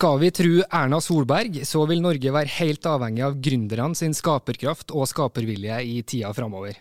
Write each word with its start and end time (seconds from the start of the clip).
Skal 0.00 0.16
vi 0.16 0.30
tro 0.32 0.62
Erna 0.64 0.96
Solberg, 1.04 1.58
så 1.68 1.82
vil 1.84 2.00
Norge 2.00 2.30
være 2.32 2.48
helt 2.54 2.86
avhengig 2.88 3.20
av 3.20 3.34
gründerne 3.44 3.98
sin 3.98 4.14
skaperkraft 4.16 4.94
og 4.96 5.04
skapervilje 5.10 5.76
i 5.84 5.98
tida 6.08 6.30
framover. 6.32 6.78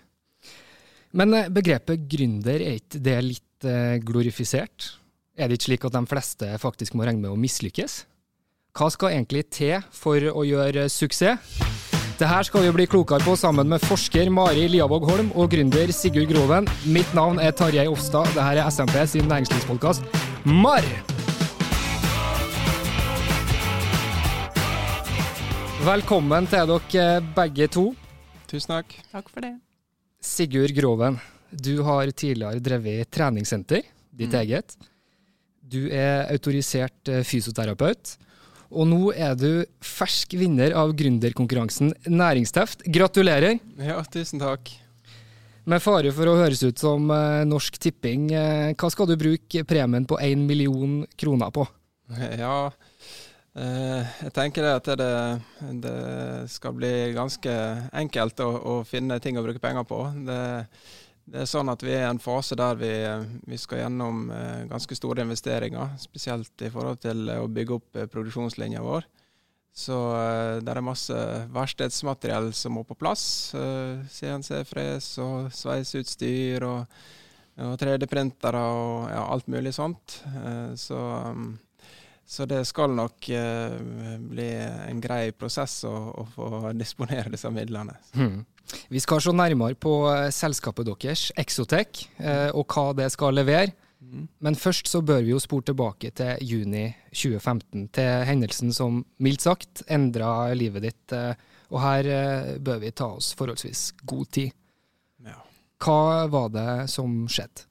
Men 1.20 1.36
eh, 1.36 1.50
begrepet 1.52 2.06
gründer, 2.08 2.64
er 2.64 2.78
ikke 2.80 3.02
det 3.04 3.18
litt 3.26 3.68
eh, 3.68 3.98
glorifisert? 4.08 4.88
Er 5.36 5.52
det 5.52 5.60
ikke 5.60 5.68
slik 5.68 5.90
at 5.90 5.98
de 5.98 6.04
fleste 6.14 6.54
faktisk 6.64 6.96
må 6.96 7.04
regne 7.04 7.26
med 7.26 7.36
å 7.36 7.42
mislykkes? 7.44 8.06
Hva 8.80 8.88
skal 8.96 9.18
egentlig 9.18 9.50
til 9.52 9.84
for 9.92 10.24
å 10.32 10.48
gjøre 10.48 10.88
suksess? 10.88 11.60
Det 12.24 12.32
her 12.32 12.48
skal 12.48 12.70
vi 12.70 12.76
bli 12.80 12.88
klokere 12.88 13.28
på 13.28 13.36
sammen 13.36 13.68
med 13.68 13.84
forsker 13.84 14.32
Mari 14.32 14.70
Liavåg 14.72 15.12
Holm 15.12 15.36
og 15.36 15.52
gründer 15.52 15.92
Sigurd 15.92 16.32
Groven. 16.32 16.72
Mitt 16.88 17.12
navn 17.12 17.44
er 17.44 17.52
Tarjei 17.52 17.90
Ofstad. 17.92 18.32
Dette 18.32 18.52
er 18.64 18.68
SMP 18.72 19.04
sin 19.12 19.28
næringslivspodkast. 19.28 20.08
MAR! 20.48 20.88
Velkommen 25.80 26.44
til 26.52 26.68
dere 26.68 27.22
begge 27.32 27.70
to. 27.72 27.86
Tusen 28.52 28.74
takk. 28.74 28.98
Takk 29.14 29.30
for 29.32 29.46
det. 29.46 29.54
Sigurd 30.20 30.74
Groven, 30.76 31.16
du 31.56 31.80
har 31.88 32.12
tidligere 32.12 32.60
drevet 32.60 33.08
treningssenter, 33.16 33.86
ditt 34.12 34.36
eget. 34.36 34.76
Du 35.64 35.86
er 35.88 36.28
autorisert 36.34 37.08
eh, 37.08 37.24
fysioterapeut. 37.24 38.18
Og 38.76 38.90
nå 38.92 39.14
er 39.16 39.40
du 39.40 39.64
fersk 39.80 40.36
vinner 40.42 40.76
av 40.76 40.92
gründerkonkurransen 41.00 41.96
Næringsteft. 42.12 42.84
Gratulerer! 42.84 43.62
Ja, 43.80 44.04
tusen 44.04 44.44
takk. 44.44 44.74
Med 45.64 45.80
fare 45.80 46.12
for 46.12 46.28
å 46.28 46.38
høres 46.42 46.60
ut 46.68 46.84
som 46.84 47.08
eh, 47.08 47.48
Norsk 47.48 47.80
Tipping, 47.80 48.28
eh, 48.36 48.76
hva 48.76 48.92
skal 48.92 49.08
du 49.08 49.16
bruke 49.22 49.64
premien 49.64 50.04
på 50.04 50.20
én 50.28 50.44
million 50.44 51.06
kroner 51.16 51.56
på? 51.56 51.64
Ja, 52.36 52.68
jeg 53.54 54.32
tenker 54.36 54.68
at 54.70 54.86
det, 55.00 55.14
det 55.84 55.94
skal 56.54 56.76
bli 56.78 56.92
ganske 57.16 57.54
enkelt 57.98 58.40
å, 58.46 58.50
å 58.56 58.74
finne 58.88 59.18
ting 59.20 59.40
å 59.40 59.44
bruke 59.44 59.62
penger 59.64 59.88
på. 59.90 60.04
Det, 60.28 60.40
det 61.30 61.44
er 61.44 61.50
sånn 61.50 61.70
at 61.70 61.84
vi 61.86 61.94
er 61.94 62.08
i 62.08 62.10
en 62.10 62.22
fase 62.22 62.58
der 62.58 62.78
vi, 62.80 62.92
vi 63.50 63.58
skal 63.62 63.84
gjennom 63.84 64.30
eh, 64.34 64.66
ganske 64.70 64.96
store 64.98 65.26
investeringer, 65.26 65.94
spesielt 66.02 66.66
i 66.66 66.72
forhold 66.74 67.02
til 67.04 67.30
å 67.36 67.46
bygge 67.52 67.76
opp 67.76 68.00
eh, 68.00 68.10
produksjonslinja 68.10 68.82
vår. 68.86 69.06
Så 69.76 69.98
eh, 70.18 70.58
det 70.66 70.74
er 70.74 70.86
masse 70.86 71.20
verkstedsmateriell 71.54 72.50
som 72.58 72.80
må 72.80 72.86
på 72.88 72.98
plass. 72.98 73.24
Eh, 73.58 74.02
CNC-fres 74.10 75.12
og 75.22 75.54
sveiseutstyr 75.54 76.66
og, 76.68 77.00
og 77.68 77.78
3D-printere 77.82 78.66
og 78.74 79.10
ja, 79.14 79.24
alt 79.30 79.50
mulig 79.54 79.76
sånt. 79.78 80.22
Eh, 80.34 80.74
så, 80.80 81.00
um, 81.30 81.52
så 82.30 82.46
det 82.46 82.62
skal 82.70 82.94
nok 82.94 83.30
eh, 83.34 83.76
bli 84.30 84.48
en 84.62 85.02
grei 85.02 85.32
prosess 85.34 85.80
å, 85.90 85.94
å 86.22 86.26
få 86.36 86.50
disponere 86.78 87.32
disse 87.34 87.50
midlene. 87.54 87.96
Mm. 88.14 88.44
Vi 88.94 89.02
skal 89.02 89.22
se 89.26 89.34
nærmere 89.34 89.74
på 89.82 89.94
eh, 90.14 90.28
selskapet 90.34 90.86
deres, 90.92 91.30
Exotech, 91.42 92.04
eh, 92.22 92.50
og 92.54 92.70
hva 92.70 92.92
det 93.00 93.10
skal 93.16 93.34
levere. 93.40 93.74
Men 94.40 94.56
først 94.56 94.88
så 94.88 95.02
bør 95.04 95.26
vi 95.26 95.34
jo 95.34 95.42
spore 95.44 95.66
tilbake 95.68 96.14
til 96.16 96.38
juni 96.48 96.86
2015, 97.12 97.90
til 97.98 98.22
hendelsen 98.30 98.72
som 98.74 99.02
mildt 99.20 99.44
sagt 99.44 99.82
endra 99.92 100.54
livet 100.56 100.86
ditt. 100.86 101.16
eh, 101.18 101.34
Og 101.70 101.82
her 101.84 102.08
eh, 102.14 102.54
bør 102.62 102.80
vi 102.86 102.94
ta 102.96 103.10
oss 103.18 103.34
forholdsvis 103.38 103.82
god 104.10 104.30
tid. 104.38 104.54
Ja. 105.26 105.36
Hva 105.84 106.28
var 106.32 106.48
det 106.54 106.70
som 106.94 107.26
skjedde? 107.30 107.66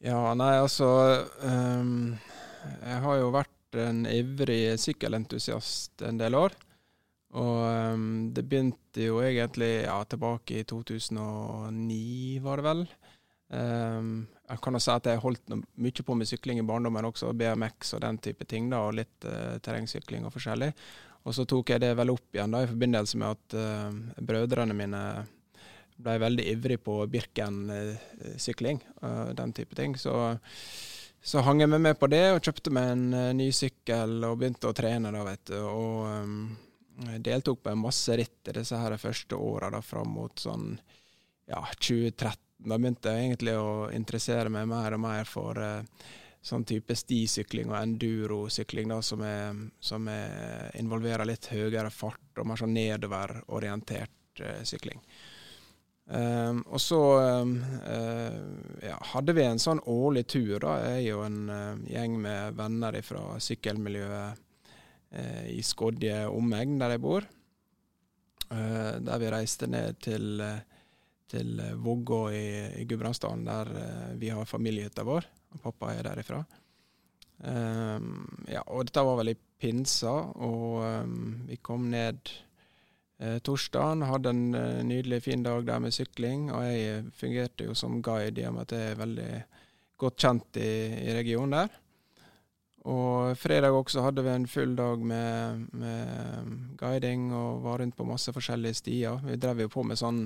Ja, 0.00 0.20
nei, 0.32 0.54
altså 0.62 0.86
ehm, 1.44 2.14
Jeg 2.60 2.98
har 3.04 3.20
jo 3.20 3.30
vært 3.34 3.78
en 3.78 4.02
ivrig 4.10 4.74
sykkelentusiast 4.82 6.02
en 6.08 6.18
del 6.20 6.36
år. 6.38 6.56
Og 7.38 7.60
ehm, 7.62 8.08
det 8.34 8.44
begynte 8.48 9.06
jo 9.06 9.20
egentlig 9.22 9.84
ja, 9.84 10.00
tilbake 10.10 10.60
i 10.60 10.66
2009, 10.66 12.40
var 12.42 12.58
det 12.58 12.66
vel. 12.66 12.82
Ehm, 13.54 14.14
jeg 14.50 14.62
kan 14.64 14.74
jo 14.74 14.82
si 14.82 14.90
at 14.90 15.06
jeg 15.06 15.22
holdt 15.22 15.54
mye 15.54 16.06
på 16.06 16.16
med 16.18 16.26
sykling 16.26 16.58
i 16.58 16.66
barndommen 16.66 17.06
også, 17.06 17.30
BMX 17.38 17.94
og 17.94 18.02
den 18.02 18.18
type 18.18 18.46
ting, 18.50 18.66
da, 18.72 18.82
og 18.88 18.96
litt 18.98 19.28
eh, 19.28 19.60
terrengsykling 19.62 20.26
og 20.26 20.34
forskjellig. 20.34 20.72
Og 21.28 21.36
så 21.36 21.44
tok 21.46 21.70
jeg 21.70 21.84
det 21.84 21.92
vel 21.98 22.10
opp 22.10 22.34
igjen 22.34 22.56
da, 22.56 22.64
i 22.64 22.70
forbindelse 22.70 23.20
med 23.20 23.36
at 23.36 23.58
eh, 23.60 24.22
brødrene 24.26 24.74
mine 24.74 25.02
ble 26.00 26.14
veldig 26.22 26.46
ivrig 26.48 26.78
på 26.82 26.94
Birken-sykling, 27.12 28.78
og 29.04 29.34
den 29.36 29.52
type 29.52 29.76
ting. 29.76 29.98
Så, 30.00 30.14
så 31.22 31.42
hang 31.44 31.60
jeg 31.60 31.68
meg 31.68 31.82
med 31.84 31.98
på 32.00 32.08
det, 32.08 32.24
og 32.32 32.44
kjøpte 32.44 32.72
meg 32.72 32.92
en 32.94 33.06
eh, 33.16 33.32
ny 33.36 33.50
sykkel 33.52 34.22
og 34.24 34.38
begynte 34.40 34.70
å 34.70 34.76
trene, 34.76 35.12
da, 35.12 35.24
vet 35.26 35.50
du. 35.52 35.58
Og 35.60 36.06
um, 36.08 36.38
deltok 37.20 37.60
på 37.64 37.72
en 37.72 37.82
masse 37.82 38.16
ritt 38.16 38.48
i 38.48 38.56
disse 38.56 38.78
her 38.80 38.96
første 39.00 39.36
åra, 39.36 39.82
fram 39.84 40.14
mot 40.16 40.40
sånn 40.40 40.72
ja, 41.50 41.60
2013. 41.76 42.46
Da 42.60 42.76
begynte 42.76 43.12
jeg 43.12 43.28
egentlig 43.28 43.54
å 43.56 43.90
interessere 43.96 44.52
meg 44.52 44.66
mer 44.68 44.96
og 44.96 45.04
mer 45.04 45.28
for 45.28 45.60
uh, 45.60 46.08
sånn 46.40 46.64
type 46.68 46.96
stisykling 46.96 47.68
og 47.68 47.78
endurosykling, 47.82 48.88
da, 48.88 49.00
som, 49.04 49.24
er, 49.24 49.60
som 49.84 50.08
er, 50.08 50.70
involverer 50.80 51.28
litt 51.28 51.50
høyere 51.52 51.92
fart 51.92 52.40
og 52.40 52.48
mer 52.48 52.60
sånn 52.60 52.72
nedoverorientert 52.76 54.44
uh, 54.44 54.62
sykling. 54.64 55.04
Um, 56.10 56.64
og 56.66 56.80
så 56.82 56.98
um, 57.22 57.52
uh, 57.86 58.38
ja, 58.82 58.96
hadde 59.12 59.34
vi 59.36 59.44
en 59.46 59.60
sånn 59.62 59.78
årlig 59.86 60.24
tur. 60.32 60.56
da, 60.58 60.72
Jeg 60.96 61.14
og 61.14 61.22
en 61.28 61.42
uh, 61.46 61.82
gjeng 61.86 62.16
med 62.18 62.56
venner 62.58 62.98
fra 63.06 63.36
sykkelmiljøet 63.38 64.40
uh, 65.14 65.44
i 65.54 65.60
Skodje 65.62 66.24
omegn, 66.26 66.80
der 66.82 66.96
jeg 66.96 67.04
bor. 67.04 67.28
Der 68.50 69.20
vi 69.22 69.28
reiste 69.30 69.68
ned 69.70 70.00
til, 70.02 70.40
til 71.30 71.60
Vågå 71.78 72.32
i, 72.34 72.46
i 72.80 72.86
Gudbrandsdalen, 72.90 73.44
der 73.46 73.68
vi 74.18 74.32
har 74.34 74.48
familiehytta 74.50 75.04
vår. 75.06 75.28
og 75.54 75.60
Pappa 75.62 75.92
er 75.94 76.08
derifra. 76.08 76.40
Um, 77.46 78.26
ja, 78.50 78.64
og 78.66 78.88
dette 78.88 79.04
var 79.06 79.20
vel 79.20 79.30
i 79.30 79.36
pinsa, 79.38 80.16
og 80.34 80.82
vi 81.46 81.60
kom 81.62 81.86
ned 81.94 82.34
torsdagen. 83.44 84.06
Hadde 84.08 84.32
en 84.32 84.54
eh, 84.54 84.80
nydelig, 84.86 85.22
fin 85.26 85.42
dag 85.44 85.66
der 85.68 85.82
med 85.82 85.94
sykling. 85.94 86.48
Og 86.54 86.64
jeg 86.64 86.88
eh, 86.88 87.12
fungerte 87.16 87.68
jo 87.68 87.76
som 87.76 88.00
guide 88.02 88.40
i 88.40 88.48
og 88.48 88.56
med 88.56 88.68
at 88.68 88.76
jeg 88.76 88.90
er 88.90 89.00
veldig 89.00 89.30
godt 90.00 90.24
kjent 90.24 90.60
i, 90.60 90.72
i 91.04 91.14
regionen 91.18 91.58
der. 91.58 91.80
Og 92.88 93.36
fredag 93.36 93.76
også 93.76 94.00
hadde 94.00 94.22
vi 94.24 94.30
en 94.32 94.46
full 94.48 94.70
dag 94.76 95.02
med, 95.04 95.66
med 95.76 96.76
guiding 96.80 97.28
og 97.36 97.60
var 97.66 97.82
rundt 97.82 97.96
på 97.96 98.06
masse 98.08 98.32
forskjellige 98.32 98.78
stier. 98.78 99.20
Vi 99.26 99.36
drev 99.36 99.66
jo 99.66 99.68
på 99.68 99.84
med 99.84 100.00
sånn 100.00 100.22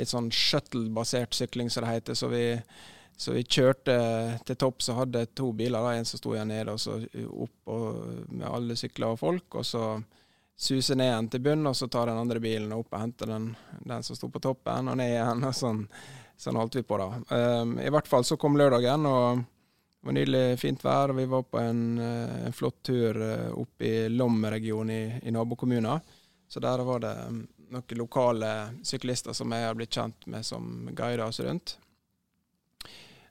litt 0.00 0.08
sånn 0.08 0.30
shuttle-basert 0.32 1.36
sykling, 1.36 1.68
som 1.68 1.84
det 1.84 1.92
heter. 1.92 2.16
Så 2.16 2.30
vi, 2.32 2.46
så 3.20 3.36
vi 3.36 3.44
kjørte 3.44 3.98
til 4.48 4.56
topp, 4.56 4.80
så 4.80 4.96
hadde 5.02 5.26
to 5.36 5.50
biler. 5.52 5.76
Da. 5.76 5.92
En 5.92 6.08
som 6.08 6.22
sto 6.22 6.32
igjen 6.32 6.48
nede, 6.54 6.72
og 6.72 6.80
så 6.80 6.96
opp 7.28 7.74
og, 7.76 8.00
med 8.32 8.48
alle 8.48 8.80
sykler 8.80 9.12
og 9.12 9.20
folk. 9.20 9.60
Og 9.60 9.68
så 9.68 9.84
suse 10.60 10.94
ned 10.94 11.08
igjen 11.08 11.28
til 11.32 11.44
bunnen, 11.44 11.70
og 11.70 11.76
så 11.76 11.88
tar 11.88 12.10
den 12.10 12.20
andre 12.20 12.40
bilen 12.42 12.72
opp 12.76 12.92
og 12.92 13.00
henter 13.00 13.32
den, 13.32 13.46
den 13.80 14.04
som 14.04 14.18
sto 14.18 14.28
på 14.28 14.42
toppen, 14.44 14.90
og 14.92 14.98
ned 15.00 15.14
igjen. 15.14 15.46
og 15.48 15.56
sånn, 15.56 15.86
sånn 16.36 16.58
holdt 16.60 16.76
vi 16.76 16.84
på, 16.84 16.98
da. 17.00 17.08
Um, 17.32 17.78
I 17.80 17.88
hvert 17.92 18.10
fall 18.10 18.26
så 18.28 18.36
kom 18.40 18.58
lørdagen. 18.60 19.06
og 19.08 19.40
det 20.00 20.08
var 20.08 20.16
nydelig 20.16 20.58
fint 20.60 20.84
vær, 20.84 21.12
og 21.12 21.18
vi 21.18 21.26
var 21.28 21.42
på 21.44 21.58
en, 21.60 21.98
eh, 22.00 22.36
en 22.46 22.54
flott 22.56 22.78
tur 22.88 23.18
eh, 23.20 23.50
opp 23.52 23.82
i 23.84 24.08
Lom-regionen 24.08 24.92
i, 24.94 25.28
i 25.28 25.32
nabokommunen. 25.36 26.00
Så 26.48 26.60
der 26.64 26.80
var 26.88 27.02
det 27.04 27.12
mm, 27.28 27.42
noen 27.76 28.00
lokale 28.00 28.52
syklister 28.82 29.36
som 29.36 29.52
jeg 29.52 29.66
har 29.66 29.76
blitt 29.76 29.92
kjent 29.92 30.24
med, 30.24 30.46
som 30.46 30.88
guider 30.96 31.26
oss 31.26 31.42
rundt. 31.44 31.76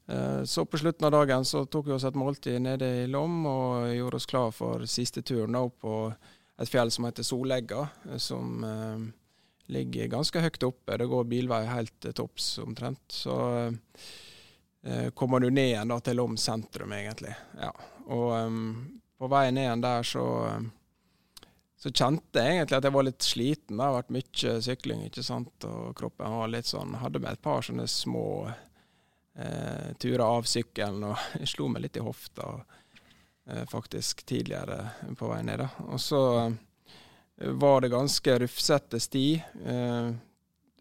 Eh, 0.06 0.44
så 0.44 0.66
på 0.66 0.78
slutten 0.78 1.10
av 1.10 1.12
dagen 1.18 1.46
så 1.46 1.66
tok 1.66 1.90
vi 1.90 1.96
oss 1.98 2.06
et 2.06 2.22
måltid 2.22 2.62
nede 2.62 2.92
i 3.02 3.08
Lom 3.10 3.42
og 3.50 3.90
gjorde 3.90 4.22
oss 4.22 4.30
klar 4.30 4.54
for 4.54 4.86
siste 4.86 5.26
turen 5.26 5.58
opp 5.58 5.82
på 5.82 5.96
et 6.60 6.70
fjell 6.70 6.92
som 6.92 7.08
heter 7.08 7.24
Solegga, 7.24 7.86
som 8.20 8.64
eh, 8.68 9.04
ligger 9.72 10.12
ganske 10.12 10.42
høyt 10.44 10.66
oppe. 10.68 10.98
Det 11.00 11.08
går 11.12 11.30
bilvei 11.32 11.62
helt 11.70 11.96
til 12.04 12.16
topps 12.18 12.58
omtrent. 12.64 13.06
Så 13.14 13.38
Eh, 14.82 15.10
kommer 15.10 15.40
du 15.40 15.50
ned 15.50 15.68
igjen 15.68 15.88
da, 15.88 16.00
til 16.00 16.16
Lom 16.16 16.38
sentrum, 16.38 16.94
egentlig. 16.96 17.36
Ja. 17.60 17.72
Og 18.08 18.32
um, 18.32 19.00
på 19.20 19.28
vei 19.32 19.50
ned 19.52 19.66
igjen 19.68 19.84
der 19.84 20.08
så, 20.08 20.26
så 21.78 21.92
kjente 21.92 22.42
jeg 22.42 22.62
egentlig 22.62 22.80
at 22.80 22.88
jeg 22.88 22.96
var 22.96 23.08
litt 23.08 23.28
sliten. 23.28 23.76
Det 23.76 23.86
har 23.86 23.98
vært 23.98 24.16
mye 24.16 24.56
sykling, 24.64 25.04
ikke 25.10 25.26
sant. 25.26 25.68
Og 25.68 25.92
kroppen 26.00 26.40
var 26.40 26.52
litt 26.54 26.70
sånn 26.72 26.96
Hadde 27.02 27.22
med 27.22 27.36
et 27.36 27.44
par 27.44 27.66
sånne 27.66 27.88
små 27.92 28.30
eh, 28.48 29.92
turer 30.00 30.26
av 30.26 30.48
sykkelen, 30.48 31.12
og 31.12 31.42
jeg 31.42 31.52
slo 31.56 31.68
meg 31.72 31.88
litt 31.88 32.00
i 32.00 32.06
hofta 32.06 32.54
eh, 32.62 32.79
faktisk 33.70 34.26
tidligere 34.26 34.90
på 35.18 35.30
vei 35.32 35.42
ned. 35.44 35.66
Og 35.88 36.00
så 36.02 36.22
eh, 36.46 37.52
var 37.60 37.82
det 37.82 37.94
ganske 37.94 38.40
rufsete 38.40 39.00
sti. 39.00 39.28
Eh, 39.66 40.10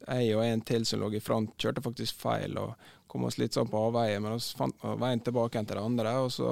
jeg 0.08 0.36
og 0.36 0.44
en 0.44 0.64
til 0.64 0.86
som 0.86 1.02
lå 1.02 1.12
i 1.16 1.20
front, 1.22 1.54
kjørte 1.60 1.84
faktisk 1.84 2.20
feil 2.20 2.56
og 2.60 2.90
kom 3.08 3.24
oss 3.24 3.38
litt 3.40 3.56
sånn 3.56 3.70
på 3.70 3.86
avveie, 3.88 4.20
men 4.20 4.36
vi 4.36 4.56
fant 4.58 4.84
veien 5.00 5.22
tilbake 5.24 5.62
til 5.64 5.78
det 5.78 5.84
andre. 5.84 6.14
Og 6.22 6.32
så 6.32 6.50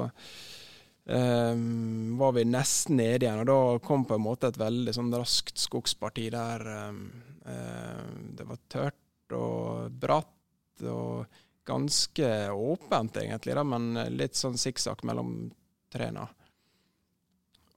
um, 1.04 2.16
var 2.18 2.32
vi 2.36 2.46
nesten 2.48 2.96
nede 3.00 3.26
igjen, 3.26 3.42
og 3.44 3.48
da 3.50 3.58
kom 3.86 4.06
på 4.08 4.16
en 4.16 4.24
måte 4.24 4.50
et 4.50 4.60
veldig 4.60 4.94
sånn 4.96 5.12
raskt 5.14 5.60
skogsparti 5.60 6.30
der 6.32 6.64
um, 6.88 7.02
um, 7.44 8.24
det 8.36 8.48
var 8.48 8.62
tørt 8.72 9.36
og 9.36 9.92
bratt 10.00 10.86
og 10.88 11.38
ganske 11.66 12.32
åpent, 12.52 13.20
egentlig, 13.20 13.56
da, 13.58 13.64
men 13.66 13.92
litt 14.16 14.38
sånn 14.38 14.58
sikksakk 14.60 15.02
mellom 15.08 15.50
trærne. 15.96 16.28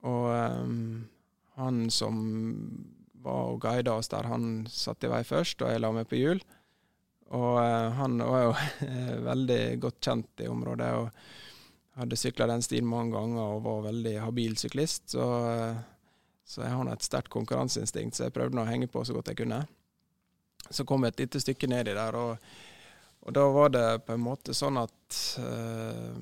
Og 0.07 0.27
han 1.59 1.79
som 1.91 2.19
var 3.23 3.51
og 3.51 3.59
guida 3.63 3.97
oss 3.99 4.11
der, 4.11 4.29
han 4.29 4.65
satt 4.71 5.03
i 5.03 5.11
vei 5.11 5.21
først, 5.27 5.61
og 5.63 5.71
jeg 5.73 5.83
la 5.83 5.91
meg 5.95 6.07
på 6.09 6.19
hjul. 6.19 6.41
Og 7.35 7.59
uh, 7.59 7.91
han 7.99 8.17
var 8.23 8.45
jo 8.47 8.53
veldig 9.29 9.61
godt 9.83 9.99
kjent 10.05 10.45
i 10.45 10.49
området 10.49 10.89
og 10.97 11.09
hadde 11.99 12.17
sykla 12.17 12.47
den 12.49 12.63
stien 12.63 12.87
mange 12.87 13.13
ganger 13.17 13.57
og 13.57 13.65
var 13.65 13.89
veldig 13.89 14.15
habil 14.23 14.55
syklist. 14.57 15.11
Så, 15.13 15.25
uh, 15.25 15.75
så 16.47 16.63
jeg 16.65 16.73
har 16.73 16.93
et 16.93 17.05
sterkt 17.05 17.33
konkurranseinstinkt, 17.33 18.17
så 18.17 18.27
jeg 18.27 18.37
prøvde 18.37 18.61
å 18.61 18.69
henge 18.69 18.89
på 18.89 19.03
så 19.05 19.17
godt 19.17 19.33
jeg 19.33 19.43
kunne. 19.43 19.61
Så 20.69 20.85
kom 20.87 21.03
vi 21.03 21.11
et 21.11 21.21
lite 21.21 21.41
stykke 21.41 21.69
nedi 21.69 21.93
der, 21.97 22.17
og, 22.17 22.49
og, 23.29 23.33
da 23.37 23.47
var 23.53 23.73
det 23.73 23.87
på 24.07 24.17
en 24.17 24.23
måte 24.25 24.53
sånn 24.57 24.79
at 24.81 25.17
uh, 25.39 26.15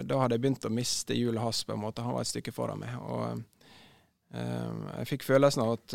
Da 0.00 0.18
hadde 0.22 0.38
jeg 0.38 0.44
begynt 0.46 0.68
å 0.68 0.72
miste 0.72 1.16
hjulet 1.18 1.42
hans, 1.42 1.64
på 1.66 1.74
en 1.74 1.82
måte. 1.82 2.04
Han 2.06 2.16
var 2.16 2.24
et 2.24 2.32
stykke 2.32 2.54
foran 2.54 2.80
meg. 2.82 2.96
og 3.02 3.48
jeg 4.32 5.08
fikk 5.10 5.26
følelsen 5.28 5.60
av 5.60 5.74
at 5.74 5.94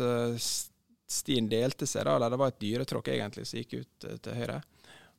stien 1.08 1.48
delte 1.48 1.86
seg, 1.86 2.04
da, 2.04 2.16
eller 2.16 2.30
det 2.30 2.38
var 2.40 2.52
et 2.52 2.60
dyretråkk 2.60 3.08
egentlig 3.14 3.46
som 3.48 3.62
gikk 3.62 3.78
ut 3.80 4.06
uh, 4.08 4.16
til 4.22 4.38
høyre. 4.42 4.60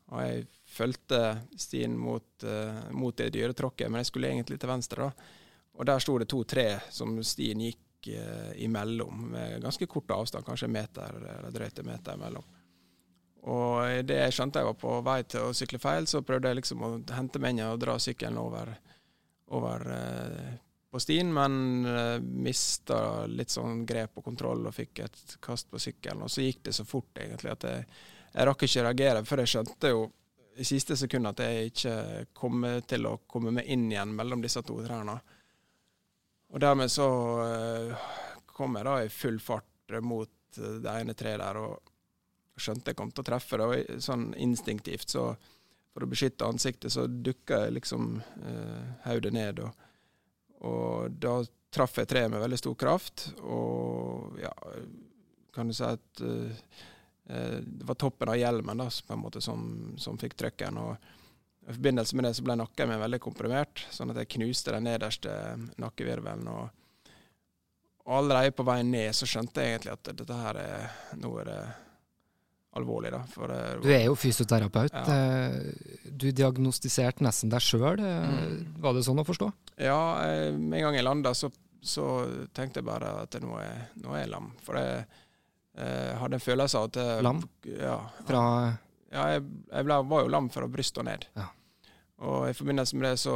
Og 0.10 0.22
jeg 0.24 0.46
fulgte 0.69 1.22
stien 1.57 1.98
mot, 1.98 2.30
uh, 2.45 2.86
mot, 2.94 3.16
det 3.18 3.31
dyretråkket, 3.34 3.90
men 3.90 4.04
jeg 4.04 4.12
skulle 4.12 4.30
egentlig 4.30 4.60
til 4.62 4.69
venstre. 4.69 5.10
da. 5.10 5.36
Og 5.80 5.90
der 5.90 6.04
sto 6.04 6.18
det 6.22 6.30
to 6.30 6.44
tre 6.50 6.68
som 6.94 7.18
stien 7.25 7.66
gikk 7.66 8.12
uh, 8.13 8.54
imellom, 8.62 9.30
med 9.34 9.60
ganske 9.66 9.90
kort 9.90 10.13
avstand, 10.13 10.45
kanskje 10.45 10.69
en 10.69 10.78
meter 10.78 11.19
eller 11.19 11.54
drøyt 11.56 11.81
en 11.81 11.90
meter 11.90 12.19
imellom. 12.19 12.56
Og 13.48 14.02
idet 14.02 14.18
jeg 14.26 14.36
skjønte 14.36 14.60
jeg 14.60 14.68
var 14.68 14.80
på 14.80 14.96
vei 15.06 15.20
til 15.30 15.48
å 15.48 15.54
sykle 15.56 15.80
feil, 15.80 16.08
så 16.10 16.24
prøvde 16.26 16.52
jeg 16.52 16.60
liksom 16.60 16.84
å 16.84 16.90
hente 17.16 17.40
meg 17.40 17.56
inn 17.56 17.70
og 17.70 17.80
dra 17.80 17.96
sykkelen 18.02 18.40
over, 18.42 18.74
over 19.56 19.86
eh, 19.96 20.50
på 20.92 21.00
stien, 21.00 21.32
men 21.34 21.86
eh, 21.88 22.20
mista 22.20 23.26
litt 23.32 23.54
sånn 23.54 23.86
grep 23.88 24.20
og 24.20 24.26
kontroll 24.28 24.68
og 24.68 24.76
fikk 24.76 25.04
et 25.06 25.36
kast 25.44 25.70
på 25.72 25.80
sykkelen. 25.80 26.26
Og 26.26 26.34
så 26.34 26.44
gikk 26.44 26.66
det 26.68 26.76
så 26.76 26.86
fort 26.88 27.22
egentlig 27.22 27.54
at 27.54 27.68
jeg, 27.70 27.86
jeg 28.34 28.50
rakk 28.50 28.66
ikke 28.68 28.88
reagere, 28.90 29.26
for 29.26 29.44
jeg 29.44 29.54
skjønte 29.54 29.94
jo 29.94 30.08
i 30.60 30.66
siste 30.68 30.98
sekund 31.00 31.30
at 31.30 31.40
jeg 31.40 31.70
ikke 31.72 31.94
kom 32.36 32.66
til 32.90 33.08
å 33.08 33.20
komme 33.30 33.54
meg 33.56 33.70
inn 33.72 33.88
igjen 33.88 34.12
mellom 34.18 34.44
disse 34.44 34.60
to 34.68 34.82
trærne. 34.84 35.16
Og 36.50 36.60
dermed 36.60 36.92
så 36.92 37.08
eh, 37.46 38.10
kom 38.52 38.76
jeg 38.76 38.90
da 38.90 38.98
i 39.06 39.14
full 39.14 39.40
fart 39.40 39.96
mot 40.04 40.30
det 40.60 40.92
ene 40.92 41.16
treet 41.18 41.40
der 41.40 41.58
og 41.62 41.89
skjønte 42.62 42.92
jeg 42.92 43.00
kom 43.00 43.12
til 43.12 43.24
å 43.24 43.30
treffe 43.32 43.60
det. 43.60 43.68
Og 43.68 44.02
sånn 44.04 44.32
instinktivt 44.38 45.16
så 45.16 45.32
for 45.90 46.06
å 46.06 46.10
beskytte 46.10 46.48
ansiktet 46.48 46.94
så 46.94 47.08
dukka 47.10 47.66
jeg 47.66 47.78
liksom 47.80 48.18
eh, 48.46 48.90
hodet 49.08 49.34
ned. 49.36 49.64
og 49.66 49.86
og 50.68 51.12
da 51.24 51.40
traff 51.72 52.00
jeg 52.02 52.10
treet 52.10 52.32
med 52.32 52.42
veldig 52.42 52.58
stor 52.60 52.76
kraft, 52.80 53.30
og 53.46 54.40
ja, 54.42 54.52
kan 55.56 55.70
du 55.70 55.76
si 55.76 55.86
at 55.86 56.24
eh, 56.26 56.74
det 57.64 57.86
var 57.88 58.00
toppen 58.00 58.32
av 58.34 58.40
hjelmen 58.40 58.82
da, 58.82 58.90
på 58.90 59.16
en 59.16 59.22
måte 59.22 59.42
som, 59.44 59.62
som 60.02 60.18
fikk 60.20 60.36
trøkken. 60.40 60.80
og 60.82 60.98
I 61.70 61.76
forbindelse 61.78 62.18
med 62.18 62.26
det 62.28 62.34
så 62.36 62.46
ble 62.48 62.58
nakken 62.60 62.90
min 62.90 63.04
veldig 63.04 63.22
komprimert, 63.24 63.86
sånn 63.94 64.12
at 64.12 64.24
jeg 64.24 64.34
knuste 64.36 64.74
den 64.76 64.90
nederste 64.90 65.32
nakkevirvelen. 65.78 66.50
og, 66.50 66.76
allerede 68.10 68.56
på 68.57 68.66
vei 68.66 68.81
ned 68.81 69.14
så 69.14 69.28
skjønte 69.30 69.62
jeg 69.62 69.76
egentlig 69.76 69.94
at 69.94 70.07
dette 70.18 70.42
her 70.42 70.57
er, 70.57 70.88
nå 71.22 71.30
er 71.44 71.52
det 71.52 71.60
alvorlig. 72.80 73.12
Da, 73.14 73.21
du 73.81 73.88
er 73.94 74.06
jo 74.07 74.16
fysioterapeut. 74.19 74.95
Ja. 74.95 75.16
Eh, 75.16 76.04
du 76.09 76.30
diagnostiserte 76.36 77.26
nesten 77.26 77.52
deg 77.52 77.64
sjøl. 77.64 78.02
Eh, 78.02 78.33
mm. 78.33 78.59
Var 78.83 78.98
det 78.98 79.06
sånn 79.07 79.21
å 79.21 79.28
forstå? 79.28 79.50
Ja, 79.86 80.00
med 80.56 80.80
en 80.80 80.88
gang 80.88 81.00
jeg 81.00 81.07
landa, 81.07 81.33
så, 81.38 81.52
så, 81.81 82.06
tenkte 82.56 82.81
jeg 82.81 82.90
bare 82.90 83.14
at 83.24 83.40
nå 83.44 83.59
er, 83.62 83.90
nå 84.04 84.16
er 84.16 84.26
jeg 84.26 84.33
lam. 84.33 84.52
For 84.66 84.80
jeg, 84.80 85.06
jeg 85.80 86.18
hadde 86.24 86.40
en 86.40 86.48
følelse 86.48 86.81
av 86.81 86.90
at 86.90 87.02
jeg, 87.04 87.28
Lam? 87.28 87.44
Ja. 87.69 88.00
Fra 88.28 88.44
Ja, 89.09 89.30
jeg, 89.33 89.45
jeg 89.71 89.88
ble, 89.88 90.02
var 90.06 90.26
jo 90.26 90.33
lam 90.36 90.52
fra 90.54 90.68
brystet 90.69 91.02
og 91.02 91.09
ned. 91.09 91.30
Ja. 91.40 91.48
Og 92.19 92.50
i 92.50 92.56
forbindelse 92.56 92.98
med 93.00 93.07
det 93.07 93.18
så, 93.21 93.36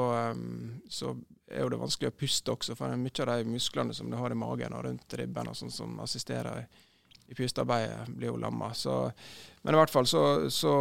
så, 0.91 1.13
er 1.47 1.63
jo 1.63 1.69
det 1.71 1.79
vanskelig 1.79 2.11
å 2.11 2.15
puste 2.17 2.51
også, 2.53 2.75
for 2.75 2.95
mye 2.99 3.23
av 3.23 3.37
de 3.39 3.51
musklene 3.53 3.93
som 3.95 4.09
du 4.11 4.17
har 4.19 4.33
i 4.33 4.37
magen 4.37 4.75
og 4.75 4.83
rundt 4.87 5.15
ribben 5.19 5.49
og 5.49 5.57
sånn 5.57 5.71
som 5.71 5.99
assisterer 6.03 6.63
i 6.63 6.65
pustearbeidet, 7.37 8.07
blir 8.13 8.31
jo 8.31 8.37
lamma. 8.41 8.71
Så, 8.77 8.97
men 9.61 9.75
i 9.75 9.79
hvert 9.79 9.93
fall 9.93 10.07
så, 10.09 10.23
så, 10.51 10.73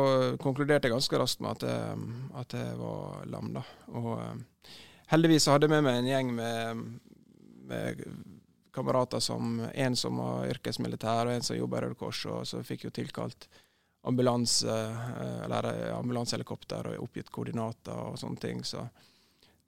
konkluderte 0.42 0.88
jeg 0.88 0.94
ganske 0.96 1.20
raskt 1.20 1.42
med 1.44 1.56
at 1.56 1.66
jeg, 1.68 2.06
at 2.42 2.56
jeg 2.58 2.76
var 2.80 3.26
lam. 3.30 3.52
da. 3.56 3.64
Og 3.94 4.12
eh, 4.18 4.76
heldigvis 5.12 5.48
hadde 5.52 5.68
jeg 5.68 5.74
med 5.76 5.86
meg 5.86 6.00
en 6.00 6.10
gjeng 6.10 6.32
med, 6.36 6.86
med 7.70 8.06
kamerater 8.72 9.20
som 9.20 9.60
en 9.74 9.96
som 9.96 10.22
var 10.22 10.48
yrkesmilitær, 10.54 11.26
og 11.26 11.36
en 11.36 11.44
som 11.44 11.58
jobba 11.58 11.78
i 11.78 11.86
Røde 11.86 12.00
Kors, 12.00 12.24
og 12.26 12.46
så 12.48 12.62
fikk 12.66 12.88
jo 12.88 12.94
tilkalt 12.94 13.48
ambulanse, 14.08 14.68
eh, 14.68 15.40
eller 15.44 15.70
eh, 15.72 15.96
ambulansehelikopter 15.96 16.92
og 16.92 17.06
oppgitt 17.06 17.30
koordinater 17.30 17.96
og 18.10 18.18
sånne 18.18 18.42
ting. 18.42 18.64
Så, 18.66 18.82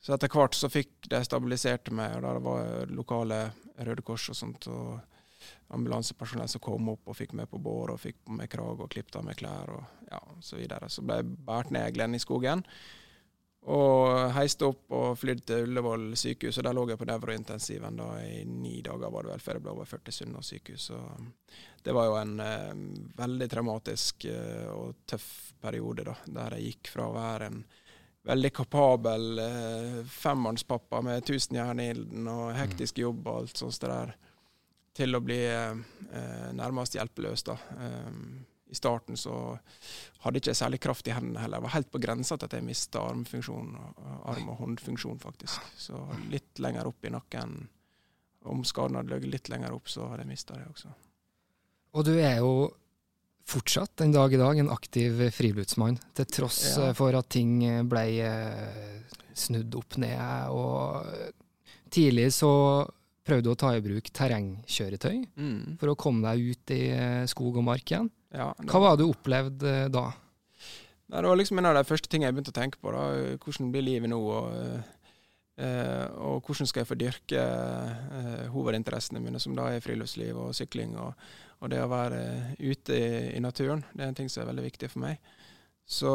så 0.03 0.17
etter 0.17 0.33
hvert 0.33 0.57
så 0.59 0.71
fikk 0.73 1.09
de 1.13 1.23
stabilisert 1.25 1.93
meg, 1.95 2.19
og 2.19 2.27
det 2.27 2.47
var 2.49 2.95
lokale 2.95 3.43
Røde 3.87 4.03
Kors 4.07 4.31
og 4.33 4.39
sånt. 4.39 4.67
og 4.73 5.14
ambulansepersonell 5.75 6.51
som 6.51 6.63
kom 6.65 6.91
opp 6.93 7.09
og 7.11 7.17
fikk 7.19 7.35
meg 7.39 7.49
på 7.51 7.61
bår 7.63 7.95
og 7.95 8.03
fikk 8.03 8.21
på 8.25 8.37
meg 8.39 8.51
krage 8.53 8.85
og 8.85 8.91
klippet 8.93 9.21
av 9.21 9.25
meg 9.27 9.39
klær 9.41 9.73
og 9.77 10.05
ja, 10.11 10.21
så 10.45 10.59
videre. 10.61 10.91
Så 10.91 11.05
ble 11.07 11.21
jeg 11.21 11.33
båret 11.47 11.73
ned 11.75 11.95
Glenningskogen. 11.97 12.65
og 13.65 14.33
heiste 14.37 14.67
opp 14.69 14.93
og 14.93 15.15
flydd 15.17 15.45
til 15.49 15.63
Ullevål 15.65 16.11
sykehus. 16.21 16.59
og 16.59 16.65
Der 16.65 16.75
lå 16.77 16.89
jeg 16.91 17.01
på 17.01 17.09
nevrointensiven 17.09 17.97
da 17.97 18.09
i 18.21 18.45
ni 18.45 18.83
dager 18.83 19.11
var 19.11 19.25
det 19.25 19.33
vel, 19.33 19.41
før 19.41 19.57
jeg 19.57 19.65
ble 19.65 19.73
over 19.73 19.89
40 19.89 20.13
Sunnaas 20.13 20.51
sykehus. 20.53 20.91
Så 20.91 20.99
det 21.83 21.95
var 21.97 22.11
jo 22.11 22.19
en 22.21 22.41
eh, 22.41 22.75
veldig 23.17 23.49
traumatisk 23.49 24.27
eh, 24.29 24.69
og 24.69 25.07
tøff 25.07 25.55
periode, 25.65 26.05
da, 26.05 26.19
der 26.27 26.59
jeg 26.59 26.75
gikk 26.75 26.93
fra 26.93 27.09
å 27.09 27.17
være 27.17 27.49
en 27.49 27.65
veldig 28.25 28.53
kapabel 28.57 29.39
eh, 29.39 30.05
femmannspappa 30.09 31.01
med 31.05 31.25
tusen 31.27 31.59
jern 31.59 31.81
i 31.81 31.91
ilden 31.93 32.29
og 32.31 32.55
hektisk 32.57 33.01
jobb 33.03 33.27
og 33.27 33.43
alt 33.43 33.61
sånt 33.61 33.85
der, 33.85 34.15
til 34.95 35.17
å 35.17 35.23
bli 35.25 35.41
eh, 35.51 36.51
nærmest 36.55 36.97
hjelpeløs. 36.99 37.45
da. 37.47 37.57
Eh, 37.81 38.11
I 38.71 38.79
starten 38.79 39.19
så 39.19 39.35
hadde 40.25 40.39
jeg 40.39 40.45
ikke 40.45 40.57
særlig 40.59 40.81
kraft 40.83 41.09
i 41.11 41.15
hendene 41.15 41.43
heller. 41.43 41.61
Jeg 41.61 41.67
var 41.67 41.75
helt 41.77 41.91
på 41.93 42.03
grensa 42.03 42.39
til 42.39 42.49
at 42.49 42.57
jeg 42.59 42.67
mista 42.67 43.03
armfunksjon, 43.07 43.75
arm- 44.25 44.53
og 44.55 44.61
håndfunksjon, 44.63 45.21
faktisk. 45.23 45.67
Så 45.79 46.01
litt 46.33 46.63
lenger 46.63 46.89
opp 46.91 47.05
i 47.05 47.13
nakken. 47.15 47.59
Om 48.45 48.65
skaden 48.69 48.99
hadde 48.99 49.15
ligget 49.15 49.33
litt 49.33 49.53
lenger 49.53 49.77
opp, 49.77 49.89
så 49.89 50.09
hadde 50.11 50.25
jeg 50.25 50.33
mista 50.35 50.57
det 50.59 50.67
også. 50.71 50.95
Og 51.95 52.09
du 52.09 52.17
er 52.19 52.41
jo 52.43 52.55
fortsatt 53.47 54.01
en 54.01 54.13
dag 54.13 54.33
i 54.33 54.41
dag 54.41 54.59
en 54.59 54.73
aktiv 54.73 55.21
friluftsmann, 55.37 55.99
til 56.17 56.27
tross 56.33 56.61
ja. 56.73 56.89
Eh, 56.89 56.97
for 56.97 57.15
at 57.19 57.29
ting 57.33 57.59
ble 57.91 58.05
eh, 58.25 59.15
snudd 59.37 59.75
opp 59.79 59.99
ned. 60.03 60.51
Og 60.51 61.35
tidlig 61.95 62.31
så 62.35 62.53
prøvde 63.25 63.53
å 63.53 63.59
ta 63.59 63.73
i 63.75 63.83
bruk 63.85 64.11
terrengkjøretøy 64.15 65.17
mm. 65.35 65.61
for 65.81 65.93
å 65.93 65.97
komme 65.99 66.27
deg 66.27 66.55
ut 66.55 66.75
i 66.75 66.83
eh, 66.93 67.23
skog 67.31 67.61
og 67.61 67.67
mark 67.67 67.89
igjen. 67.89 68.11
Ja, 68.35 68.51
Hva 68.69 68.83
var 68.83 68.97
det 68.97 69.05
du 69.05 69.13
opplevde 69.13 69.77
da? 69.95 70.09
Det 71.15 71.23
var 71.29 71.39
liksom 71.39 71.61
en 71.61 71.71
av 71.71 71.77
de 71.79 71.87
første 71.87 72.11
tingene 72.11 72.31
jeg 72.31 72.37
begynte 72.37 72.53
å 72.53 72.59
tenke 72.59 72.81
på. 72.83 72.93
da, 72.93 73.05
Hvordan 73.41 73.71
blir 73.73 73.87
livet 73.87 74.13
nå? 74.13 74.21
og 74.21 74.93
Uh, 75.55 76.09
og 76.19 76.49
hvordan 76.49 76.67
skal 76.67 76.83
jeg 76.83 76.89
få 76.89 76.97
dyrke 76.99 77.39
uh, 77.39 78.47
hovedinteressene 78.51 79.21
mine, 79.23 79.39
som 79.39 79.55
da 79.55 79.69
er 79.71 79.85
friluftsliv 79.85 80.35
og 80.35 80.55
sykling. 80.59 80.97
Og, 80.99 81.13
og 81.63 81.71
det 81.71 81.79
å 81.79 81.91
være 81.93 82.23
ute 82.59 82.97
i, 82.97 83.11
i, 83.37 83.43
naturen. 83.43 83.85
Det 83.93 84.03
er 84.03 84.11
en 84.11 84.19
ting 84.19 84.31
som 84.33 84.43
er 84.43 84.49
veldig 84.51 84.65
viktig 84.67 84.91
for 84.91 85.05
meg. 85.05 85.23
Så, 85.87 86.11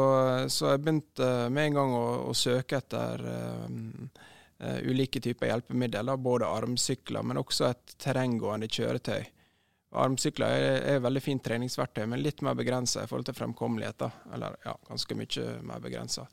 så 0.52 0.74
jeg 0.74 0.82
begynte 0.82 1.30
med 1.54 1.70
en 1.70 1.78
gang 1.78 1.94
å, 1.96 2.04
å 2.28 2.36
søke 2.36 2.82
etter 2.82 3.24
uh, 3.24 4.28
ulike 4.60 5.20
typer 5.24 5.50
hjelpemidler. 5.50 6.16
Både 6.20 6.48
armsykler, 6.48 7.24
men 7.26 7.40
også 7.40 7.70
et 7.70 7.94
terrenggående 8.00 8.68
kjøretøy. 8.68 9.22
Armsykler 10.00 10.54
er, 10.54 10.76
er 10.92 11.02
veldig 11.02 11.22
fint 11.24 11.42
treningsverktøy, 11.42 12.04
men 12.06 12.22
litt 12.22 12.44
mer 12.46 12.54
begrensa 12.58 13.02
i 13.02 13.10
forhold 13.10 13.26
til 13.26 13.38
fremkommelighet. 13.38 13.98
Da. 14.04 14.10
Eller 14.36 14.58
ja, 14.66 14.76
ganske 14.86 15.16
mye 15.18 15.46
mer 15.66 15.82
begrensa. 15.82 16.28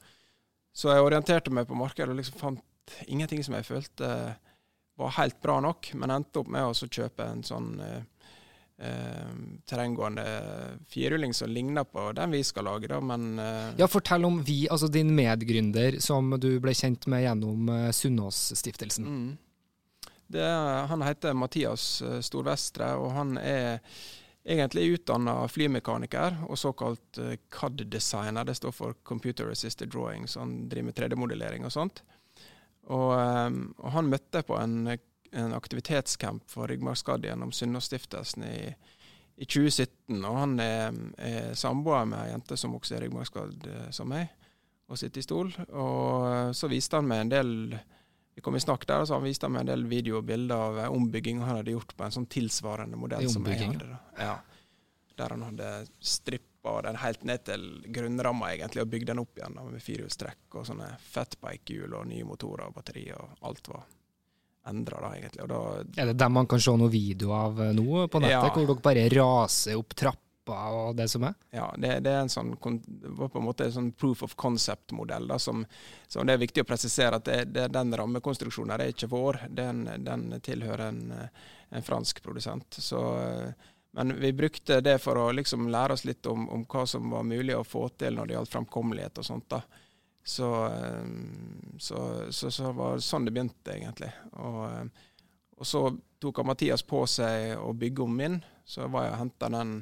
Så 0.77 0.91
jeg 0.93 1.05
orienterte 1.05 1.53
meg 1.53 1.65
på 1.69 1.77
markedet 1.77 2.11
og 2.13 2.19
liksom 2.19 2.37
fant 2.37 2.99
ingenting 3.09 3.41
som 3.43 3.55
jeg 3.57 3.65
følte 3.67 4.09
var 4.97 5.15
helt 5.17 5.41
bra 5.41 5.59
nok, 5.61 5.91
men 5.97 6.13
endte 6.13 6.41
opp 6.41 6.51
med 6.53 6.65
å 6.65 6.73
kjøpe 6.73 7.25
en 7.25 7.43
sånn 7.45 7.75
eh, 8.79 8.89
eh, 8.89 9.25
terrenggående 9.65 10.25
firhjuling 10.87 11.33
som 11.33 11.49
ligner 11.49 11.83
på 11.83 12.11
den 12.17 12.31
vi 12.31 12.43
skal 12.43 12.65
lage, 12.69 12.87
da, 12.87 12.99
men 13.01 13.39
eh, 13.39 13.73
Ja, 13.77 13.87
fortell 13.87 14.25
om 14.25 14.43
vi, 14.43 14.67
altså 14.69 14.87
din 14.87 15.15
medgründer 15.15 15.99
som 16.03 16.31
du 16.39 16.59
ble 16.63 16.75
kjent 16.77 17.07
med 17.07 17.25
gjennom 17.25 17.69
eh, 17.69 17.89
Sunnaas-stiftelsen. 17.91 19.05
Mm. 19.05 19.37
han 20.89 21.01
heter 21.01 21.33
Mathias 21.33 22.01
eh, 22.01 22.21
Storvestre, 22.21 22.93
og 22.95 23.11
han 23.15 23.37
er 23.37 23.79
egentlig 24.47 24.93
utdanna 24.95 25.47
flymekaniker 25.51 26.43
og 26.47 26.57
såkalt 26.59 27.19
eh, 27.19 27.35
CAD-designer. 27.51 28.47
Det 28.47 28.55
står 28.55 28.71
for 28.75 28.95
Computer 29.03 29.51
Assisted 29.51 29.91
Drawing, 29.91 30.27
så 30.27 30.39
han 30.45 30.69
driver 30.69 30.89
med 30.89 30.99
3D-modellering 30.99 31.67
og 31.67 31.73
sånt. 31.75 32.03
Og, 32.87 33.11
ehm, 33.19 33.61
og, 33.77 33.89
han 33.91 34.11
møtte 34.11 34.43
på 34.47 34.55
en, 34.59 34.85
en 35.31 35.53
aktivitetscamp 35.53 36.49
for 36.51 36.67
ryggmargskadde 36.67 37.27
gjennom 37.27 37.51
Sunnaas-stiftelsen 37.51 38.43
i, 38.43 38.61
i, 39.35 39.45
2017. 39.45 40.17
Og 40.21 40.39
han 40.39 40.57
er, 40.63 40.97
er 41.17 41.53
samboer 41.57 42.07
med 42.09 42.23
ei 42.23 42.31
jente 42.33 42.57
som 42.59 42.75
også 42.77 42.97
er 42.97 43.05
ryggmargskadd 43.05 43.69
eh, 43.71 43.85
som 43.95 44.09
meg, 44.11 44.31
og 44.87 44.99
sitter 44.99 45.23
i 45.23 45.27
stol. 45.27 45.53
Og 45.67 46.27
eh, 46.31 46.51
så 46.57 46.71
viste 46.71 46.99
han 46.99 47.09
meg 47.09 47.25
en 47.25 47.33
del 47.35 47.55
vi 48.37 48.43
kom 48.45 48.55
i 48.55 48.61
snakk 48.61 48.83
der, 48.85 49.01
og 49.01 49.09
så 49.09 49.17
han 49.17 49.25
viste 49.25 49.49
meg 49.49 49.63
en 49.63 49.71
del 49.71 49.87
video 49.89 50.19
og 50.19 50.27
bilder 50.29 50.83
av 50.83 50.93
ombygging 50.93 51.39
han 51.41 51.57
hadde 51.57 51.73
gjort 51.73 51.95
på 51.97 52.05
en 52.05 52.13
sånn 52.19 52.27
tilsvarende 52.29 52.99
modell 53.01 53.25
som 53.33 53.47
jeg 53.49 53.63
hadde. 53.63 53.97
Ja. 54.13 54.35
Der 55.17 55.33
han 55.33 55.45
hadde 55.47 55.69
strippa 55.97 56.75
den 56.85 56.99
helt 57.01 57.25
ned 57.25 57.47
til 57.49 57.65
grunnramma, 57.95 58.51
egentlig, 58.53 58.85
og 58.85 58.91
bygde 58.93 59.15
den 59.15 59.23
opp 59.23 59.41
igjen 59.41 59.57
da, 59.57 59.65
med 59.65 59.81
firehjulstrekk 59.81 60.59
og 60.59 60.69
sånne 60.69 60.91
fatbike-hjul 61.01 61.97
og 61.97 62.05
nye 62.11 62.27
motorer 62.29 62.69
og 62.69 62.77
batterier 62.77 63.17
og 63.17 63.49
alt 63.49 63.71
var 63.73 63.87
endra 64.69 65.01
da, 65.01 65.11
egentlig. 65.17 65.47
Da, 65.49 65.59
er 65.97 66.11
det 66.11 66.15
dem 66.19 66.37
man 66.37 66.47
kan 66.49 66.61
se 66.63 66.73
noen 66.75 66.93
video 66.93 67.33
av 67.35 67.61
eh, 67.63 67.73
nå 67.75 68.07
på 68.11 68.21
nettet, 68.23 68.37
ja. 68.37 68.53
hvor 68.53 68.65
dere 68.67 68.85
bare 68.87 69.05
raser 69.13 69.79
opp 69.79 69.95
trappa 69.97 70.59
og 70.71 70.95
det 70.95 71.09
som 71.11 71.25
er? 71.27 71.37
Ja, 71.55 71.67
det, 71.77 71.93
det 72.05 72.13
er 72.13 72.21
en 72.23 72.31
sånn, 72.31 72.53
var 72.57 73.31
på 73.33 73.41
en 73.41 73.47
måte 73.47 73.67
en 73.67 73.75
sånn 73.75 73.93
proof 73.99 74.23
of 74.27 74.35
concept-modell. 74.39 75.31
som, 75.43 75.65
som, 76.07 76.27
Det 76.27 76.37
er 76.37 76.43
viktig 76.45 76.63
å 76.63 76.69
presisere 76.69 77.19
at 77.19 77.27
det, 77.27 77.39
det, 77.55 77.69
den 77.75 77.95
rammekonstruksjonen 77.99 78.77
er 78.77 78.93
ikke 78.93 79.11
vår, 79.11 79.41
den, 79.49 79.87
den 80.07 80.29
tilhører 80.43 80.87
en, 80.87 81.01
en 81.69 81.83
fransk 81.83 82.23
produsent. 82.23 82.79
Så 82.79 83.01
men 83.97 84.19
vi 84.19 84.33
brukte 84.33 84.81
det 84.81 84.99
for 85.01 85.17
å 85.17 85.31
liksom 85.33 85.69
lære 85.73 85.95
oss 85.95 86.03
litt 86.05 86.25
om, 86.29 86.49
om, 86.53 86.65
hva 86.69 86.83
som 86.85 87.09
var 87.09 87.23
mulig 87.25 87.55
å 87.57 87.63
få 87.65 87.87
til 87.97 88.13
når 88.13 88.27
det 88.27 88.35
gjaldt 88.35 88.51
fremkommelighet 88.53 89.21
og 89.23 89.25
sånt. 89.25 89.47
da. 89.49 89.63
Så, 90.27 90.65
eh, 90.65 91.05
så, 91.79 92.31
så, 92.31 92.51
så 92.51 92.71
var 92.75 92.97
det 92.97 93.05
sånn 93.07 93.27
det 93.27 93.31
begynte, 93.31 93.71
egentlig. 93.71 94.11
Og, 94.43 94.59
eh, 94.67 95.07
og 95.57 95.69
så 95.69 95.87
tok 96.19 96.43
Mathias 96.45 96.83
på 96.83 97.05
seg 97.07 97.55
å 97.61 97.71
bygge 97.73 98.03
om 98.03 98.15
min. 98.19 98.37
Så 98.67 98.89
var 98.91 99.07
jeg 99.07 99.15
og 99.15 99.21
henta 99.21 99.49
den 99.53 99.79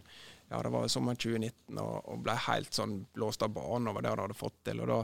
ja, 0.49 0.61
det 0.61 0.69
var 0.69 0.87
sommeren 0.87 1.17
2019 1.17 1.79
og, 1.81 1.95
og 2.05 2.21
ble 2.21 2.35
helt 2.45 2.77
sånn 2.77 2.99
blåst 3.15 3.41
av 3.41 3.53
banen 3.55 3.89
over 3.89 4.05
det 4.05 4.11
han 4.13 4.21
hadde 4.27 4.37
fått 4.37 4.59
til. 4.67 4.83
Og 4.83 4.91
da, 4.91 4.99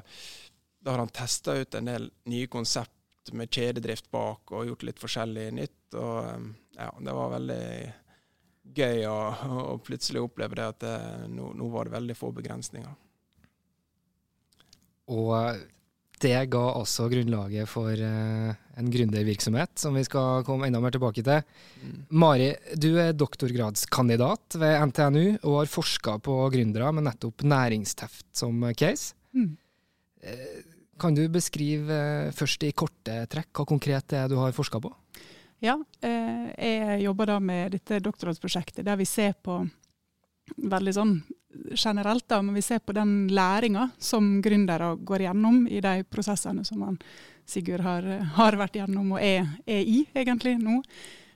da 0.86 0.93
har 0.93 1.01
han 1.01 1.13
testa 1.15 1.57
ut 1.57 1.77
en 1.77 1.89
del 1.89 2.10
nye 2.29 2.50
konsept 2.51 3.33
med 3.33 3.50
kjededrift 3.53 4.12
bak 4.13 4.53
og 4.53 4.69
gjort 4.69 4.86
litt 4.86 5.01
forskjellig 5.01 5.48
nytt. 5.57 5.98
Og 5.98 6.17
eh, 6.21 6.50
ja, 6.77 6.91
det 7.01 7.17
var 7.17 7.33
veldig 7.39 7.63
gøy 8.77 9.05
å, 9.10 9.19
å 9.74 9.77
plutselig 9.83 10.21
oppleve 10.21 10.62
det 10.62 10.67
at 10.75 10.83
det, 10.86 10.98
nå, 11.33 11.53
nå, 11.57 11.71
var 11.74 11.89
det 11.89 11.98
veldig 11.98 12.17
få 12.17 12.29
begrensninger. 12.38 12.93
Og 15.12 15.62
det 16.22 16.38
ga 16.53 16.63
også 16.77 17.08
grunnlaget 17.10 17.70
for 17.70 17.89
uh, 17.89 18.51
en 18.77 18.89
gründervirksomhet, 18.94 19.74
som 19.82 19.98
vi 19.98 20.03
skal 20.06 20.46
komme 20.48 20.68
enda 20.70 20.82
mer 20.84 20.94
tilbake 20.94 21.24
til. 21.25 21.41
Mm. 21.82 21.96
Mari, 22.22 22.51
du 22.77 22.91
er 23.01 23.15
doktorgradskandidat 23.18 24.60
ved 24.62 24.77
NTNU 24.91 25.25
og 25.41 25.58
har 25.63 25.72
forska 25.72 26.20
på 26.24 26.38
gründere 26.53 26.94
med 26.94 27.10
nettopp 27.10 27.44
næringsteft 27.44 28.27
som 28.38 28.62
case. 28.77 29.15
Mm. 29.34 29.56
Uh, 30.22 30.60
kan 31.01 31.18
du 31.18 31.24
beskrive 31.34 32.30
først 32.38 32.63
i 32.68 32.75
korte 32.77 33.24
trekk 33.32 33.50
hva 33.58 33.65
konkret 33.65 34.06
det 34.13 34.20
er 34.22 34.30
du 34.30 34.38
har 34.38 34.53
forska 34.53 34.77
på? 34.84 34.91
Ja, 35.62 35.75
eh, 36.01 36.46
jeg 36.58 37.03
jobber 37.03 37.30
da 37.30 37.38
med 37.41 37.75
dette 37.75 38.00
doktorgradsprosjektet 38.01 38.86
der 38.86 38.98
vi 38.98 39.06
ser 39.06 39.36
på 39.46 39.60
veldig 40.58 40.93
sånn 40.96 41.15
generelt, 41.75 42.27
da, 42.31 42.41
men 42.41 42.55
vi 42.55 42.63
ser 42.63 42.79
på 42.79 42.96
den 42.96 43.27
læringa 43.27 43.89
som 44.00 44.39
gründere 44.41 44.93
går 44.96 45.25
gjennom 45.27 45.65
i 45.67 45.81
de 45.84 46.03
prosessene 46.10 46.65
som 46.67 46.81
han, 46.88 47.00
Sigurd 47.46 47.81
har, 47.84 48.05
har, 48.38 48.55
vært 48.55 48.77
gjennom 48.79 49.17
og 49.17 49.20
er, 49.20 49.48
er 49.65 49.81
i 49.84 50.05
egentlig 50.15 50.53
nå. 50.62 50.77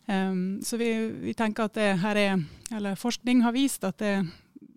Um, 0.06 0.62
så 0.64 0.78
vi, 0.80 0.92
vi, 1.26 1.34
tenker 1.36 1.66
at 1.66 1.76
det 1.76 1.90
her 2.00 2.20
er, 2.22 2.44
eller 2.72 2.96
forskning 2.96 3.42
har 3.44 3.56
vist 3.56 3.84
at 3.84 3.98
det, 4.00 4.14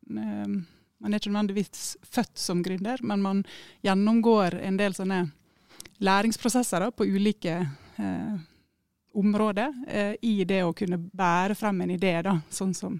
um, 0.09 0.57
man 0.99 1.13
er 1.13 1.21
ikke 1.21 1.31
nødvendigvis 1.31 1.97
født 2.03 2.41
som 2.41 2.63
gründer, 2.65 2.99
men 3.07 3.23
man 3.23 3.43
gjennomgår 3.87 4.59
en 4.67 4.81
del 4.81 4.97
sånne 4.97 5.27
læringsprosesser 6.03 6.83
da, 6.83 6.91
på 6.91 7.07
ulike 7.07 7.55
eh, 7.99 8.35
områder 9.19 9.75
eh, 9.87 10.15
i 10.23 10.45
det 10.47 10.63
å 10.65 10.75
kunne 10.77 10.99
bære 10.99 11.57
frem 11.59 11.85
en 11.85 11.95
idé, 11.95 12.15
da, 12.23 12.37
sånn 12.51 12.75
som 12.75 12.99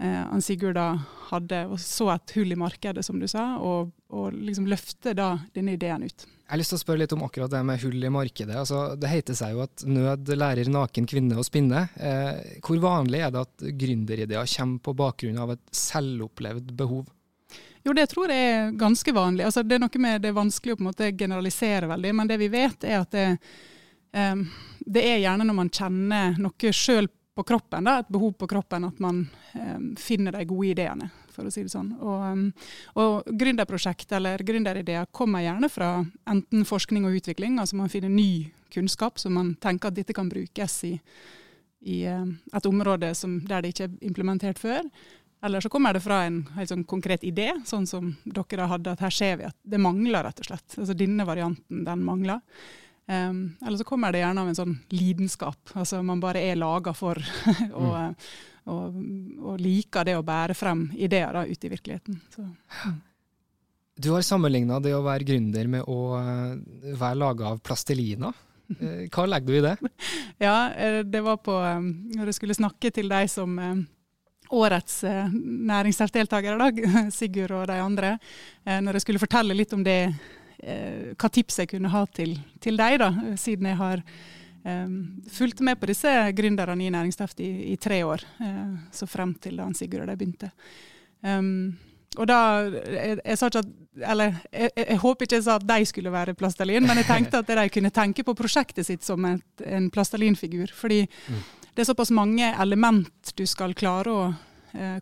eh, 0.00 0.38
Sigurd 0.44 0.76
da 0.78 0.86
hadde, 1.30 1.64
og 1.68 1.80
så 1.80 2.10
et 2.14 2.34
hull 2.36 2.52
i 2.52 2.58
markedet, 2.58 3.04
som 3.04 3.18
du 3.20 3.26
sa, 3.30 3.56
og, 3.62 3.92
og 4.12 4.36
liksom 4.36 4.68
løfte 4.70 5.14
da 5.16 5.34
denne 5.54 5.76
ideen 5.76 6.06
ut. 6.06 6.26
Jeg 6.26 6.56
har 6.56 6.60
lyst 6.60 6.74
til 6.74 6.76
å 6.76 6.82
spørre 6.82 7.00
litt 7.00 7.14
om 7.16 7.22
akkurat 7.24 7.52
det 7.52 7.62
med 7.64 7.80
hull 7.80 8.04
i 8.04 8.12
markedet. 8.12 8.56
Altså, 8.60 8.82
det 9.00 9.08
heter 9.08 9.36
seg 9.38 9.54
jo 9.54 9.62
at 9.64 9.84
nød 9.88 10.34
lærer 10.36 10.68
naken 10.68 11.06
kvinne 11.08 11.38
å 11.40 11.46
spinne. 11.46 11.86
Eh, 11.96 12.58
hvor 12.60 12.82
vanlig 12.82 13.22
er 13.24 13.32
det 13.32 13.46
at 13.46 13.64
gründerideer 13.80 14.50
kommer 14.58 14.84
på 14.84 14.96
bakgrunn 14.98 15.40
av 15.40 15.54
et 15.54 15.62
selvopplevd 15.72 16.74
behov? 16.76 17.06
Jo, 17.82 17.94
det 17.96 18.06
tror 18.12 18.30
jeg 18.30 18.50
er 18.50 18.74
ganske 18.78 19.14
vanlig. 19.16 19.46
Altså, 19.48 19.64
det 19.66 19.78
er 19.78 19.82
noe 19.82 20.02
med 20.02 20.22
det 20.22 20.30
er 20.30 20.36
vanskelig 20.36 20.74
å 20.74 20.78
på 20.78 20.84
en 20.84 20.90
måte 20.90 21.08
generalisere 21.18 21.88
veldig, 21.90 22.12
men 22.18 22.30
det 22.30 22.38
vi 22.42 22.50
vet 22.52 22.84
er 22.86 23.00
at 23.00 23.16
det, 23.16 23.26
um, 24.12 24.44
det 24.86 25.02
er 25.08 25.24
gjerne 25.24 25.48
når 25.48 25.58
man 25.58 25.72
kjenner 25.72 26.38
noe 26.38 26.74
sjøl 26.76 27.08
på 27.34 27.44
kroppen, 27.48 27.84
da, 27.88 27.98
et 28.02 28.10
behov 28.12 28.34
på 28.36 28.48
kroppen, 28.50 28.84
at 28.84 28.98
man 29.00 29.22
um, 29.54 29.92
finner 29.96 30.34
de 30.36 30.44
gode 30.48 30.72
ideene, 30.74 31.08
for 31.32 31.48
å 31.48 31.52
si 31.52 31.64
det 31.64 31.72
sånn. 31.72 31.94
Og, 31.96 32.24
um, 32.28 32.42
og 33.00 33.30
gründerprosjekt 33.40 34.12
eller 34.18 34.44
gründerideer 34.44 35.08
kommer 35.16 35.44
gjerne 35.44 35.70
fra 35.72 35.94
enten 36.28 36.66
forskning 36.68 37.08
og 37.08 37.16
utvikling, 37.22 37.56
altså 37.62 37.78
man 37.80 37.92
finner 37.92 38.12
ny 38.12 38.50
kunnskap 38.72 39.20
som 39.20 39.36
man 39.36 39.54
tenker 39.60 39.90
at 39.90 39.96
dette 39.96 40.16
kan 40.16 40.28
brukes 40.32 40.76
i, 40.88 40.92
i 41.88 42.04
um, 42.12 42.36
et 42.52 42.68
område 42.68 43.14
som, 43.16 43.40
der 43.48 43.64
det 43.64 43.72
ikke 43.72 43.88
er 43.88 43.98
implementert 44.12 44.60
før. 44.60 44.84
Eller 45.42 45.60
så 45.64 45.72
kommer 45.72 45.96
det 45.96 46.04
fra 46.04 46.20
en 46.28 46.44
helt 46.54 46.70
sånn 46.70 46.84
konkret 46.86 47.24
idé, 47.26 47.48
sånn 47.66 47.88
som 47.88 48.12
dere 48.22 48.68
hadde, 48.70 48.92
at 48.92 49.00
her 49.02 49.14
ser 49.14 49.40
vi 49.40 49.48
at 49.48 49.56
det 49.66 49.80
mangler, 49.82 50.22
rett 50.22 50.38
og 50.38 50.52
slett. 50.52 50.76
Altså 50.78 50.94
denne 50.94 51.26
varianten, 51.26 51.82
den 51.88 52.04
mangler. 52.06 52.44
Um, 53.06 53.56
eller 53.66 53.76
så 53.80 53.84
kommer 53.84 54.12
det 54.14 54.20
gjerne 54.22 54.42
av 54.44 54.48
en 54.50 54.56
sånn 54.56 54.74
lidenskap. 54.94 55.74
Altså 55.74 56.02
man 56.06 56.20
bare 56.22 56.42
er 56.46 56.58
laga 56.60 56.94
for 56.94 57.18
og, 57.80 57.96
mm. 57.96 58.14
og, 58.70 59.00
og, 59.42 59.56
liker 59.60 60.06
det 60.06 60.14
å 60.16 60.26
bære 60.26 60.54
frem 60.56 60.86
ideer 60.94 61.34
da, 61.34 61.42
ute 61.46 61.66
i 61.66 61.72
virkeligheten. 61.72 62.20
Så, 62.30 62.46
mm. 62.46 63.00
Du 64.02 64.12
har 64.14 64.24
sammenligna 64.24 64.78
det 64.80 64.94
å 64.96 65.02
være 65.04 65.26
gründer 65.28 65.68
med 65.68 65.84
å 65.90 65.98
eh, 66.16 66.94
være 66.96 67.20
laga 67.26 67.52
av 67.52 67.62
plastelina. 67.64 68.32
Eh, 68.72 69.02
hva 69.12 69.26
legger 69.28 69.50
du 69.50 69.56
i 69.58 69.64
det? 69.66 69.88
ja, 70.46 70.70
eh, 70.72 71.02
det 71.04 71.20
var 71.20 71.42
på 71.44 71.52
Når 71.52 72.30
jeg 72.30 72.36
skulle 72.38 72.54
snakke 72.56 72.88
til 72.94 73.10
de 73.10 73.18
som 73.28 73.58
årets 74.48 75.02
næringslivsdeltakere, 75.34 76.70
Sigurd 77.12 77.52
og 77.58 77.66
de 77.68 77.76
andre, 77.82 78.14
når 78.64 78.96
jeg 78.96 79.04
skulle 79.04 79.20
fortelle 79.20 79.58
litt 79.58 79.74
om 79.76 79.84
det 79.84 79.98
hva 80.62 81.28
tips 81.34 81.58
jeg 81.58 81.72
kunne 81.72 81.90
ha 81.90 82.04
til, 82.14 82.36
til 82.62 82.76
deg, 82.78 83.00
da, 83.02 83.08
siden 83.40 83.66
jeg 83.66 83.78
har 83.80 84.02
um, 84.62 84.98
fulgt 85.30 85.62
med 85.66 85.80
på 85.80 85.88
disse 85.90 86.10
gründerne 86.38 86.86
i 86.86 86.90
Næringsteft 86.94 87.40
i, 87.42 87.50
i, 87.72 87.76
tre 87.76 88.02
år, 88.06 88.22
uh, 88.42 88.76
så 88.94 89.08
frem 89.10 89.34
til 89.42 89.58
da 89.58 89.66
Sigurd 89.74 90.04
og 90.04 90.12
de 90.12 90.18
begynte. 90.20 90.52
Um, 91.22 91.74
og 92.20 92.28
da, 92.28 92.38
jeg, 92.92 93.18
jeg, 93.24 93.38
sa 93.40 93.48
ikke 93.48 93.62
at, 93.62 93.72
eller 94.12 94.34
jeg, 94.52 94.70
jeg, 94.76 94.98
håper 95.00 95.26
ikke 95.26 95.38
jeg 95.38 95.46
sa 95.46 95.56
at 95.56 95.66
de 95.68 95.88
skulle 95.88 96.12
være 96.12 96.36
plastelin, 96.36 96.84
men 96.84 97.00
jeg 97.00 97.08
tenkte 97.08 97.40
at 97.40 97.52
de 97.56 97.68
kunne 97.72 97.92
tenke 97.94 98.24
på 98.26 98.34
prosjektet 98.36 98.88
sitt 98.88 99.06
som 99.06 99.24
et, 99.28 99.64
en 99.64 99.88
plastelinfigur. 99.92 100.74
Fordi 100.76 101.02
mm. 101.06 101.42
det 101.72 101.84
er 101.84 101.88
såpass 101.88 102.12
mange 102.12 102.52
element 102.60 103.32
du 103.38 103.46
skal 103.48 103.72
klare 103.78 104.12
å 104.12 104.26
eh, 104.28 104.40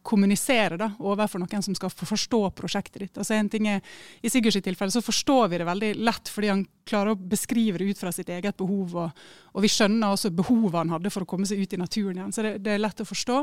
kommunisere 0.03 0.77
da, 0.81 0.89
overfor 0.99 1.43
noen 1.43 1.63
som 1.63 1.77
skal 1.79 1.93
forstå 1.93 2.41
prosjektet 2.59 3.05
ditt. 3.05 3.19
Altså 3.21 3.37
en 3.37 3.51
ting 3.53 3.69
er, 3.71 3.85
I 4.23 4.31
Sigurds 4.33 4.59
tilfelle 4.65 4.91
så 4.91 5.03
forstår 5.05 5.53
vi 5.53 5.61
det 5.61 5.69
veldig 5.69 5.91
lett, 6.01 6.31
fordi 6.33 6.51
han 6.51 6.65
klarer 6.89 7.15
å 7.15 7.21
beskrive 7.31 7.79
det 7.79 7.93
ut 7.93 8.01
fra 8.03 8.11
sitt 8.15 8.33
eget 8.35 8.59
behov. 8.59 8.97
Og, 9.05 9.23
og 9.55 9.65
vi 9.65 9.71
skjønner 9.71 10.11
også 10.11 10.33
behovet 10.35 10.81
han 10.81 10.97
hadde 10.97 11.13
for 11.15 11.27
å 11.27 11.31
komme 11.31 11.47
seg 11.47 11.63
ut 11.63 11.77
i 11.77 11.81
naturen 11.81 12.19
igjen. 12.19 12.35
Så 12.35 12.47
det, 12.47 12.57
det 12.65 12.75
er 12.75 12.83
lett 12.83 13.05
å 13.05 13.09
forstå. 13.09 13.39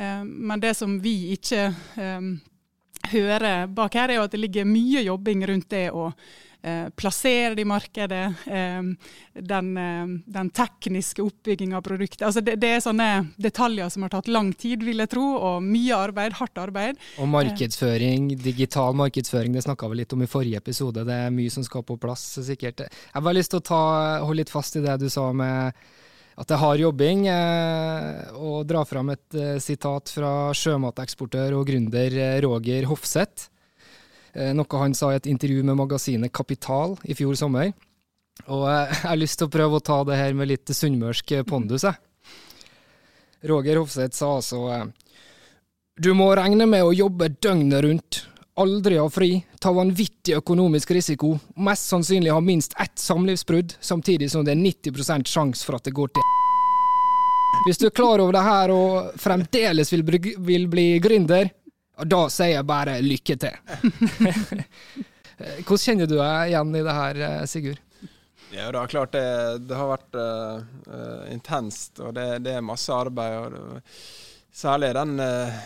Eh, 0.00 0.24
men 0.24 0.62
det 0.62 0.74
som 0.78 0.96
vi 1.02 1.34
ikke 1.36 1.66
eh, 1.68 2.30
hører 3.12 3.66
bak 3.74 3.98
her, 3.98 4.10
er 4.10 4.20
jo 4.20 4.28
at 4.28 4.36
det 4.36 4.40
ligger 4.42 4.68
mye 4.68 5.04
jobbing 5.06 5.44
rundt 5.50 5.68
det 5.72 5.88
å 5.90 6.10
Eh, 6.62 6.90
plassere 6.90 7.54
det 7.54 7.62
i 7.62 7.64
markedet, 7.64 8.34
eh, 8.46 8.82
den, 9.32 9.76
eh, 9.76 10.06
den, 10.26 10.50
tekniske 10.50 11.22
oppbyggingen 11.22 11.76
av 11.76 11.82
produktet. 11.82 12.26
Altså 12.26 12.42
det, 12.44 12.58
det, 12.60 12.68
er 12.68 12.82
sånne 12.84 13.06
detaljer 13.40 13.88
som 13.88 14.04
har 14.04 14.12
tatt 14.12 14.28
lang 14.28 14.50
tid, 14.52 14.84
vil 14.84 15.00
jeg 15.00 15.08
tro, 15.08 15.24
og 15.38 15.64
mye 15.64 15.96
arbeid, 15.96 16.36
hardt 16.36 16.60
arbeid. 16.60 17.00
Og 17.16 17.30
markedsføring, 17.32 18.28
digital 18.44 18.92
markedsføring, 19.00 19.56
det 19.56 19.64
snakka 19.64 19.88
vi 19.88 20.02
litt 20.02 20.12
om 20.12 20.26
i 20.26 20.28
forrige 20.28 20.60
episode. 20.60 21.06
Det 21.08 21.16
er 21.16 21.32
mye 21.32 21.54
som 21.54 21.64
skal 21.64 21.86
på 21.88 21.96
plass, 22.02 22.26
sikkert. 22.44 22.84
Jeg 22.84 23.14
har 23.14 23.24
bare 23.24 23.38
lyst 23.40 23.54
til 23.56 23.62
å 23.62 23.68
ta, 23.70 23.82
holde 24.26 24.42
litt 24.42 24.52
fast 24.52 24.76
i 24.76 24.84
det 24.84 25.00
du 25.00 25.08
sa 25.08 25.30
med 25.32 25.80
at 26.38 26.48
det 26.48 26.54
er 26.56 26.60
hard 26.62 26.80
jobbing, 26.80 27.24
og 28.38 28.62
dra 28.68 28.84
fram 28.88 29.10
et 29.12 29.34
sitat 29.60 30.12
fra 30.14 30.30
sjømateksportør 30.56 31.58
og 31.58 31.66
gründer 31.68 32.14
Roger 32.46 32.86
Hofseth. 32.88 33.50
Eh, 34.32 34.52
noe 34.54 34.82
han 34.82 34.94
sa 34.94 35.10
i 35.10 35.18
et 35.18 35.26
intervju 35.30 35.64
med 35.66 35.78
magasinet 35.80 36.32
Kapital 36.32 36.96
i 37.02 37.16
fjor 37.18 37.34
sommer. 37.38 37.72
Og 38.46 38.64
jeg 38.70 39.02
har 39.02 39.18
lyst 39.18 39.40
til 39.40 39.50
å 39.50 39.52
prøve 39.52 39.80
å 39.80 39.84
ta 39.84 40.00
det 40.06 40.18
her 40.20 40.36
med 40.38 40.52
litt 40.52 40.70
sunnmørsk 40.70 41.40
pondus. 41.50 41.86
Jeg. 41.88 41.98
Roger 43.50 43.80
Hofseth 43.80 44.18
sa 44.18 44.34
altså 44.36 44.66
eh, 44.74 44.88
Du 46.00 46.12
må 46.14 46.30
regne 46.36 46.68
med 46.68 46.84
å 46.86 46.94
jobbe 46.94 47.32
døgnet 47.40 47.86
rundt. 47.86 48.22
Aldri 48.60 48.98
ha 49.00 49.06
fri, 49.08 49.30
ta 49.60 49.70
vanvittig 49.72 50.34
økonomisk 50.36 50.90
risiko, 50.92 51.30
mest 51.64 51.86
sannsynlig 51.88 52.32
ha 52.34 52.40
minst 52.44 52.74
ett 52.80 52.98
samlivsbrudd, 52.98 53.72
samtidig 53.80 54.30
som 54.30 54.44
det 54.44 54.52
er 54.52 54.60
90% 54.60 55.30
sjanse 55.32 55.64
for 55.64 55.78
at 55.78 55.88
det 55.88 55.94
går 55.96 56.12
til 56.12 56.26
Hvis 57.66 57.80
du 57.80 57.86
er 57.88 57.94
klar 57.96 58.20
over 58.20 58.36
det 58.36 58.42
her 58.44 58.72
og 58.74 59.16
fremdeles 59.20 59.92
vil 59.92 60.04
bli, 60.04 60.34
vil 60.36 60.68
bli 60.68 60.86
gründer, 61.00 61.48
da 62.04 62.20
sier 62.32 62.58
jeg 62.58 62.68
bare 62.68 62.98
lykke 63.04 63.36
til. 63.40 63.56
Hvordan 65.64 65.84
kjenner 65.84 66.08
du 66.08 66.18
deg 66.18 66.52
igjen 66.52 66.76
i 66.76 66.84
det 66.84 66.96
her, 67.00 67.20
eh, 67.30 67.42
Sigurd? 67.48 67.80
Ja, 68.50 68.68
det 68.68 68.80
er 68.80 68.92
klart 68.92 69.12
det, 69.14 69.26
det 69.70 69.76
har 69.78 69.92
vært 69.92 70.16
uh, 70.18 71.28
intenst, 71.30 72.00
og 72.02 72.12
det, 72.16 72.42
det, 72.44 72.58
er 72.58 72.66
masse 72.66 72.92
arbeid. 72.92 73.36
og 73.38 73.52
det, 73.54 73.92
Særlig 74.52 74.90
i 74.90 74.96
den 74.98 75.20
uh, 75.20 75.58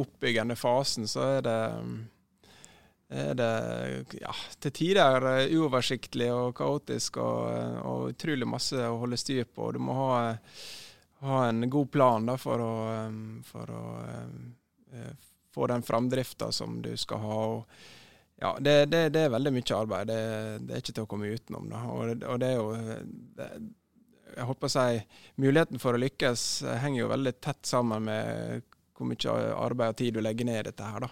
oppbyggende 0.00 0.56
fasen 0.56 1.08
så 1.08 1.26
er 1.36 1.42
det, 1.44 1.56
er 3.12 3.34
det 3.36 3.50
ja, 4.22 4.32
til 4.64 4.74
tider 4.78 5.26
uoversiktlig 5.52 6.30
og 6.32 6.54
kaotisk 6.56 7.18
og, 7.20 7.50
og, 7.82 8.06
utrolig 8.14 8.48
masse 8.48 8.80
å 8.80 8.96
holde 9.02 9.20
styr 9.20 9.44
på. 9.44 9.72
Du 9.76 9.80
må 9.84 9.96
ha, 9.98 10.14
ha 11.26 11.42
en 11.50 11.68
god 11.70 11.92
plan 11.92 12.32
da, 12.32 12.38
for 12.40 12.64
å, 12.64 12.72
for 13.44 13.76
å 13.76 13.84
få 15.52 15.66
den 15.66 15.84
framdrifta 15.84 16.52
som 16.52 16.80
du 16.82 16.96
skal 16.96 17.18
ha. 17.18 17.42
Og, 17.56 17.84
ja, 18.42 18.56
det, 18.60 18.86
det, 18.86 19.08
det, 19.08 19.26
er 19.26 19.36
veldig 19.36 19.52
mye 19.54 19.76
arbeid. 19.76 20.08
Det, 20.08 20.22
det, 20.64 20.72
er 20.72 20.82
ikke 20.82 20.96
til 20.96 21.04
å 21.04 21.10
komme 21.10 21.30
utenom. 21.30 21.68
Og, 21.92 22.24
og 22.24 22.40
det 22.42 22.48
er 22.48 22.56
jo 22.56 22.72
jeg 24.36 24.48
håper 24.48 24.68
å 24.68 24.72
si, 24.72 25.02
Muligheten 25.42 25.82
for 25.82 25.96
å 25.96 26.00
lykkes 26.02 26.46
henger 26.82 27.04
jo 27.04 27.10
veldig 27.12 27.34
tett 27.40 27.66
sammen 27.68 28.08
med 28.08 28.62
hvor 28.96 29.08
mye 29.08 29.36
arbeid 29.56 29.94
og 29.94 29.98
tid 29.98 30.16
du 30.16 30.22
legger 30.24 30.48
ned 30.48 30.60
i 30.60 30.66
dette. 30.70 30.88
her 30.94 31.06
da. 31.06 31.10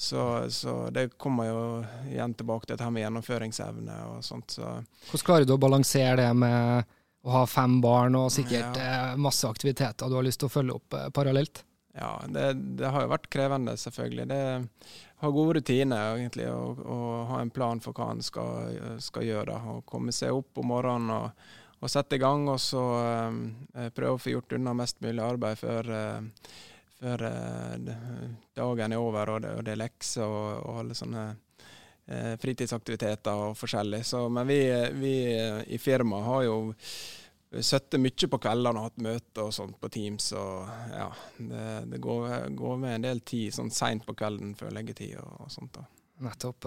Så, 0.00 0.50
så, 0.50 0.90
det 0.94 1.08
kommer 1.18 1.48
jo 1.48 1.62
igjen 2.06 2.34
tilbake 2.38 2.68
til 2.68 2.76
dette 2.76 2.90
med 2.94 3.02
gjennomføringsevne 3.02 3.96
og 4.12 4.20
sånt. 4.24 4.54
Så. 4.54 4.76
Hvordan 5.10 5.26
klarer 5.26 5.48
du 5.48 5.56
å 5.56 5.60
balansere 5.60 6.20
det 6.20 6.28
med 6.38 6.94
å 7.26 7.32
ha 7.34 7.40
fem 7.50 7.80
barn 7.82 8.14
og 8.14 8.30
sikkert 8.30 8.78
ja. 8.78 8.84
Eh, 9.10 9.16
masse 9.18 9.48
aktiviteter 9.50 10.06
du 10.06 10.14
har 10.14 10.22
lyst 10.22 10.38
til 10.38 10.46
å 10.46 10.54
følge 10.54 10.76
opp 10.78 10.94
eh, 10.94 11.08
parallelt? 11.10 11.64
Ja, 11.98 12.12
det, 12.30 12.52
det, 12.78 12.86
har 12.94 13.02
jo 13.02 13.10
vært 13.10 13.26
krevende, 13.32 13.74
selvfølgelig. 13.80 14.28
Det 14.30 14.40
har 15.18 15.34
gode 15.34 15.58
rutiner 15.58 16.14
egentlig, 16.14 16.46
å 16.46 16.98
ha 17.32 17.40
en 17.42 17.50
plan 17.50 17.82
for 17.82 17.96
hva 17.98 18.12
en 18.14 18.22
skal, 18.22 18.78
skal 19.02 19.26
gjøre. 19.26 19.58
Og 19.72 19.82
komme 19.88 20.14
seg 20.14 20.36
opp 20.36 20.62
om 20.62 20.70
morgenen 20.70 21.10
og, 21.16 21.48
og 21.78 21.90
sette 21.92 22.18
i 22.18 22.22
gang, 22.22 22.48
og 22.50 22.58
så 22.62 22.84
eh, 22.98 23.90
prøve 23.94 24.16
å 24.16 24.22
få 24.22 24.32
gjort 24.34 24.56
unna 24.58 24.74
mest 24.76 25.00
mulig 25.04 25.22
arbeid 25.22 25.60
før, 25.60 25.90
eh, 25.94 26.54
før 26.98 27.22
uh, 27.30 27.76
dagen 28.58 28.94
er 28.94 28.98
over 28.98 29.30
og 29.36 29.44
det, 29.44 29.52
og 29.54 29.66
det 29.66 29.76
er 29.76 29.78
lekser 29.84 30.24
og, 30.26 30.64
og 30.66 30.80
alle 30.80 30.96
sånne 30.98 31.26
uh, 31.30 32.32
fritidsaktiviteter 32.42 33.44
og 33.44 33.54
forskjellig. 33.60 34.02
Så, 34.02 34.24
men 34.34 34.48
vi, 34.50 34.58
vi 34.98 35.14
i 35.70 35.78
firmaet 35.78 36.26
har 36.26 36.42
jo 36.48 36.58
sittet 37.62 38.02
mye 38.02 38.28
på 38.28 38.42
kveldene 38.42 38.82
og 38.82 38.90
hatt 38.90 39.06
møter 39.06 39.46
og 39.46 39.54
sånt 39.54 39.78
på 39.78 39.92
Teams. 39.94 40.32
og 40.34 40.66
ja, 40.90 41.06
Det, 41.38 41.62
det 41.94 42.02
går, 42.02 42.26
går, 42.58 42.76
med 42.82 42.98
en 42.98 43.06
del 43.06 43.22
tid 43.22 43.54
sånn 43.54 43.70
seint 43.70 44.02
på 44.04 44.18
kvelden 44.18 44.58
før 44.58 44.74
leggetid 44.74 45.14
og, 45.22 45.46
og 45.46 45.54
sånt. 45.54 45.78
da. 45.78 45.86
Nettopp. 46.26 46.66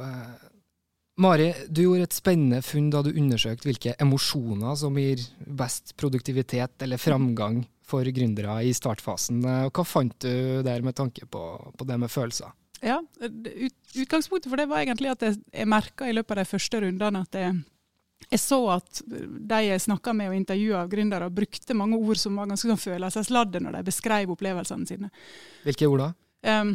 Mari, 1.20 1.50
du 1.68 1.84
gjorde 1.84 2.08
et 2.08 2.16
spennende 2.16 2.62
funn 2.64 2.88
da 2.94 3.02
du 3.04 3.12
undersøkte 3.12 3.68
hvilke 3.68 3.94
emosjoner 4.00 4.78
som 4.80 4.96
gir 4.98 5.20
best 5.44 5.96
produktivitet 6.00 6.86
eller 6.86 7.02
framgang 7.02 7.60
for 7.84 8.08
gründere 8.16 8.62
i 8.64 8.72
startfasen. 8.74 9.42
Eh, 9.44 9.68
hva 9.68 9.86
fant 9.86 10.16
du 10.24 10.62
der 10.64 10.86
med 10.86 10.96
tanke 10.96 11.28
på, 11.28 11.44
på 11.78 11.88
det 11.88 12.00
med 12.00 12.12
følelser? 12.12 12.54
Ja, 12.82 12.98
Utgangspunktet 13.22 14.50
for 14.50 14.58
det 14.58 14.70
var 14.72 14.82
egentlig 14.82 15.12
at 15.12 15.22
jeg, 15.28 15.38
jeg 15.54 15.70
merka 15.70 16.08
i 16.08 16.16
løpet 16.16 16.34
av 16.34 16.42
de 16.42 16.50
første 16.50 16.80
rundene 16.82 17.22
at 17.28 17.38
jeg, 17.38 17.60
jeg 18.32 18.42
så 18.42 18.58
at 18.74 19.04
de 19.06 19.60
jeg 19.68 19.84
snakka 19.84 20.16
med 20.18 20.32
og 20.32 20.40
intervjua 20.40 20.82
av 20.86 20.90
gründere, 20.90 21.30
brukte 21.30 21.78
mange 21.78 22.00
ord 22.00 22.18
som 22.18 22.40
var 22.40 22.50
ganske 22.50 22.72
sånn 22.72 22.82
følelsesladde 22.82 23.62
når 23.62 23.78
de 23.78 23.86
beskrev 23.92 24.34
opplevelsene 24.34 24.90
sine. 24.90 25.12
Hvilke 25.68 25.92
ord 25.92 26.06
da? 26.08 26.10
Um, 26.42 26.74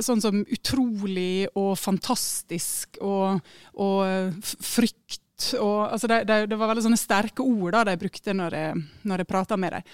sånn 0.00 0.22
som 0.24 0.38
utrolig 0.40 1.44
og 1.52 1.74
fantastisk 1.76 2.96
og, 3.04 3.42
og 3.76 4.38
frykt. 4.40 5.20
Og, 5.58 5.90
altså 5.90 6.08
det, 6.08 6.22
det, 6.30 6.36
det, 6.52 6.56
var 6.56 6.70
veldig 6.70 6.84
sånne 6.86 7.00
sterke 7.00 7.44
ord 7.44 7.74
da 7.74 7.82
de 7.90 7.96
brukte 7.98 8.32
når 8.36 8.56
jeg, 8.56 8.82
når 9.10 9.22
jeg 9.22 9.28
prata 9.28 9.58
med 9.60 9.76
dem. 9.76 9.92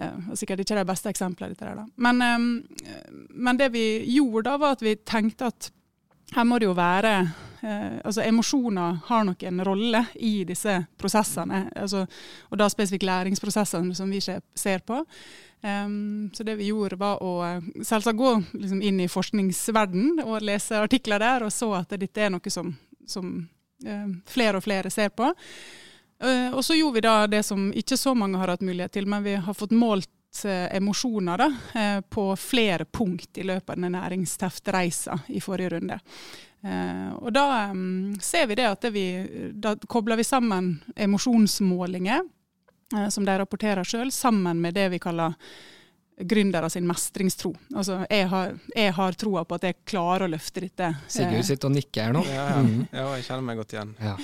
Uh, 0.00 0.30
sikkert 0.38 0.62
ikke 0.62 0.78
de 0.78 0.86
beste 0.86 1.10
eksemplene. 1.10 1.86
Men, 1.98 2.22
men 3.34 3.60
det 3.60 3.72
vi 3.74 3.84
gjorde 4.14 4.46
da, 4.52 4.56
var 4.60 4.78
at 4.78 4.86
vi 4.86 4.94
tenkte 5.02 5.50
at 5.50 5.70
her 6.34 6.46
må 6.46 6.58
det 6.58 6.68
jo 6.68 6.74
være 6.78 7.12
eh, 7.20 7.98
altså 8.04 8.22
Emosjoner 8.22 9.00
har 9.06 9.24
nok 9.26 9.42
en 9.42 9.64
rolle 9.66 10.04
i 10.14 10.44
disse 10.48 10.76
prosessene, 10.98 11.64
altså, 11.76 12.04
og 12.50 12.60
da 12.60 12.68
spesifikt 12.70 13.06
læringsprosessene 13.08 13.94
som 13.98 14.10
vi 14.10 14.20
ser 14.22 14.84
på. 14.86 15.04
Um, 15.60 16.30
så 16.32 16.44
det 16.46 16.54
vi 16.56 16.70
gjorde, 16.70 16.96
var 16.96 17.20
å 17.20 17.34
eh, 17.44 17.66
selvsagt 17.84 18.16
gå 18.16 18.30
liksom, 18.54 18.80
inn 18.80 19.02
i 19.04 19.10
forskningsverden 19.12 20.22
og 20.24 20.40
lese 20.46 20.78
artikler 20.80 21.20
der, 21.20 21.44
og 21.44 21.52
så 21.52 21.74
at 21.82 21.92
dette 22.00 22.22
er 22.24 22.32
noe 22.32 22.52
som, 22.52 22.70
som 23.04 23.34
eh, 23.84 24.06
flere 24.30 24.56
og 24.56 24.64
flere 24.64 24.92
ser 24.92 25.12
på. 25.12 25.28
Uh, 26.20 26.48
og 26.54 26.64
så 26.64 26.78
gjorde 26.78 26.96
vi 26.96 27.04
da 27.04 27.14
det 27.28 27.42
som 27.44 27.68
ikke 27.76 27.96
så 27.96 28.14
mange 28.16 28.40
har 28.40 28.54
hatt 28.54 28.64
mulighet 28.64 28.96
til, 28.96 29.08
men 29.08 29.24
vi 29.24 29.36
har 29.36 29.56
fått 29.56 29.76
målt 29.76 30.08
møtt 30.30 30.44
eh, 30.44 30.76
emosjoner 30.76 31.38
da, 31.38 31.52
eh, 31.74 32.00
på 32.00 32.36
flere 32.36 32.84
punkt 32.84 33.38
i 33.38 33.42
løpet 33.42 33.70
av 33.70 33.76
denne 33.76 34.00
næringsteftreisa 34.00 35.20
i 35.28 35.40
forrige 35.40 35.70
runde. 35.70 36.00
Eh, 36.62 37.12
og 37.18 37.32
da 37.32 37.70
um, 37.70 38.14
ser 38.20 38.46
vi 38.46 38.54
det 38.54 38.68
at 38.68 38.80
det 38.82 38.90
vi, 38.92 39.50
da 39.52 39.76
kobler 39.76 40.16
vi 40.16 40.24
sammen 40.24 40.82
emosjonsmålinger, 40.96 42.22
eh, 42.96 43.08
som 43.08 43.24
de 43.24 43.38
rapporterer 43.38 43.84
sjøl, 43.84 44.10
sammen 44.12 44.60
med 44.60 44.74
det 44.74 44.88
vi 44.90 44.98
kaller 44.98 45.34
gründere 46.20 46.68
sin 46.68 46.86
mestringstro. 46.86 47.54
Altså, 47.74 48.04
jeg 48.10 48.28
har, 48.28 48.52
jeg 48.76 48.92
har 48.92 49.12
troa 49.16 49.44
på 49.44 49.56
at 49.56 49.62
jeg 49.64 49.78
klarer 49.88 50.26
å 50.26 50.34
løfte 50.34 50.60
dette. 50.60 50.92
Sigurd 51.08 51.46
sitter 51.48 51.70
og 51.70 51.78
nikker 51.78 52.04
her 52.04 52.12
nå. 52.12 52.24
Ja, 52.28 52.44
ja. 52.50 52.60
Mm. 52.60 52.86
ja, 52.92 53.06
jeg 53.16 53.24
kjenner 53.24 53.46
meg 53.46 53.56
godt 53.56 53.72
igjen. 53.72 53.94
Ja. 54.04 54.18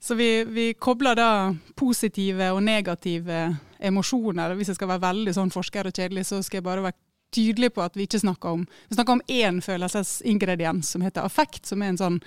Så 0.00 0.14
vi, 0.14 0.44
vi 0.44 0.74
kobler 0.74 1.18
da 1.18 1.30
positive 1.74 2.52
og 2.54 2.62
negative 2.62 3.56
emosjoner. 3.78 4.54
Hvis 4.54 4.72
jeg 4.72 4.78
skal 4.78 4.92
være 4.92 5.06
veldig 5.08 5.34
sånn 5.34 5.52
forsker 5.54 5.90
og 5.90 5.96
kjedelig, 5.96 6.28
så 6.28 6.40
skal 6.42 6.60
jeg 6.60 6.68
bare 6.68 6.86
være 6.86 6.98
tydelig 7.34 7.72
på 7.74 7.82
at 7.84 7.96
vi 7.98 8.06
ikke 8.08 8.22
snakker 8.22 8.56
om 8.56 8.62
Vi 8.88 8.96
snakker 8.96 9.18
om 9.18 9.26
én 9.28 9.60
følelsesingrediens 9.60 10.94
som 10.94 11.04
heter 11.04 11.26
affekt, 11.26 11.66
som 11.66 11.82
er 11.82 11.92
en 11.92 12.00
sånn 12.00 12.18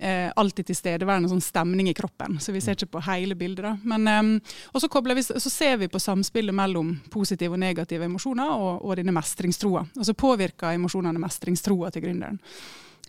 eh, 0.00 0.32
alltid 0.36 0.66
tilstedeværende 0.66 1.30
sånn 1.30 1.44
stemning 1.44 1.88
i 1.90 1.94
kroppen. 1.94 2.38
Så 2.40 2.54
vi 2.54 2.60
ser 2.64 2.76
ikke 2.76 2.96
på 2.96 3.04
hele 3.06 3.36
bildet. 3.38 3.64
da. 3.64 3.76
Men, 3.84 4.08
eh, 4.08 4.54
og 4.72 4.80
så, 4.80 5.50
ser 5.50 5.76
vi 5.76 5.88
på 5.88 6.00
samspillet 6.00 6.54
mellom 6.54 7.00
positive 7.10 7.52
og 7.52 7.60
negative 7.60 8.04
emosjoner 8.04 8.50
og, 8.50 8.84
og 8.84 8.96
denne 8.96 9.12
mestringstroa. 9.12 9.86
Og 9.98 10.06
så 10.06 10.14
påvirker 10.14 10.72
emosjonene 10.74 11.22
mestringstroa 11.22 11.90
til 11.90 12.02
gründeren. 12.02 12.40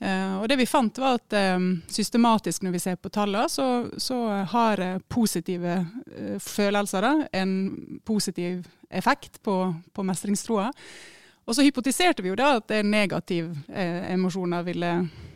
Uh, 0.03 0.41
og 0.41 0.49
det 0.51 0.57
vi 0.59 0.65
fant 0.67 0.97
var 0.99 1.15
at 1.15 1.33
um, 1.55 1.77
Systematisk 1.87 2.65
når 2.65 2.73
vi 2.75 2.79
ser 2.83 2.95
på 2.99 3.11
tallene, 3.13 3.47
så, 3.49 3.87
så 3.97 4.17
har 4.51 4.81
uh, 4.83 4.99
positive 5.07 5.77
følelser 6.43 7.05
da, 7.05 7.11
en 7.31 7.53
positiv 8.03 8.65
effekt 8.89 9.39
på, 9.43 9.55
på 9.93 10.03
mestringstroa. 10.03 10.71
Og 11.45 11.55
så 11.55 11.63
hypotiserte 11.63 12.23
vi 12.23 12.31
jo 12.31 12.39
da 12.39 12.53
at 12.57 12.71
negative 12.87 13.51
emosjoner 13.67 14.63
ville, 14.63 14.91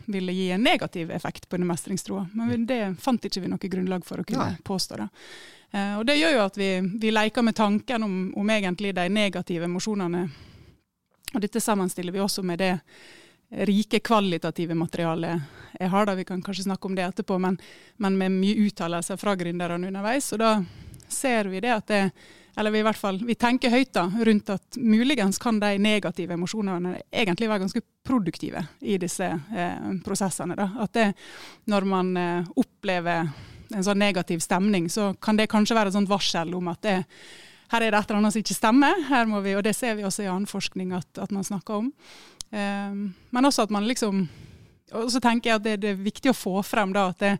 ville, 0.06 0.32
gi 0.32 0.46
en 0.54 0.62
negativ 0.64 1.10
effekt 1.12 1.48
på 1.48 1.58
den 1.60 1.68
mestringstroa. 1.68 2.22
Men 2.32 2.64
det 2.68 2.80
fant 3.02 3.24
ikke 3.28 3.42
vi 3.44 3.50
noe 3.52 3.70
grunnlag 3.72 4.06
for 4.08 4.22
å 4.22 4.24
kunne 4.24 4.46
Nei. 4.54 4.62
påstå. 4.64 4.96
det. 5.02 5.08
og 5.98 6.06
det 6.08 6.16
gjør 6.16 6.32
jo 6.38 6.44
at 6.46 6.56
vi, 6.56 6.70
vi 7.02 7.12
leker 7.12 7.44
med 7.44 7.58
tanken 7.60 8.08
om, 8.08 8.16
om 8.40 8.50
egentlig 8.56 8.94
de 8.96 9.04
negative 9.12 9.68
emosjonene. 9.68 10.24
Og 11.34 11.44
dette 11.44 11.60
sammenstiller 11.60 12.14
vi 12.14 12.24
også 12.24 12.46
med 12.46 12.64
det 12.64 12.72
rike 13.50 14.00
kvalitative 14.04 14.74
materialet 14.74 15.40
jeg 15.78 15.88
har. 15.88 16.06
da, 16.06 16.14
Vi 16.14 16.24
kan 16.24 16.42
kanskje 16.42 16.66
snakke 16.68 16.86
om 16.86 16.94
det 16.94 17.06
etterpå, 17.06 17.38
men, 17.38 17.58
men 17.96 18.18
med 18.18 18.32
mye 18.32 18.66
uttalelser 18.68 19.16
fra 19.16 19.36
gründerne 19.36 19.88
underveis. 19.88 20.32
Og 20.32 20.42
da 20.42 20.58
ser 21.08 21.48
vi 21.48 21.60
det 21.64 21.72
at 21.72 21.88
det 21.88 22.02
eller 22.58 22.74
vi 22.74 22.80
i 22.80 22.82
hvert 22.82 22.98
fall 22.98 23.20
vi 23.22 23.36
tenker 23.38 23.70
høyt 23.70 23.92
da, 23.94 24.08
rundt 24.26 24.48
at 24.50 24.78
muligens 24.82 25.38
kan 25.38 25.60
de 25.62 25.76
negative 25.78 26.34
emosjonene 26.34 26.96
egentlig 27.06 27.46
være 27.46 27.62
ganske 27.62 27.82
produktive 28.02 28.64
i 28.80 28.96
disse 28.98 29.28
eh, 29.30 29.92
prosessene. 30.02 30.56
Da. 30.58 30.66
At 30.82 30.96
det, 30.96 31.12
når 31.70 31.86
man 31.86 32.10
eh, 32.18 32.48
opplever 32.58 33.28
en 33.68 33.84
sånn 33.86 34.02
negativ 34.02 34.42
stemning, 34.42 34.88
så 34.90 35.12
kan 35.22 35.38
det 35.38 35.46
kanskje 35.52 35.76
være 35.78 35.92
et 35.92 35.98
sånt 36.00 36.10
varsel 36.10 36.50
om 36.58 36.72
at 36.72 36.82
det, 36.82 36.96
her 37.70 37.84
er 37.84 37.92
det 37.92 38.00
et 38.00 38.10
eller 38.10 38.22
annet 38.24 38.34
som 38.34 38.42
ikke 38.42 38.58
stemmer. 38.58 39.06
Her 39.06 39.30
må 39.30 39.44
vi, 39.44 39.54
og 39.54 39.62
det 39.62 39.76
ser 39.78 39.94
vi 39.94 40.08
også 40.08 40.26
i 40.26 40.30
annen 40.32 40.50
forskning 40.50 40.96
at, 40.98 41.10
at 41.22 41.34
man 41.36 41.46
snakker 41.46 41.84
om. 41.84 41.92
Um, 42.50 43.10
men 43.30 43.44
også 43.44 43.66
at 43.66 43.72
man 43.74 43.84
liksom 43.84 44.22
Og 44.96 45.10
så 45.12 45.20
tenker 45.20 45.50
jeg 45.50 45.58
at 45.58 45.64
det, 45.66 45.74
det 45.82 45.90
er 45.90 45.98
viktig 46.00 46.30
å 46.32 46.36
få 46.36 46.62
frem 46.64 46.94
da 46.96 47.10
at 47.10 47.18
det, 47.20 47.34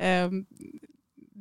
um, 0.00 0.38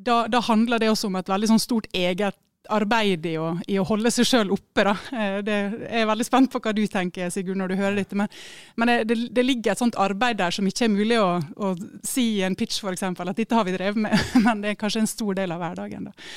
da, 0.07 0.25
da, 0.27 0.41
handler 0.43 0.81
det 0.83 0.89
også 0.91 1.07
om 1.07 1.15
et 1.15 1.29
veldig 1.31 1.47
sånn 1.53 1.63
stort 1.63 1.87
eget 1.95 2.35
arbeid 2.69 3.25
i 3.25 3.33
å, 3.39 3.47
i 3.67 3.77
å 3.79 3.85
holde 3.87 4.11
seg 4.11 4.27
sjøl 4.27 4.51
oppe. 4.55 4.83
Da. 4.83 4.93
Eh, 5.15 5.37
det, 5.45 5.57
jeg 5.87 6.03
er 6.03 6.09
veldig 6.09 6.27
spent 6.27 6.51
på 6.51 6.61
hva 6.63 6.73
du 6.75 6.83
tenker, 6.91 7.31
Sigurd, 7.33 7.59
når 7.59 7.71
du 7.71 7.77
hører 7.79 7.97
dette. 8.01 8.17
Men, 8.19 8.31
men 8.79 8.91
det, 9.07 9.17
det, 9.31 9.45
ligger 9.45 9.73
et 9.73 9.81
sånt 9.81 9.97
arbeid 9.99 10.39
der 10.41 10.53
som 10.53 10.67
ikke 10.67 10.87
er 10.87 10.93
mulig 10.93 11.19
å, 11.21 11.29
å 11.39 11.73
si 12.07 12.27
i 12.37 12.45
en 12.47 12.57
pitch, 12.59 12.81
f.eks. 12.83 13.05
At 13.07 13.33
dette 13.39 13.57
har 13.57 13.67
vi 13.67 13.75
drevet 13.77 14.01
med. 14.07 14.27
Men 14.45 14.63
det 14.63 14.73
er 14.73 14.79
kanskje 14.79 15.05
en 15.05 15.11
stor 15.11 15.37
del 15.37 15.55
av 15.55 15.63
hverdagen. 15.63 16.09
Da. 16.09 16.29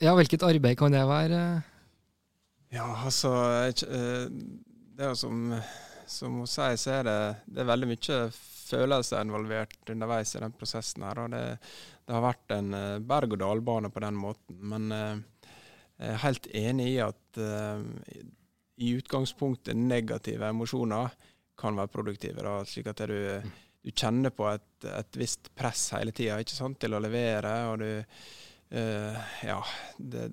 Ja, 0.00 0.14
hvilket 0.16 0.44
arbeid 0.46 0.78
kan 0.80 0.94
det 0.94 1.04
være? 1.08 1.40
Ja, 2.72 2.86
altså 3.04 3.32
eh, 3.66 4.28
det 5.00 5.06
er 5.06 5.14
jo 5.14 5.16
som, 5.16 5.54
som 6.04 6.34
hun 6.42 6.48
sier, 6.50 6.74
så 6.76 6.98
er 6.98 7.06
det, 7.08 7.18
det 7.48 7.62
er 7.62 7.68
veldig 7.70 7.86
mye 7.88 8.16
følelser 8.34 9.24
involvert 9.24 9.92
underveis 9.94 10.34
i 10.36 10.42
den 10.42 10.52
prosessen. 10.52 11.06
her, 11.08 11.22
og 11.22 11.30
Det, 11.32 11.44
det 12.04 12.16
har 12.16 12.26
vært 12.26 12.52
en 12.52 12.76
uh, 12.76 12.98
berg-og-dal-bane 13.08 13.88
på 13.94 14.02
den 14.04 14.18
måten. 14.20 14.58
Men 14.60 14.92
uh, 14.92 15.48
jeg 15.96 16.12
er 16.12 16.20
helt 16.26 16.50
enig 16.52 16.90
i 16.90 17.00
at 17.06 17.40
uh, 17.40 17.80
i 18.80 18.92
utgangspunktet 18.98 19.80
negative 19.80 20.52
emosjoner 20.52 21.16
kan 21.60 21.80
være 21.80 21.94
produktive. 21.96 22.44
Da, 22.44 22.58
slik 22.68 22.92
at 22.92 23.00
du, 23.08 23.40
du 23.80 23.90
kjenner 23.96 24.36
på 24.36 24.52
et, 24.52 24.68
et, 24.84 25.16
visst 25.16 25.48
press 25.56 25.94
hele 25.96 26.12
tida 26.12 26.36
til 26.44 26.92
å 26.92 27.00
levere. 27.00 27.56
og 27.72 27.80
du 27.80 27.90
ja, 28.70 29.64
det, 29.96 30.28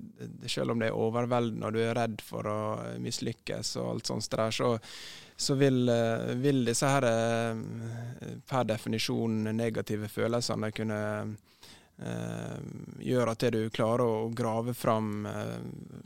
selv 0.46 0.72
om 0.72 0.82
det 0.82 0.92
er 0.92 0.98
overveldende 0.98 1.66
og 1.66 1.74
du 1.74 1.80
er 1.82 1.96
redd 1.98 2.22
for 2.22 2.46
å 2.46 2.58
mislykkes 3.02 3.72
og 3.82 3.88
alt 3.96 4.12
sånt 4.12 4.30
der, 4.30 4.54
så, 4.54 4.68
så 5.34 5.56
vil, 5.58 5.90
uh, 5.90 6.36
vil, 6.38 6.62
disse 6.68 6.92
her 6.92 7.08
uh, 7.10 8.38
per 8.46 8.68
definisjon 8.70 9.50
negative 9.58 10.10
følelsene 10.12 10.72
kunne 10.76 11.02
gjøre 13.02 13.32
at 13.34 13.44
du 13.56 13.72
klarer 13.74 14.04
å 14.06 14.28
grave 14.30 14.76
fram 14.78 15.26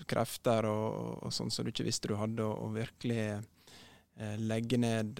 krefter 0.07 0.63
og, 0.69 1.25
og 1.27 1.33
sånn 1.35 1.51
som 1.51 1.67
du 1.67 1.73
ikke 1.73 1.83
visste 1.83 2.07
du 2.07 2.13
hadde, 2.15 2.45
og, 2.47 2.61
og 2.63 2.77
virkelig 2.77 3.25
legge 4.39 4.79
ned 4.79 5.19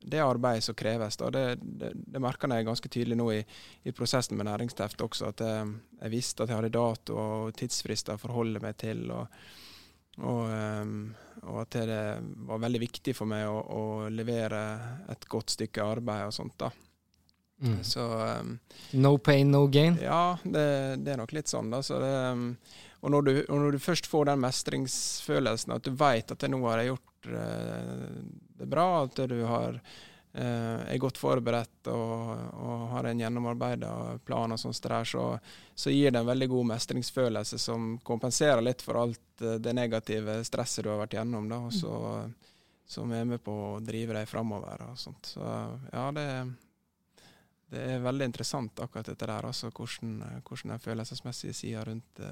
det 0.00 0.20
arbeidet 0.20 0.64
som 0.64 0.74
kreves. 0.74 1.16
Da. 1.16 1.30
Det, 1.30 1.56
det, 1.60 1.92
det 1.94 2.20
merker 2.22 2.50
jeg 2.54 2.66
ganske 2.66 2.88
tydelig 2.88 3.18
nå 3.20 3.30
i, 3.34 3.40
i 3.84 3.92
prosessen 3.92 4.38
med 4.38 4.48
næringsteft 4.48 5.00
også, 5.04 5.32
at 5.32 5.42
jeg, 5.44 5.72
jeg, 6.00 6.12
visste 6.12 6.44
at 6.44 6.52
jeg 6.52 6.60
hadde 6.60 6.74
dato 6.74 7.18
og 7.20 7.56
tidsfrister 7.58 8.16
å 8.16 8.22
forholde 8.22 8.62
meg 8.64 8.78
til. 8.80 9.04
og, 9.12 9.26
og, 10.20 10.46
um, 10.48 10.94
og 11.48 11.62
at 11.62 11.80
det 11.88 12.04
var 12.48 12.62
veldig 12.64 12.80
viktig 12.82 13.14
for 13.16 13.28
meg 13.28 13.46
å, 13.48 13.60
å, 13.60 13.82
levere 14.12 14.62
et 15.12 15.28
godt 15.28 15.56
stykke 15.56 15.84
arbeid 15.84 16.28
og 16.28 16.36
sånt. 16.36 16.56
da. 16.60 16.72
Mm. 17.60 17.80
Så, 17.84 18.04
um, 18.40 18.54
no 18.96 19.18
pain, 19.20 19.52
no 19.52 19.66
gain? 19.68 19.98
Ja, 20.00 20.38
det, 20.44 20.64
det 21.04 21.12
er 21.12 21.20
nok 21.20 21.36
litt 21.36 21.52
sånn. 21.52 21.68
da. 21.72 21.82
Så 21.84 22.00
det, 22.00 22.14
um, 22.32 22.54
og, 23.00 23.12
når 23.12 23.28
du, 23.28 23.32
og 23.48 23.62
når 23.62 23.76
du 23.76 23.84
først 23.84 24.08
får 24.08 24.32
den 24.32 24.42
mestringsfølelsen, 24.44 25.76
at 25.76 25.84
du 25.84 25.92
vet 25.96 26.32
at 26.32 26.48
nå 26.48 26.60
har 26.66 26.80
jeg 26.80 26.94
gjort 26.94 27.09
det 27.28 28.64
er 28.64 28.70
bra 28.70 29.04
at 29.04 29.16
du 29.28 29.42
har, 29.44 29.80
eh, 30.32 30.92
er 30.92 30.98
godt 30.98 31.18
forberedt 31.18 31.90
og, 31.92 32.30
og 32.60 32.86
har 32.94 33.08
en 33.08 33.20
gjennomarbeida 33.20 33.92
plan, 34.24 34.52
og 34.52 34.74
der, 34.82 35.04
så, 35.04 35.24
så, 35.74 35.90
gir 35.90 36.10
det 36.10 36.20
en 36.20 36.30
veldig 36.30 36.48
god 36.48 36.70
mestringsfølelse 36.74 37.58
som 37.58 37.98
kompenserer 38.04 38.62
litt 38.64 38.82
for 38.82 39.00
alt 39.02 39.44
eh, 39.44 39.58
det 39.62 39.74
negative 39.76 40.40
stresset 40.44 40.84
du 40.84 40.92
har 40.92 41.02
vært 41.02 41.18
gjennom. 41.18 41.48
Da, 41.50 41.60
og 41.68 41.74
så, 41.74 42.24
som 42.90 43.12
er 43.14 43.24
med 43.24 43.42
på 43.44 43.54
å 43.54 43.78
drive 43.84 44.16
deg 44.18 44.28
framover. 44.28 44.86
Og 44.90 44.98
sånt. 44.98 45.34
Så 45.34 45.44
ja, 45.44 46.08
det, 46.16 46.26
det, 47.70 47.84
er 47.94 48.02
veldig 48.04 48.32
interessant 48.32 48.82
akkurat 48.82 49.12
dette 49.12 49.28
der, 49.30 49.46
altså 49.46 49.70
hvordan, 49.70 50.42
hvordan 50.42 50.74
den 50.74 50.82
følelsesmessige 50.82 51.54
sida 51.54 51.84
rundt, 51.86 52.24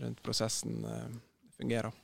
rundt, 0.00 0.22
prosessen 0.24 0.80
fungerer. 1.58 2.03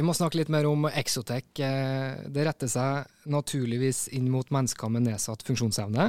Vi 0.00 0.04
må 0.08 0.14
snakke 0.16 0.38
litt 0.38 0.48
mer 0.48 0.64
om 0.64 0.86
Exotec. 0.88 1.50
Eh, 1.60 2.24
Det 2.32 2.44
retter 2.46 2.70
seg 2.72 3.28
naturligvis 3.28 4.06
inn 4.16 4.30
mot 4.32 4.48
mennesker 4.48 4.88
med 4.88 5.04
nedsatt 5.04 5.44
funksjonsevne. 5.44 6.06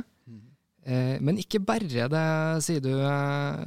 Eh, 0.86 1.20
Men 1.20 1.38
ikke 1.38 1.60
bare 1.60 2.08
det, 2.08 2.64
sier 2.64 2.80
du. 2.80 2.94
Eh, 2.96 3.66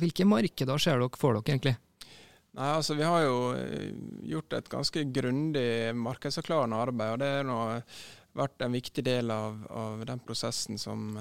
Hvilke 0.00 0.24
markeder 0.24 0.78
ser 0.80 0.96
dere 0.98 1.20
for 1.20 1.36
dere 1.36 1.44
egentlig? 1.44 1.76
Nei, 2.54 2.70
altså 2.78 2.96
Vi 2.96 3.04
har 3.04 3.20
jo 3.26 3.52
gjort 4.24 4.52
et 4.54 4.68
ganske 4.70 5.04
grundig 5.12 5.94
markedsavklarende 6.00 6.80
arbeid. 6.88 7.12
og 7.12 7.18
Det 7.18 7.44
har 7.44 7.84
vært 8.34 8.62
en 8.64 8.72
viktig 8.72 9.04
del 9.04 9.30
av, 9.30 9.66
av 9.68 10.06
den 10.06 10.18
prosessen 10.20 10.78
som 10.78 11.18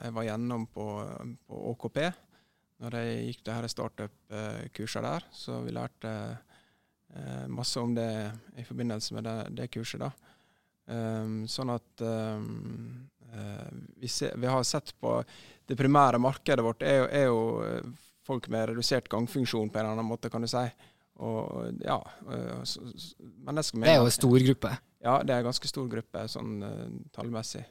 jeg 0.00 0.12
var 0.12 0.24
gjennom 0.24 0.66
på, 0.66 1.36
på 1.46 1.76
ÅKP. 1.76 2.12
Når 2.80 2.90
jeg 2.90 3.26
gikk 3.26 3.44
det 3.44 3.52
her 3.54 3.68
startup-kurset 3.68 5.02
der, 5.02 5.24
så 5.30 5.60
vi 5.62 5.72
lærte 5.76 6.40
masse 7.50 7.80
om 7.80 7.94
det 7.94 8.08
i 8.56 8.64
forbindelse 8.64 9.14
med 9.16 9.24
det, 9.26 9.36
det 9.58 9.70
kurset. 9.74 10.02
da. 10.04 10.10
Um, 10.90 11.44
sånn 11.46 11.70
at 11.70 12.02
um, 12.02 13.08
uh, 13.30 13.66
vi, 14.00 14.08
ser, 14.10 14.34
vi 14.38 14.48
har 14.50 14.62
sett 14.66 14.90
på 14.98 15.20
Det 15.68 15.76
primære 15.78 16.18
markedet 16.18 16.64
vårt 16.66 16.82
er 16.82 16.96
jo, 16.98 17.04
er 17.14 17.26
jo 17.28 17.42
eh, 17.62 17.90
folk 18.26 18.48
med 18.50 18.72
redusert 18.72 19.06
gangfunksjon 19.10 19.68
på 19.70 19.78
en 19.78 19.84
eller 19.84 19.94
annen 19.94 20.08
måte, 20.08 20.30
kan 20.32 20.42
du 20.42 20.48
si. 20.50 20.64
Og 21.22 21.76
ja, 21.84 22.00
uh, 22.26 22.62
så, 22.66 22.82
mennesker 23.20 23.78
med 23.78 23.86
Det 23.86 23.92
er 23.94 24.00
jo 24.00 24.08
en 24.08 24.16
stor 24.16 24.46
gruppe. 24.48 24.72
Ja, 25.00 25.20
det 25.22 25.34
er 25.34 25.44
en 25.44 25.50
ganske 25.52 25.70
stor 25.70 25.86
gruppe 25.92 26.24
sånn 26.32 26.56
uh, 26.64 26.88
tallmessig. 27.14 27.62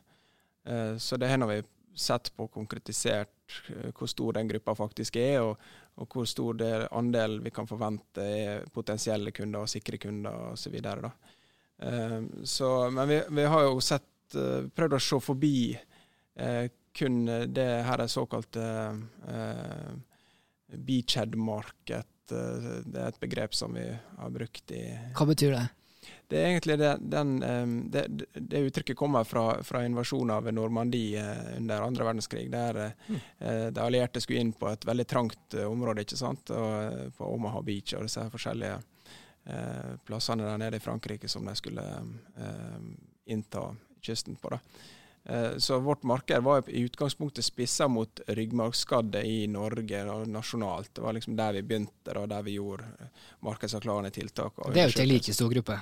Eh, 0.70 0.98
så 0.98 1.18
det 1.18 1.28
har 1.28 1.48
vi 1.48 1.62
sett 2.00 2.32
på 2.36 2.48
konkretisert 2.54 3.58
eh, 3.70 3.92
hvor 3.94 4.10
stor 4.12 4.38
den 4.38 4.50
gruppa 4.50 4.76
faktisk 4.78 5.20
er, 5.22 5.42
og, 5.44 5.70
og 6.00 6.16
hvor 6.16 6.28
stor 6.30 6.58
del, 6.60 6.88
andel 6.96 7.40
vi 7.46 7.54
kan 7.56 7.70
forvente 7.70 8.24
er 8.24 8.68
potensielle 8.74 9.34
kunder 9.36 9.66
og 9.66 9.72
sikre 9.72 10.00
kunder 10.02 10.54
osv. 10.54 10.78
Så 10.80 11.12
eh, 11.86 12.20
så, 12.44 12.74
men 12.96 13.10
vi, 13.10 13.22
vi 13.40 13.48
har 13.54 13.66
jo 13.68 13.80
sett, 13.84 14.36
eh, 14.36 14.70
prøvd 14.76 14.98
å 14.98 15.02
se 15.04 15.24
forbi 15.24 15.58
eh, 15.76 16.70
kun 17.00 17.26
det 17.54 17.70
her 17.86 18.02
er 18.04 18.12
såkalte 18.12 18.64
eh, 19.30 19.92
beachhead-market. 20.74 22.32
Eh, 22.32 22.72
det 22.86 23.02
er 23.02 23.12
et 23.12 23.22
begrep 23.22 23.56
som 23.58 23.76
vi 23.78 23.86
har 23.90 24.34
brukt 24.34 24.74
i 24.76 24.84
Hva 25.18 25.28
betyr 25.30 25.56
det? 25.56 25.68
Det 26.30 26.38
er 26.38 26.52
egentlig 26.52 26.78
det, 26.82 26.92
den, 27.14 27.36
eh, 27.44 27.74
det, 27.96 28.06
det 28.34 28.64
uttrykket 28.70 28.98
kommer 28.98 29.24
fra, 29.28 29.64
fra 29.64 29.84
invasjonen 29.86 30.36
av 30.36 30.52
Normandie 30.54 31.24
eh, 31.24 31.58
under 31.58 31.88
andre 31.88 32.10
verdenskrig. 32.12 32.48
Der 32.52 32.82
mm. 33.08 33.20
de 33.74 33.82
allierte 33.82 34.22
skulle 34.22 34.44
inn 34.44 34.54
på 34.54 34.70
et 34.70 34.86
veldig 34.86 35.08
trangt 35.10 35.58
område, 35.66 36.06
ikke 36.06 36.20
sant? 36.20 36.52
Og, 36.54 37.12
på 37.18 37.34
Omaha 37.34 37.62
Beach 37.66 37.96
og 37.98 38.06
disse 38.06 38.24
forskjellige 38.32 38.78
eh, 39.46 39.98
plassene 40.06 40.46
der 40.46 40.58
nede 40.58 40.78
i 40.78 40.84
Frankrike 40.84 41.28
som 41.28 41.46
de 41.46 41.56
skulle 41.58 41.84
eh, 42.38 42.80
innta 43.26 43.70
kysten 44.02 44.36
på. 44.36 44.50
da. 44.50 44.60
Eh, 45.24 45.58
Så 45.58 45.80
vårt 45.80 46.04
marked 46.04 46.44
var 46.44 46.70
i 46.70 46.80
utgangspunktet 46.80 47.46
spissa 47.46 47.88
mot 47.88 48.22
ryggmargskadde 48.28 49.24
i 49.24 49.48
Norge 49.48 50.04
og 50.12 50.28
nasjonalt. 50.28 50.96
Det 50.96 51.02
var 51.02 51.14
liksom 51.14 51.36
der 51.36 51.54
vi 51.54 51.62
begynte, 51.62 52.18
og 52.18 52.30
der 52.30 52.44
vi 52.44 52.58
gjorde 52.58 53.10
markedsavklarende 53.40 54.12
tiltak. 54.12 54.54
Det 54.74 54.82
er 54.82 54.90
jo 54.90 55.02
en 55.02 55.10
like 55.14 55.34
stor 55.34 55.50
gruppe. 55.50 55.80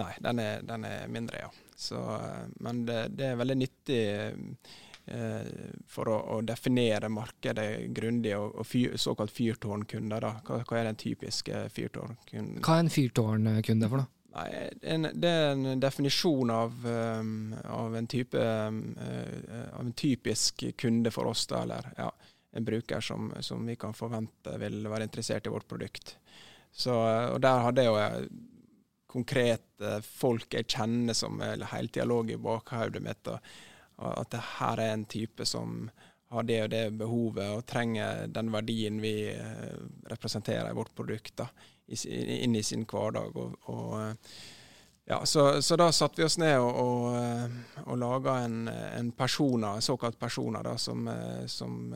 Nei, 0.00 0.12
den 0.24 0.40
er, 0.42 0.64
den 0.66 0.84
er 0.88 1.06
mindre, 1.12 1.46
ja. 1.46 1.52
Så, 1.76 2.00
eh, 2.16 2.42
men 2.64 2.84
det, 2.88 3.00
det 3.18 3.30
er 3.30 3.40
veldig 3.40 3.56
nyttig 3.60 4.00
eh, 4.16 5.48
for 5.90 6.10
å, 6.12 6.18
å 6.36 6.40
definere 6.46 7.10
markedet 7.12 7.68
grundig, 7.96 8.34
og, 8.38 8.58
og 8.62 8.68
fyr, 8.68 8.96
såkalt 9.00 9.34
fyrtårnkunder. 9.36 10.28
Hva, 10.46 10.60
hva 10.62 10.78
er 10.80 10.90
den 10.90 11.00
typiske 11.00 11.66
fyrtårnkunden? 11.76 12.62
Hva 12.64 12.78
er 12.78 12.86
en 12.86 12.92
fyrtårnkunde 12.92 13.90
for 13.92 14.02
noe? 14.02 14.12
Nei, 14.36 14.50
det 15.16 15.28
er 15.32 15.54
en 15.54 15.80
definisjon 15.80 16.50
av, 16.52 16.74
um, 16.84 17.54
av, 17.72 17.94
en 17.96 18.08
type, 18.10 18.36
um, 18.36 18.82
uh, 19.00 19.70
av 19.78 19.80
en 19.80 19.94
typisk 19.96 20.66
kunde 20.76 21.08
for 21.14 21.30
oss, 21.30 21.46
da, 21.48 21.62
eller 21.64 21.88
ja, 21.96 22.10
en 22.56 22.64
bruker 22.64 23.00
som, 23.00 23.32
som 23.40 23.64
vi 23.66 23.78
kan 23.80 23.96
forvente 23.96 24.58
vil 24.60 24.84
være 24.88 25.08
interessert 25.08 25.48
i 25.48 25.52
vårt 25.52 25.68
produkt. 25.68 26.16
Så, 26.72 26.92
eh, 26.92 27.30
og 27.32 27.40
Der 27.40 27.64
hadde 27.64 27.84
jeg 27.84 27.90
jo 27.92 27.96
eh, 28.00 28.28
konkrete 29.06 30.00
folk 30.02 30.54
jeg 30.54 30.68
kjenner 30.68 31.14
som 31.16 31.40
hele 31.40 31.88
tida 31.88 32.04
lå 32.08 32.22
i 32.30 32.36
bakhodet 32.40 33.02
mitt. 33.02 33.28
Og, 33.32 33.38
og 34.02 34.12
at 34.20 34.34
det 34.34 34.42
her 34.58 34.82
er 34.82 34.94
en 34.96 35.06
type 35.08 35.46
som 35.48 35.88
har 36.34 36.42
det 36.42 36.58
og 36.64 36.70
det 36.72 36.82
behovet 36.98 37.54
og 37.54 37.64
trenger 37.70 38.26
den 38.34 38.50
verdien 38.54 38.98
vi 39.02 39.14
eh, 39.30 39.78
representerer 40.10 40.70
i 40.70 40.76
vårt 40.76 40.94
produkt, 40.98 41.36
da, 41.38 41.46
inn 41.86 42.56
i 42.58 42.64
sin 42.66 42.82
hverdag. 42.88 43.36
Og, 43.38 43.54
og, 43.70 43.92
eh, 44.00 44.40
ja, 45.06 45.20
så, 45.26 45.62
så 45.62 45.78
da 45.78 45.86
satte 45.94 46.18
vi 46.18 46.26
oss 46.26 46.38
ned 46.42 46.58
og, 46.58 46.80
og, 46.82 47.06
eh, 47.20 47.84
og 47.86 48.00
laga 48.02 48.40
en, 48.42 48.66
en 48.66 49.12
persona, 49.14 49.76
en 49.78 49.86
såkalt 49.86 50.18
persona, 50.18 50.64
da, 50.66 50.74
som, 50.82 51.06
som 51.46 51.94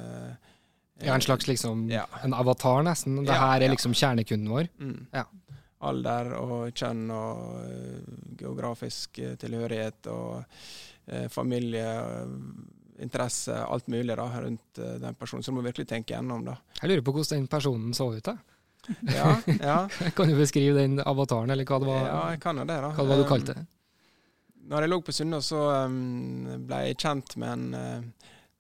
Ja, 1.00 1.14
en 1.14 1.22
slags 1.24 1.46
liksom 1.48 1.88
Ja. 1.90 2.04
en 2.22 2.34
avatar, 2.36 2.82
nesten. 2.86 3.22
Det 3.24 3.32
Ja, 3.32 3.40
her 3.48 3.62
er 3.64 3.72
liksom 3.72 3.94
kjernekunden 3.96 4.50
vår. 4.52 4.68
Mm. 4.78 5.06
Ja. 5.16 5.24
Alder 5.88 6.34
og 6.36 6.76
kjønn 6.76 7.06
og 7.14 7.38
eh, 7.64 8.12
geografisk 8.40 9.20
eh, 9.24 9.32
tilhørighet 9.40 10.10
og 10.12 10.42
eh, 11.06 11.26
familie, 11.32 11.86
interesse, 13.00 13.56
alt 13.56 13.88
mulig 13.88 14.12
da, 14.12 14.26
rundt 14.44 14.80
den 15.00 15.16
personen. 15.16 15.42
Så 15.42 15.52
du 15.52 15.56
må 15.56 15.64
virkelig 15.64 15.88
tenke 15.88 16.12
gjennom 16.12 16.44
det. 16.44 16.58
Jeg 16.82 16.90
lurer 16.90 17.04
på 17.06 17.14
hvordan 17.16 17.40
den 17.40 17.48
personen 17.48 17.94
så 17.96 18.10
ut. 18.12 18.24
da. 18.28 18.36
Ja, 19.16 19.32
ja, 19.60 19.78
Kan 20.16 20.28
du 20.28 20.36
beskrive 20.36 20.82
den 20.82 21.00
avataren, 21.00 21.52
eller 21.52 21.68
hva 21.68 21.78
det 21.80 21.88
var, 21.88 22.04
ja, 22.04 22.20
jeg 22.34 22.40
kan 22.42 22.60
jo 22.60 22.64
det, 22.68 22.76
da. 22.80 22.90
hva 22.96 23.04
det 23.04 23.12
var 23.12 23.20
du 23.20 23.28
kalte 23.28 23.56
det? 23.56 23.64
Når 24.70 24.84
jeg 24.84 24.92
lå 24.92 24.98
på 25.04 25.14
Sunnaas, 25.16 25.48
så 25.50 25.62
ble 25.88 26.80
jeg 26.86 26.98
kjent 27.00 27.36
med 27.40 27.52
en, 27.56 28.12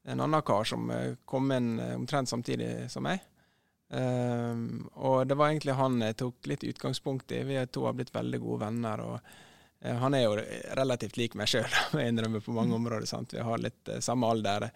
en 0.08 0.24
annen 0.24 0.44
kar 0.44 0.64
som 0.68 0.88
kom 1.28 1.52
inn 1.54 1.74
omtrent 1.92 2.32
samtidig 2.32 2.88
som 2.92 3.04
meg. 3.06 3.20
Um, 3.90 4.88
og 4.94 5.26
det 5.26 5.34
var 5.34 5.48
egentlig 5.50 5.74
han 5.74 5.98
jeg 6.04 6.16
tok 6.22 6.46
litt 6.46 6.64
utgangspunkt 6.64 7.32
i. 7.34 7.42
Vi 7.42 7.58
to 7.74 7.88
har 7.88 7.96
blitt 7.98 8.14
veldig 8.14 8.38
gode 8.38 8.64
venner. 8.64 9.02
og 9.02 9.18
uh, 9.18 9.96
Han 10.04 10.14
er 10.14 10.24
jo 10.24 10.36
relativt 10.78 11.18
lik 11.18 11.34
meg 11.38 11.50
sjøl, 11.50 11.68
jeg 11.98 12.12
innrømmer 12.12 12.44
på 12.44 12.54
mange 12.54 12.76
områder. 12.78 13.08
Sant? 13.10 13.34
Vi 13.34 13.46
har 13.46 13.62
litt 13.62 13.90
uh, 13.90 13.98
samme 14.04 14.30
alder, 14.30 14.70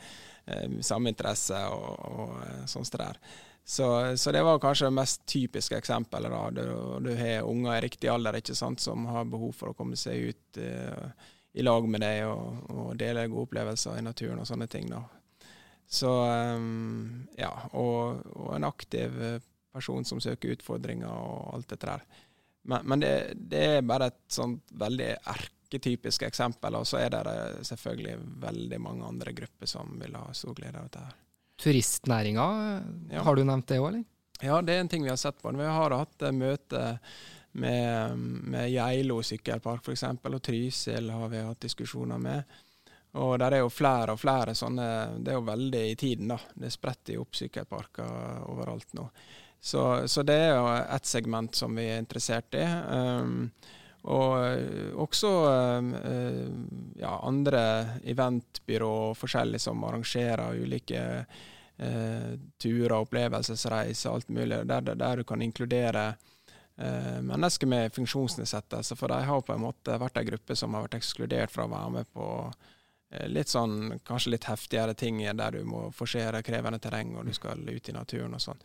eh, 0.47 0.81
samme 0.83 1.15
interesse 1.15 1.61
og, 1.71 1.91
og 2.11 2.69
sånn 2.71 2.89
som 2.91 2.99
der. 2.99 3.21
Så, 3.65 3.87
så 4.21 4.33
det 4.35 4.43
var 4.45 4.59
kanskje 4.61 4.91
det 4.91 4.99
mest 4.99 5.23
typiske 5.31 5.79
eksempelet. 5.79 6.35
da. 6.35 6.51
Du, 6.51 6.99
du 7.07 7.15
har 7.17 7.47
unger 7.49 7.79
i 7.79 7.85
riktig 7.87 8.11
alder 8.13 8.37
ikke 8.37 8.57
sant, 8.59 8.83
som 8.83 9.07
har 9.09 9.25
behov 9.25 9.55
for 9.57 9.73
å 9.73 9.79
komme 9.79 9.97
seg 9.97 10.35
ut 10.35 10.61
i 11.55 11.65
lag 11.65 11.87
med 11.89 12.03
deg 12.05 12.27
og, 12.29 12.67
og 12.75 12.91
dele 13.01 13.25
gode 13.31 13.47
opplevelser 13.47 13.97
i 13.97 14.05
naturen 14.05 14.43
og 14.43 14.51
sånne 14.51 14.69
ting. 14.69 14.91
da. 14.93 15.01
Så 15.91 16.11
ehm, 16.27 17.27
ja, 17.39 17.51
og, 17.77 18.23
og 18.35 18.55
en 18.57 18.65
aktiv 18.67 19.19
eh, 19.23 19.41
person 19.75 20.05
som 20.07 20.21
søker 20.23 20.55
utfordringer 20.57 21.11
og 21.11 21.55
alt 21.59 21.69
dette 21.75 21.87
der. 21.91 22.05
Men, 22.65 22.87
men 22.89 23.03
det, 23.03 23.13
det 23.37 23.65
er 23.79 23.85
bare 23.87 24.09
et 24.13 24.21
sånt 24.33 24.73
veldig 24.81 25.11
erketypisk 25.35 26.23
eksempel, 26.25 26.79
og 26.79 26.87
så 26.89 27.03
er 27.03 27.13
det 27.13 27.23
eh, 27.35 27.61
selvfølgelig 27.69 28.17
veldig 28.47 28.81
mange 28.81 29.05
andre 29.13 29.35
grupper 29.37 29.69
som 29.71 29.93
vil 30.01 30.17
ha 30.17 30.27
stor 30.35 30.57
glede 30.57 30.79
av 30.81 30.89
dette 30.89 31.05
her. 31.05 31.21
Turistnæringa, 31.65 32.47
Ja. 33.13 33.23
har 33.23 33.37
du 33.39 33.45
nevnt 33.47 33.69
det 33.71 33.79
òg, 33.79 33.89
eller? 33.93 34.05
Ja, 34.43 34.59
det 34.63 34.75
er 34.75 34.81
en 34.83 34.89
ting 34.91 35.05
vi 35.05 35.13
har 35.13 35.21
sett 35.21 35.39
på. 35.41 35.53
Vi 35.55 35.69
har 35.69 35.95
hatt 35.95 36.23
eh, 36.27 36.33
møte 36.35 36.99
med, 37.55 38.19
med 38.19 38.71
Geilo 38.73 39.21
sykkelpark 39.23 39.85
f.eks., 39.87 40.03
og 40.27 40.41
Trysil 40.43 41.13
har 41.15 41.29
vi 41.31 41.45
hatt 41.47 41.61
diskusjoner 41.63 42.19
med. 42.19 42.57
Og 43.21 43.39
der 43.39 43.55
er 43.55 43.63
jo 43.63 43.71
flere 43.71 44.17
og 44.17 44.19
flere 44.19 44.57
sånne 44.59 44.87
Det 45.23 45.31
er 45.31 45.39
jo 45.39 45.47
veldig 45.47 45.83
i 45.91 45.97
tiden, 45.97 46.33
da. 46.33 46.39
Det 46.55 46.73
spretter 46.75 47.15
jo 47.15 47.23
opp 47.23 47.39
sykkelparker 47.39 48.43
overalt 48.51 48.95
nå. 48.99 49.09
Så, 49.61 50.09
så 50.11 50.23
det 50.27 50.35
er 50.35 50.57
jo 50.59 50.67
ett 50.97 51.07
segment 51.07 51.55
som 51.57 51.77
vi 51.79 51.87
er 51.89 52.03
interessert 52.03 52.59
i. 52.59 52.67
Um, 52.91 53.51
Og 54.05 55.01
også 55.01 55.29
ja, 57.01 57.13
andre 57.25 57.63
eventbyrå 58.05 59.15
forskjellige 59.17 59.65
som 59.65 59.85
arrangerer 59.89 60.59
ulike 60.61 61.05
uh, 61.81 62.35
turer, 62.61 62.99
opplevelsesreiser, 62.99 64.11
alt 64.11 64.29
mulig, 64.29 64.61
der, 64.69 64.81
der, 64.81 65.17
du 65.17 65.25
kan 65.25 65.43
inkludere 65.43 66.05
uh, 66.77 67.21
mennesker 67.25 67.67
med 67.67 67.95
funksjonsnedsettelse. 67.95 68.97
For 68.97 69.09
de 69.09 69.23
har 69.25 69.41
på 69.41 69.57
en 69.57 69.65
måte 69.65 69.99
vært 70.01 70.21
en 70.21 70.29
gruppe 70.29 70.57
som 70.57 70.75
har 70.75 70.87
vært 70.87 71.01
ekskludert 71.01 71.55
fra 71.55 71.65
å 71.65 71.73
være 71.73 71.97
med 71.99 72.13
på 72.13 72.29
eh, 72.45 72.74
litt 73.31 73.53
sånn, 73.53 74.01
kanskje 74.07 74.35
litt 74.35 74.49
heftigere 74.49 74.95
ting 74.99 75.23
der 75.25 75.59
du 75.59 75.65
må 75.69 75.87
forsere 75.95 76.43
krevende 76.47 76.81
terreng 76.83 77.15
og 77.19 77.29
du 77.29 77.35
skal 77.37 77.63
ut 77.69 77.89
i 77.89 77.95
naturen 77.95 78.37
og 78.37 78.43
sånn. 78.43 78.61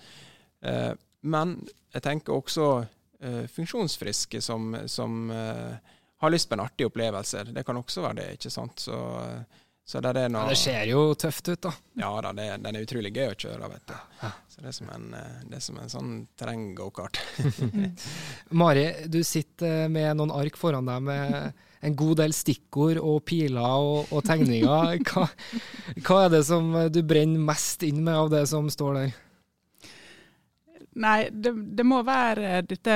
Eh, 0.62 0.92
men 1.30 1.56
jeg 1.94 2.06
tenker 2.06 2.36
også 2.36 2.68
eh, 2.80 3.46
funksjonsfriske 3.52 4.42
som, 4.42 4.76
som 4.88 5.32
eh, 5.34 5.96
har 6.20 6.34
lyst 6.34 6.50
på 6.50 6.58
en 6.58 6.66
artig 6.66 6.88
opplevelse. 6.90 7.50
Det 7.56 7.66
kan 7.68 7.80
også 7.80 8.06
være 8.06 8.22
det, 8.22 8.30
ikke 8.40 8.54
sant. 8.54 8.86
Så 8.88 9.00
så 9.90 9.98
det, 10.06 10.28
noe, 10.30 10.44
ja, 10.44 10.54
det 10.54 10.58
ser 10.62 10.84
jo 10.86 11.16
tøft 11.18 11.48
ut, 11.50 11.64
da. 11.66 11.72
Ja 11.98 12.12
da, 12.22 12.30
det, 12.38 12.44
den 12.62 12.76
er 12.78 12.84
utrolig 12.86 13.10
gøy 13.10 13.32
å 13.32 13.38
kjøre, 13.42 13.70
vet 13.72 13.88
du. 13.90 14.28
Så 14.54 14.62
det 14.62 14.70
er 14.70 14.76
som 14.76 14.92
en, 14.94 15.08
eh, 15.18 15.40
det 15.50 15.58
er 15.58 15.64
som 15.66 15.80
en 15.82 15.90
sånn 15.90 16.12
terrenggokart. 16.38 17.18
Mari, 18.62 18.84
du 19.10 19.18
sitter 19.26 19.90
med 19.90 20.20
noen 20.20 20.36
ark 20.36 20.60
foran 20.62 20.86
deg 20.92 21.08
med 21.08 21.66
en 21.80 21.96
god 21.96 22.20
del 22.20 22.36
stikkord 22.36 23.00
og 23.00 23.24
piler 23.28 23.64
og, 23.64 24.12
og 24.12 24.24
tegninger. 24.28 25.00
Hva, 25.10 25.26
hva, 26.04 26.20
er 26.26 26.34
det 26.34 26.44
som 26.48 26.72
du 26.92 27.02
brenner 27.08 27.42
mest 27.50 27.84
inn 27.88 28.04
med 28.04 28.16
av 28.18 28.32
det 28.34 28.46
som 28.52 28.68
står 28.72 28.98
der? 29.00 29.18
Nei, 31.00 31.30
det, 31.32 31.54
det, 31.78 31.86
må 31.88 32.02
være 32.04 32.64
dette 32.68 32.96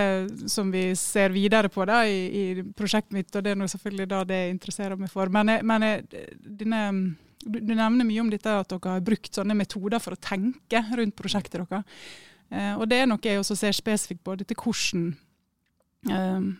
som 0.52 0.72
vi 0.74 0.90
ser 1.00 1.32
videre 1.32 1.70
på 1.72 1.86
da, 1.88 2.02
i, 2.10 2.26
i, 2.28 2.64
prosjektet 2.76 3.16
mitt, 3.16 3.30
og 3.32 3.46
det 3.46 3.54
er 3.54 3.60
nå 3.60 3.68
selvfølgelig 3.72 4.08
da 4.12 4.24
det 4.28 4.40
interesserer 4.52 5.00
meg 5.00 5.12
for. 5.14 5.32
Men, 5.32 5.54
men 5.64 5.86
denne, 6.10 6.82
du, 7.46 7.60
du, 7.62 7.72
nevner 7.72 8.08
mye 8.08 8.24
om 8.26 8.32
dette 8.34 8.58
at 8.60 8.74
dere 8.74 8.98
har 8.98 9.06
brukt 9.06 9.32
sånne 9.38 9.56
metoder 9.56 10.04
for 10.04 10.18
å 10.18 10.20
tenke 10.20 10.84
rundt 10.98 11.16
prosjektet 11.20 11.62
deres. 11.62 12.02
Eh, 12.52 12.74
og 12.76 12.90
det 12.92 13.04
er 13.04 13.08
noe 13.10 13.24
jeg 13.24 13.40
også 13.40 13.58
ser 13.62 13.78
spesifikt 13.78 14.24
på. 14.26 14.36
dette 14.42 14.58
hvordan 14.58 15.14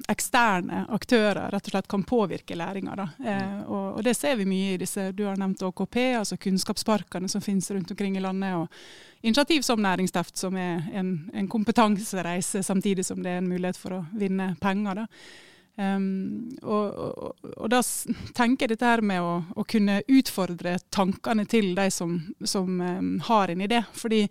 eksterne 0.08 0.86
aktører 0.96 1.52
rett 1.52 1.68
og 1.68 1.74
slett 1.74 1.88
kan 1.92 2.04
påvirke 2.08 2.56
læringa. 2.56 3.08
Eh, 3.26 3.62
og, 3.68 3.98
og, 3.98 4.04
det 4.04 4.16
ser 4.16 4.38
vi 4.40 4.48
mye 4.48 4.74
i 4.74 4.80
disse 4.80 5.10
du 5.12 5.26
har 5.28 5.40
nevnt 5.40 5.64
OKP, 5.68 5.98
altså 6.20 6.38
kunnskapsparkene 6.38 7.30
som 7.30 7.44
finnes 7.44 7.72
rundt 7.72 7.92
omkring 7.92 8.18
i 8.18 8.24
landet. 8.24 8.56
og 8.56 8.68
Initiativ 9.22 9.62
som 9.62 9.82
Næringsteft, 9.82 10.38
som 10.38 10.56
er 10.58 10.84
en, 10.94 11.30
en, 11.34 11.48
kompetansereise 11.48 12.64
samtidig 12.64 13.06
som 13.06 13.24
det 13.24 13.36
er 13.36 13.42
en 13.42 13.50
mulighet 13.50 13.80
for 13.80 14.00
å 14.00 14.06
vinne 14.16 14.54
penger. 14.62 15.06
Um, 15.76 16.52
og, 16.62 16.94
og, 16.94 17.48
og, 17.56 17.70
da 17.72 17.80
tenker 18.38 18.68
jeg 18.68 18.76
dette 18.76 18.90
her 18.92 19.02
med 19.02 19.24
å, 19.26 19.40
å, 19.56 19.64
kunne 19.66 20.04
utfordre 20.06 20.76
tankene 20.94 21.48
til 21.50 21.72
de 21.76 21.88
som, 21.92 22.20
som 22.46 22.78
um, 22.78 23.16
har 23.26 23.50
en 23.50 23.64
idé. 23.66 23.82
Fordi 23.98 24.28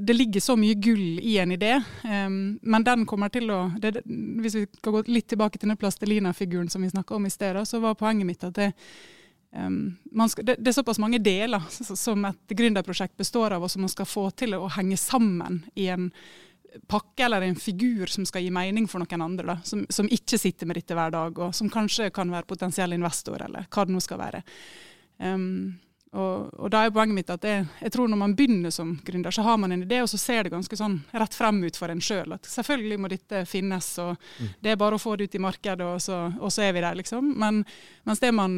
det 0.00 0.12
ligger 0.12 0.40
så 0.40 0.56
mye 0.56 0.74
gull 0.74 1.20
i 1.20 1.38
en 1.38 1.52
idé, 1.52 1.82
um, 2.04 2.58
men 2.62 2.84
den 2.84 3.06
kommer 3.08 3.30
til 3.32 3.48
å 3.50 3.60
det, 3.80 4.02
Hvis 4.04 4.56
vi 4.58 4.64
skal 4.66 4.92
gå 4.98 5.02
litt 5.08 5.28
tilbake 5.32 5.58
til 5.58 5.70
den 5.70 5.80
plastelina-figuren 5.80 6.68
som 6.68 6.82
vi 6.84 6.90
snakka 6.90 7.16
om 7.16 7.26
i 7.26 7.32
sted, 7.32 7.56
så 7.68 7.80
var 7.80 7.96
poenget 7.96 8.28
mitt 8.28 8.44
at 8.44 8.56
det, 8.58 8.72
um, 9.56 9.96
skal, 10.28 10.44
det, 10.44 10.58
det, 10.58 10.68
er 10.72 10.76
såpass 10.80 11.00
mange 11.00 11.22
deler 11.24 11.64
som 11.70 12.26
et 12.28 12.56
gründerprosjekt 12.58 13.16
består 13.16 13.56
av, 13.56 13.64
og 13.64 13.72
som 13.72 13.86
man 13.86 13.94
skal 13.94 14.10
få 14.10 14.28
til 14.36 14.58
å 14.58 14.68
henge 14.76 15.00
sammen 15.00 15.62
i 15.74 15.88
en 15.94 16.10
pakke 16.86 17.24
eller 17.24 17.48
en 17.48 17.56
figur 17.56 18.06
som 18.12 18.26
skal 18.28 18.44
gi 18.44 18.52
mening 18.52 18.86
for 18.90 19.00
noen 19.00 19.24
andre, 19.24 19.46
da, 19.54 19.58
som, 19.64 19.86
som, 19.88 20.08
ikke 20.12 20.38
sitter 20.38 20.68
med 20.68 20.76
dette 20.82 20.96
hver 20.96 21.14
dag, 21.14 21.38
og 21.38 21.56
som 21.56 21.72
kanskje 21.72 22.10
kan 22.14 22.28
være 22.28 22.48
potensiell 22.48 22.92
investor, 22.92 23.40
eller 23.48 23.68
hva 23.72 23.88
det 23.88 23.96
nå 23.96 24.04
skal 24.04 24.20
være. 24.20 24.44
Um, 25.18 25.78
og, 26.12 26.54
og, 26.54 26.68
da 26.72 26.84
er 26.84 26.92
poenget 26.94 27.18
mitt 27.18 27.30
at 27.32 27.44
jeg, 27.44 27.66
jeg, 27.82 27.92
tror 27.92 28.08
når 28.08 28.20
man 28.20 28.34
begynner 28.36 28.72
som 28.72 28.94
gründer, 29.04 29.34
så 29.34 29.44
har 29.44 29.58
man 29.60 29.74
en 29.74 29.82
idé, 29.84 30.00
og 30.02 30.08
så 30.08 30.20
ser 30.20 30.46
det 30.46 30.54
ganske 30.54 30.78
sånn 30.78 30.96
rett 31.12 31.36
frem 31.36 31.60
ut 31.64 31.76
for 31.76 31.92
en 31.92 32.00
sjøl. 32.04 32.32
At 32.38 32.48
selvfølgelig 32.48 33.00
må 33.02 33.10
dette 33.12 33.42
finnes, 33.48 33.90
og 34.00 34.14
mm. 34.16 34.54
det 34.64 34.72
er 34.72 34.80
bare 34.80 34.96
å 34.96 35.02
få 35.02 35.16
det 35.16 35.28
ut 35.28 35.36
i 35.36 35.42
markedet, 35.44 35.84
og 35.84 36.00
så, 36.00 36.22
og 36.40 36.54
så 36.54 36.64
er 36.64 36.72
vi 36.76 36.84
der, 36.84 36.96
liksom. 36.98 37.34
Men 37.40 37.60
mens 38.08 38.24
det 38.24 38.32
man 38.32 38.56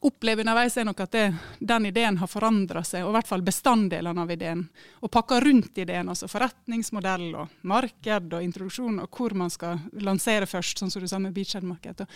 opplever 0.00 0.42
underveis, 0.42 0.76
er 0.76 0.84
nok 0.88 1.00
at 1.04 1.12
det, 1.14 1.24
den 1.58 1.86
ideen 1.88 2.18
har 2.18 2.30
forandra 2.30 2.82
seg, 2.84 3.04
og 3.04 3.12
i 3.12 3.16
hvert 3.16 3.28
fall 3.30 3.44
bestanddelene 3.46 4.24
av 4.24 4.32
ideen. 4.34 4.64
Og 5.06 5.12
pakka 5.14 5.38
rundt 5.44 5.78
ideen, 5.78 6.10
altså 6.10 6.28
forretningsmodell 6.30 7.28
og 7.38 7.54
marked 7.70 8.34
og 8.34 8.44
introduksjon, 8.44 8.98
og 9.04 9.20
hvor 9.20 9.36
man 9.38 9.52
skal 9.52 9.80
lansere 10.02 10.48
først, 10.50 10.82
sånn 10.82 10.92
som 10.92 11.04
du 11.04 11.08
sa 11.10 11.20
med 11.22 11.34
Beachhead-marked 11.36 12.06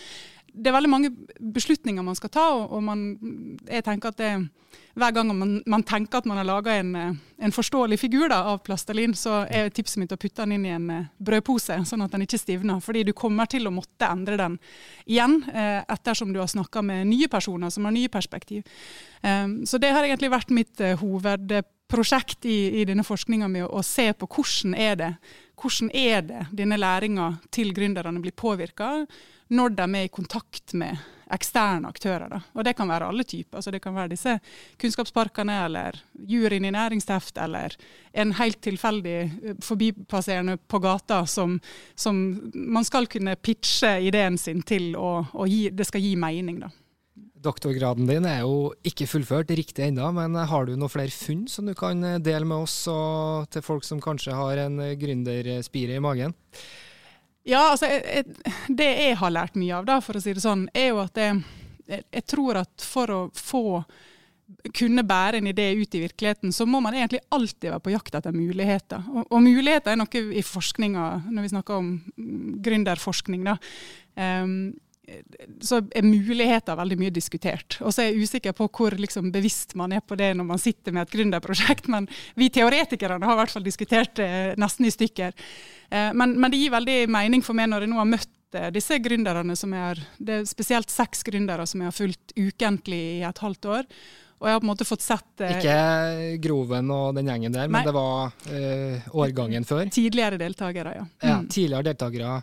det 0.55 0.71
er 0.71 0.75
veldig 0.75 0.91
mange 0.91 1.11
beslutninger 1.39 2.05
man 2.05 2.17
skal 2.19 2.33
ta, 2.33 2.47
og, 2.65 2.81
man, 2.83 3.13
jeg 3.69 3.85
tenker 3.87 4.11
at 4.11 4.19
det, 4.21 4.31
hver 4.99 5.15
gang 5.15 5.31
man, 5.35 5.57
man 5.71 5.85
tenker 5.87 6.21
at 6.21 6.29
man 6.29 6.41
har 6.41 6.47
laga 6.47 6.77
en, 6.81 6.95
en, 6.97 7.55
forståelig 7.55 7.99
figur 8.01 8.29
da, 8.31 8.43
av 8.53 8.61
plastelin, 8.67 9.15
så 9.19 9.45
er 9.51 9.71
tipset 9.75 10.01
mitt 10.03 10.15
å 10.15 10.19
putte 10.21 10.45
den 10.45 10.57
inn 10.59 10.67
i 10.67 10.75
en 10.75 10.89
eh, 10.95 11.09
brødpose, 11.19 11.81
sånn 11.87 12.05
at 12.05 12.15
den 12.15 12.27
ikke 12.27 12.41
stivner. 12.41 12.83
Fordi 12.85 13.05
du 13.07 13.13
kommer 13.17 13.51
til 13.51 13.67
å 13.67 13.75
måtte 13.75 14.09
endre 14.11 14.39
den 14.41 14.59
igjen, 15.07 15.41
eh, 15.51 15.81
ettersom 15.91 16.35
du 16.35 16.41
har 16.43 16.51
snakka 16.51 16.83
med 16.87 17.09
nye 17.11 17.31
personer 17.31 17.60
som 17.69 17.85
har 17.85 17.93
nye 17.93 18.09
perspektiv. 18.09 18.65
Um, 19.21 19.67
så 19.67 19.79
det 19.79 19.93
har 19.93 20.07
egentlig 20.07 20.33
vært 20.33 20.55
mitt 20.57 20.81
uh, 20.81 20.95
hovedprosjekt 21.03 22.49
i, 22.49 22.81
i 22.81 22.87
denne 22.89 23.05
forskninga 23.05 23.51
med 23.53 23.69
å 23.69 23.85
se 23.85 24.09
på 24.17 24.31
hvordan 24.31 24.79
er 24.79 24.97
det 24.97 25.13
hvordan 25.61 25.91
er 25.93 26.23
det 26.25 26.47
denne 26.57 26.79
læringa 26.81 27.35
til 27.53 27.75
gründerne 27.77 28.23
blir 28.23 28.33
påvirka 28.33 29.05
når 29.51 29.75
de 29.77 29.87
er 29.99 30.07
i 30.07 30.13
kontakt 30.15 30.73
med 30.79 30.99
eksterne 31.31 31.89
aktører. 31.91 32.29
Da. 32.31 32.41
Og 32.55 32.65
det 32.67 32.75
kan 32.79 32.91
være 32.91 33.07
alle 33.11 33.25
typer. 33.27 33.59
Altså 33.59 33.71
det 33.71 33.81
kan 33.83 33.95
være 33.95 34.13
disse 34.15 34.37
kunnskapsparkene, 34.81 35.57
eller 35.67 35.99
juryen 36.27 36.67
i 36.67 36.73
næringsteft, 36.75 37.39
eller 37.39 37.77
en 38.13 38.35
helt 38.39 38.61
tilfeldig 38.63 39.17
eh, 39.21 39.57
forbipasserende 39.63 40.57
på 40.71 40.81
gata 40.83 41.23
som, 41.27 41.59
som 41.95 42.19
man 42.55 42.87
skal 42.87 43.07
kunne 43.11 43.37
pitche 43.37 43.97
ideen 44.07 44.39
sin 44.39 44.63
til, 44.63 44.97
og, 44.97 45.31
og 45.35 45.51
gi, 45.51 45.69
det 45.71 45.87
skal 45.87 46.03
gi 46.03 46.17
mening. 46.19 46.63
da. 46.65 46.71
Doktorgraden 47.41 48.09
din 48.09 48.27
er 48.29 48.43
jo 48.45 48.75
ikke 48.87 49.09
fullført 49.09 49.51
riktig 49.57 49.87
ennå, 49.87 50.11
men 50.17 50.37
har 50.37 50.69
du 50.69 50.75
noen 50.77 50.93
flere 50.93 51.15
funn 51.15 51.47
som 51.49 51.69
du 51.69 51.73
kan 51.79 52.03
dele 52.21 52.45
med 52.45 52.67
oss 52.67 52.77
og 52.93 53.49
til 53.55 53.65
folk 53.65 53.87
som 53.87 54.03
kanskje 54.05 54.37
har 54.37 54.61
en 54.67 54.77
gründerspire 55.01 55.97
i 55.97 56.05
magen? 56.05 56.37
Ja, 57.49 57.71
altså 57.71 57.89
Det 58.69 58.91
jeg 58.91 59.17
har 59.17 59.33
lært 59.33 59.57
mye 59.57 59.79
av, 59.79 59.89
da, 59.89 59.99
for 60.05 60.19
å 60.19 60.23
si 60.23 60.37
det 60.37 60.45
sånn, 60.45 60.69
er 60.77 60.93
jo 60.93 61.01
at 61.03 61.17
jeg, 61.17 61.41
jeg 61.89 62.25
tror 62.29 62.61
at 62.61 62.85
for 62.85 63.15
å 63.15 63.21
få 63.37 63.65
kunne 64.75 65.05
bære 65.07 65.39
en 65.39 65.49
idé 65.51 65.71
ut 65.79 65.95
i 65.95 66.03
virkeligheten, 66.05 66.53
så 66.53 66.67
må 66.67 66.81
man 66.83 66.97
egentlig 66.97 67.23
alltid 67.31 67.71
være 67.71 67.85
på 67.85 67.93
jakt 67.95 68.17
etter 68.19 68.35
muligheter. 68.35 69.05
Og, 69.13 69.25
og 69.31 69.43
muligheter 69.45 69.95
er 69.95 70.01
noe 70.01 70.23
i 70.35 70.43
forskninga, 70.45 71.07
når 71.31 71.47
vi 71.47 71.53
snakker 71.53 71.79
om 71.79 71.91
gründerforskning. 72.65 73.47
da. 73.47 73.57
Um, 74.19 74.73
så 75.61 75.81
er 75.97 76.07
muligheter 76.07 76.79
veldig 76.79 76.99
mye 77.01 77.15
diskutert. 77.15 77.79
Og 77.85 77.95
så 77.95 78.05
er 78.05 78.11
jeg 78.11 78.27
usikker 78.27 78.55
på 78.57 78.69
hvor 78.69 78.97
liksom, 78.99 79.31
bevisst 79.35 79.75
man 79.79 79.95
er 79.97 80.05
på 80.05 80.19
det 80.19 80.33
når 80.39 80.49
man 80.53 80.63
sitter 80.63 80.95
med 80.95 81.07
et 81.07 81.15
gründerprosjekt, 81.15 81.91
men 81.93 82.09
vi 82.39 82.51
teoretikerne 82.53 83.27
har 83.27 83.37
i 83.37 83.41
hvert 83.43 83.55
fall 83.55 83.67
diskutert 83.67 84.15
det 84.21 84.31
nesten 84.61 84.89
i 84.89 84.95
stykker. 84.95 85.37
Eh, 85.91 86.13
men, 86.15 86.37
men, 86.39 86.51
det 86.53 86.63
gir 86.63 86.75
veldig 86.75 87.01
mening 87.13 87.45
for 87.47 87.59
meg 87.59 87.71
når 87.73 87.87
jeg 87.87 87.93
nå 87.93 88.01
har 88.01 88.11
møtt 88.15 88.59
eh, 88.59 88.73
disse 88.75 88.99
gründerne, 89.03 89.57
som 89.59 89.77
er, 89.77 90.01
det 90.19 90.41
er 90.41 90.49
spesielt 90.49 90.93
seks 90.93 91.25
gründere 91.27 91.69
som 91.69 91.83
jeg 91.83 91.91
har 91.93 91.97
fulgt 91.97 92.35
ukentlig 92.39 93.05
i 93.21 93.23
et 93.29 93.45
halvt 93.47 93.71
år. 93.77 93.89
Og 94.41 94.49
jeg 94.49 94.57
har 94.57 94.61
på 94.63 94.65
en 94.65 94.71
måte 94.71 94.89
fått 94.89 95.05
sett 95.05 95.43
eh, 95.45 95.59
Ikke 95.59 96.37
Groven 96.41 96.89
og 96.95 97.19
den 97.19 97.29
gjengen 97.29 97.53
der, 97.53 97.69
men 97.69 97.85
det 97.85 97.93
var 97.93 98.33
eh, 98.49 99.11
årgangen 99.13 99.67
før? 99.69 99.91
Tidligere 99.93 100.41
deltakere, 100.41 100.95
ja. 100.97 101.05
Mm. 101.05 101.29
ja 101.29 101.37
tidligere 101.45 101.91
deltakere 101.91 102.39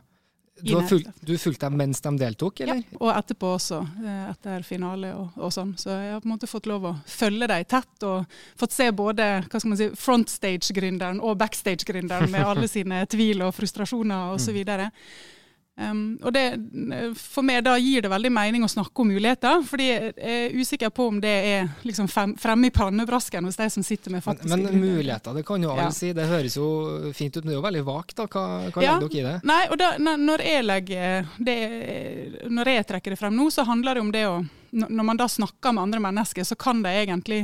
du, 0.61 0.75
har 0.75 0.87
fulgt, 0.87 1.09
du 1.21 1.37
fulgte 1.37 1.65
dem 1.65 1.77
mens 1.77 2.01
de 2.01 2.11
deltok, 2.17 2.59
eller? 2.65 2.81
Ja, 2.81 2.97
og 2.99 3.11
etterpå 3.13 3.53
også, 3.57 3.81
eh, 4.03 4.23
etter 4.31 4.65
finale 4.65 5.13
og, 5.17 5.37
og, 5.37 5.53
sånn. 5.53 5.75
Så 5.79 5.91
jeg 5.93 6.15
har 6.15 6.23
på 6.23 6.29
en 6.29 6.33
måte 6.33 6.49
fått 6.49 6.69
lov 6.69 6.87
å 6.89 6.93
følge 7.09 7.49
dem 7.51 7.65
tett, 7.69 8.05
og 8.07 8.37
fått 8.59 8.75
se 8.75 8.89
både 8.95 9.29
hva 9.45 9.61
skal 9.61 9.73
man 9.73 9.79
si, 9.79 9.89
frontstage-gründeren 10.01 11.21
og 11.21 11.37
backstage-gründeren 11.41 12.33
med 12.33 12.45
alle 12.51 12.69
sine 12.71 13.03
tvil 13.09 13.45
og 13.45 13.55
frustrasjoner 13.57 14.37
osv. 14.37 14.61
Mm. 14.63 15.03
Um, 15.77 16.17
og 16.25 16.33
det, 16.33 16.41
For 17.21 17.45
meg 17.45 17.59
da 17.67 17.75
gir 17.77 18.01
det 18.01 18.09
veldig 18.09 18.31
mening 18.33 18.63
å 18.65 18.69
snakke 18.71 19.03
om 19.03 19.11
muligheter, 19.13 19.59
fordi 19.61 19.85
jeg 19.91 20.13
er 20.17 20.55
usikker 20.57 20.89
på 20.89 21.05
om 21.11 21.19
det 21.21 21.33
er 21.51 21.67
liksom 21.85 22.07
fremme 22.09 22.71
i 22.71 22.73
pannebrasken 22.73 23.45
hos 23.45 23.59
de 23.59 23.67
som 23.69 23.83
sitter 23.85 24.15
med 24.15 24.23
faktisk 24.25 24.49
Men, 24.55 24.63
men 24.65 24.79
muligheter, 24.81 25.35
det 25.37 25.43
kan 25.45 25.61
jo 25.61 25.75
alle 25.75 25.85
ja. 25.85 25.93
si. 25.93 26.09
Det 26.17 26.25
høres 26.31 26.55
jo 26.57 26.69
fint 27.13 27.37
ut, 27.37 27.43
men 27.43 27.51
det 27.51 27.53
er 27.53 27.59
jo 27.59 27.65
veldig 27.67 27.83
vagt. 27.91 28.15
da. 28.17 28.25
Hva, 28.25 28.45
hva 28.73 28.85
ja. 28.87 28.95
legger 28.97 29.13
dere 29.13 29.21
i 29.21 29.25
det? 29.27 29.49
Nei, 29.51 29.59
og 29.69 29.77
da, 29.77 29.89
når, 30.01 30.43
jeg 30.47 30.65
legger 30.65 31.29
det, 31.49 31.57
når 32.57 32.71
jeg 32.73 32.87
trekker 32.93 33.13
det 33.13 33.19
frem 33.21 33.37
nå, 33.37 33.45
så 33.53 33.65
handler 33.67 33.99
det 33.99 34.05
om 34.07 34.13
det 34.15 34.23
å 34.31 34.37
Når 34.77 35.05
man 35.05 35.19
da 35.19 35.27
snakker 35.29 35.75
med 35.75 35.83
andre 35.83 36.01
mennesker, 36.03 36.43
så 36.43 36.57
kan 36.57 36.81
de 36.81 36.95
egentlig 37.03 37.43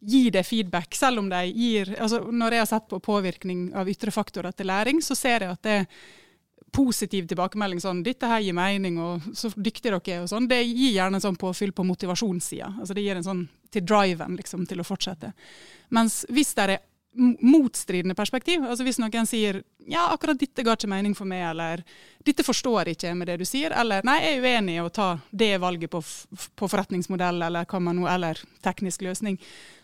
gi 0.00 0.30
det 0.30 0.46
feedback, 0.46 0.94
selv 0.94 1.20
om 1.20 1.28
de 1.28 1.42
gir 1.50 1.92
altså 1.98 2.22
Når 2.30 2.56
jeg 2.56 2.64
har 2.64 2.70
sett 2.70 2.88
på 2.88 3.00
påvirkning 3.02 3.68
av 3.76 3.88
ytre 3.92 4.14
faktorer 4.14 4.56
til 4.56 4.70
læring, 4.72 5.02
så 5.04 5.16
ser 5.18 5.44
jeg 5.44 5.52
at 5.52 5.68
det 5.68 5.78
positiv 6.72 7.28
tilbakemelding, 7.28 7.80
sånn 7.80 8.02
'dette 8.04 8.28
her 8.28 8.40
gir 8.40 8.56
mening', 8.56 8.98
og 8.98 9.22
'så 9.32 9.52
dyktige 9.56 9.90
dere 9.90 10.00
er', 10.00 10.22
og 10.22 10.28
sånn, 10.28 10.48
det 10.48 10.62
gir 10.64 10.92
gjerne 10.92 11.14
en 11.16 11.26
sånn 11.26 11.38
påfyll 11.38 11.72
på 11.72 11.86
motivasjonssida. 11.86 12.76
Altså 12.80 12.94
det 12.94 13.02
gir 13.02 13.16
en 13.16 13.24
sånn 13.24 13.48
til 13.70 13.82
driven 13.82 14.36
liksom, 14.36 14.66
til 14.66 14.80
å 14.80 14.84
fortsette. 14.84 15.32
Mens 15.90 16.24
hvis 16.28 16.54
det 16.54 16.70
er 16.70 16.78
motstridende 17.40 18.14
perspektiv. 18.14 18.64
Altså 18.64 18.84
Hvis 18.84 18.98
noen 19.00 19.26
sier 19.26 19.62
ja, 19.88 20.08
akkurat 20.12 20.38
dette 20.38 20.62
ga 20.62 20.74
ikke 20.76 20.90
mening 20.90 21.14
for 21.16 21.28
meg, 21.28 21.46
eller 21.50 21.82
dette 22.24 22.44
forstår 22.44 22.92
ikke 22.92 23.14
med 23.16 23.30
det 23.30 23.38
du 23.40 23.46
sier, 23.48 23.72
eller 23.72 24.04
nei, 24.04 24.18
jeg 24.22 24.36
er 24.36 24.44
uenig 24.44 24.76
i 24.76 24.82
å 24.84 24.92
ta 24.92 25.08
det 25.30 25.54
valget 25.58 25.90
på, 25.90 26.02
på 26.54 26.68
forretningsmodell 26.68 27.42
eller, 27.48 27.64
hva 27.64 27.80
man, 27.80 28.04
eller 28.06 28.40
teknisk 28.64 29.06
løsning, 29.06 29.38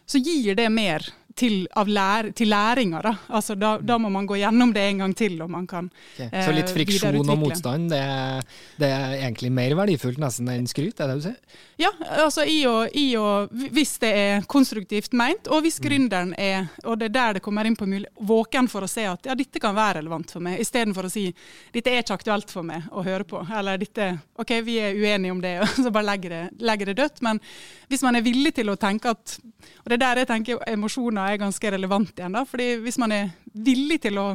så 0.06 0.20
gir 0.20 0.54
det 0.58 0.68
mer 0.68 1.06
til, 1.36 1.66
lær, 1.90 2.30
til 2.36 2.48
læringa. 2.48 3.00
Da. 3.02 3.12
Altså, 3.28 3.56
da, 3.58 3.74
da, 3.82 3.98
må 3.98 4.10
man 4.12 4.26
gå 4.26 4.38
gjennom 4.38 4.72
det 4.74 4.84
en 4.90 5.04
gang 5.04 5.14
til. 5.16 5.40
og 5.42 5.50
man 5.50 5.66
kan 5.66 5.90
okay. 6.14 6.30
Så 6.44 6.54
litt 6.54 6.68
eh, 6.68 6.74
friksjon 6.76 7.20
og 7.20 7.38
motstand, 7.40 7.90
det 7.90 8.00
er, 8.00 8.44
det 8.80 8.90
er, 8.90 9.16
egentlig 9.24 9.50
mer 9.54 9.74
verdifullt 9.82 10.20
nesten 10.22 10.50
enn 10.52 10.68
skryt? 10.70 11.00
er 11.00 11.10
det 11.10 11.18
du 11.18 11.24
sier? 11.26 11.60
Ja, 11.80 11.90
altså 12.22 12.44
i 12.46 12.60
og, 12.70 12.94
i 12.94 13.06
og, 13.18 13.50
hvis 13.74 13.96
det 14.02 14.12
er 14.14 14.46
konstruktivt 14.50 15.14
meint, 15.18 15.48
og 15.50 15.64
hvis 15.64 15.80
mm. 15.80 15.86
gründeren 15.88 16.34
er 16.38 16.68
og 16.84 17.00
det 17.00 17.08
er 17.10 17.14
der 17.14 17.38
det 17.38 17.42
kommer 17.44 17.66
inn 17.66 17.76
på 17.78 17.88
mulig, 17.88 18.06
våken 18.22 18.68
for 18.70 18.86
å 18.86 18.90
se 18.90 19.06
at 19.10 19.26
ja, 19.26 19.34
dette 19.38 19.62
kan 19.62 19.74
være 19.74 19.98
relevant 19.98 20.30
for 20.30 20.44
meg, 20.44 20.60
istedenfor 20.62 21.08
å 21.08 21.12
si 21.12 21.26
dette 21.74 21.90
er 21.90 22.04
ikke 22.04 22.18
aktuelt 22.20 22.52
for 22.52 22.66
meg 22.66 22.86
å 22.94 23.02
høre 23.02 23.26
på. 23.26 23.42
Eller 23.58 23.80
dette 23.80 24.12
OK, 24.38 24.54
vi 24.66 24.78
er 24.82 24.94
uenige 24.94 25.34
om 25.34 25.42
det, 25.42 25.56
og 25.64 25.74
så 25.74 25.90
bare 25.90 26.10
legger 26.12 26.36
det, 26.36 26.42
legger 26.62 26.92
det 26.92 26.98
dødt. 27.02 27.22
Men 27.26 27.42
hvis 27.90 28.04
man 28.06 28.18
er 28.18 28.26
villig 28.26 28.54
til 28.54 28.70
å 28.70 28.78
tenke 28.80 29.14
at 29.14 29.38
Og 29.84 29.88
det 29.88 29.96
er 29.96 30.02
der 30.02 30.18
jeg 30.22 30.28
tenker 30.28 30.60
emosjoner 30.68 31.23
er 31.30 31.42
ganske 31.42 31.74
relevant 31.76 32.14
igjen. 32.18 32.32
da, 32.36 32.44
fordi 32.48 32.70
Hvis 32.84 32.98
man 32.98 33.12
er 33.12 33.30
villig 33.52 34.00
til 34.04 34.18
å 34.18 34.28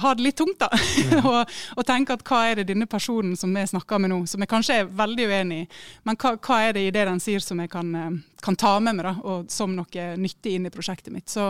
ha 0.00 0.14
det 0.14 0.22
litt 0.22 0.36
tungt, 0.36 0.58
da. 0.58 0.68
Mm. 0.72 1.26
og, 1.30 1.50
og, 1.76 1.82
tenke 1.86 2.16
at 2.16 2.24
hva 2.26 2.40
er 2.50 2.60
det 2.60 2.68
denne 2.70 2.86
personen 2.90 3.36
som 3.36 3.52
vi 3.54 3.64
snakker 3.66 4.00
med 4.02 4.12
nå, 4.12 4.20
som 4.30 4.42
jeg 4.42 4.50
kanskje 4.50 4.78
er 4.80 4.90
veldig 4.98 5.26
uenig 5.30 5.58
i, 5.64 5.66
men 6.08 6.18
hva, 6.20 6.34
hva, 6.36 6.60
er 6.64 6.76
det 6.76 6.86
i 6.86 6.92
det 6.94 7.06
den 7.08 7.22
sier 7.22 7.44
som 7.44 7.60
jeg 7.62 7.70
kan, 7.72 7.92
eh, 7.98 8.18
kan 8.44 8.58
ta 8.58 8.76
med 8.80 8.98
meg 8.98 9.08
da, 9.08 9.14
og 9.24 9.50
som 9.52 9.74
noe 9.76 10.06
nyttig 10.20 10.56
inn 10.56 10.68
i 10.68 10.72
prosjektet 10.74 11.12
mitt. 11.14 11.28
Så, 11.32 11.48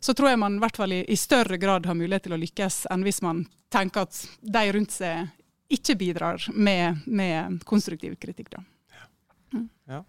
så 0.00 0.14
tror 0.14 0.32
jeg 0.32 0.42
man 0.42 0.58
i 0.58 0.64
hvert 0.64 0.80
fall 0.80 0.96
i, 0.96 1.02
i, 1.08 1.18
større 1.20 1.58
grad 1.62 1.88
har 1.88 1.98
mulighet 1.98 2.28
til 2.28 2.36
å 2.36 2.40
lykkes 2.40 2.84
enn 2.92 3.06
hvis 3.06 3.22
man 3.24 3.46
tenker 3.72 4.06
at 4.06 4.22
de 4.40 4.66
rundt 4.76 4.94
seg 4.94 5.26
ikke 5.72 5.96
bidrar 5.98 6.44
med, 6.54 7.02
med 7.06 7.62
konstruktiv 7.66 8.14
kritikk. 8.22 8.52
da. 8.52 8.62
Mm. 9.54 9.68
Ja. 9.90 10.04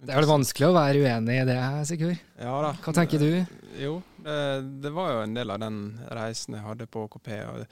Det 0.00 0.14
er 0.14 0.22
vel 0.22 0.30
vanskelig 0.30 0.64
å 0.70 0.72
være 0.72 1.00
uenig 1.04 1.34
i 1.36 1.44
det, 1.44 1.58
Sigurd? 1.84 2.20
Ja 2.40 2.54
da. 2.64 2.70
Hva 2.80 2.92
tenker 2.96 3.20
du? 3.20 3.34
Jo, 3.76 3.98
det, 4.24 4.36
det, 4.80 4.92
var 4.96 5.10
jo 5.12 5.24
en 5.26 5.34
del 5.36 5.52
av 5.52 5.58
den 5.60 5.80
reisen 6.16 6.56
jeg 6.56 6.64
hadde 6.64 6.86
på 6.88 7.02
KP. 7.12 7.28
og 7.44 7.66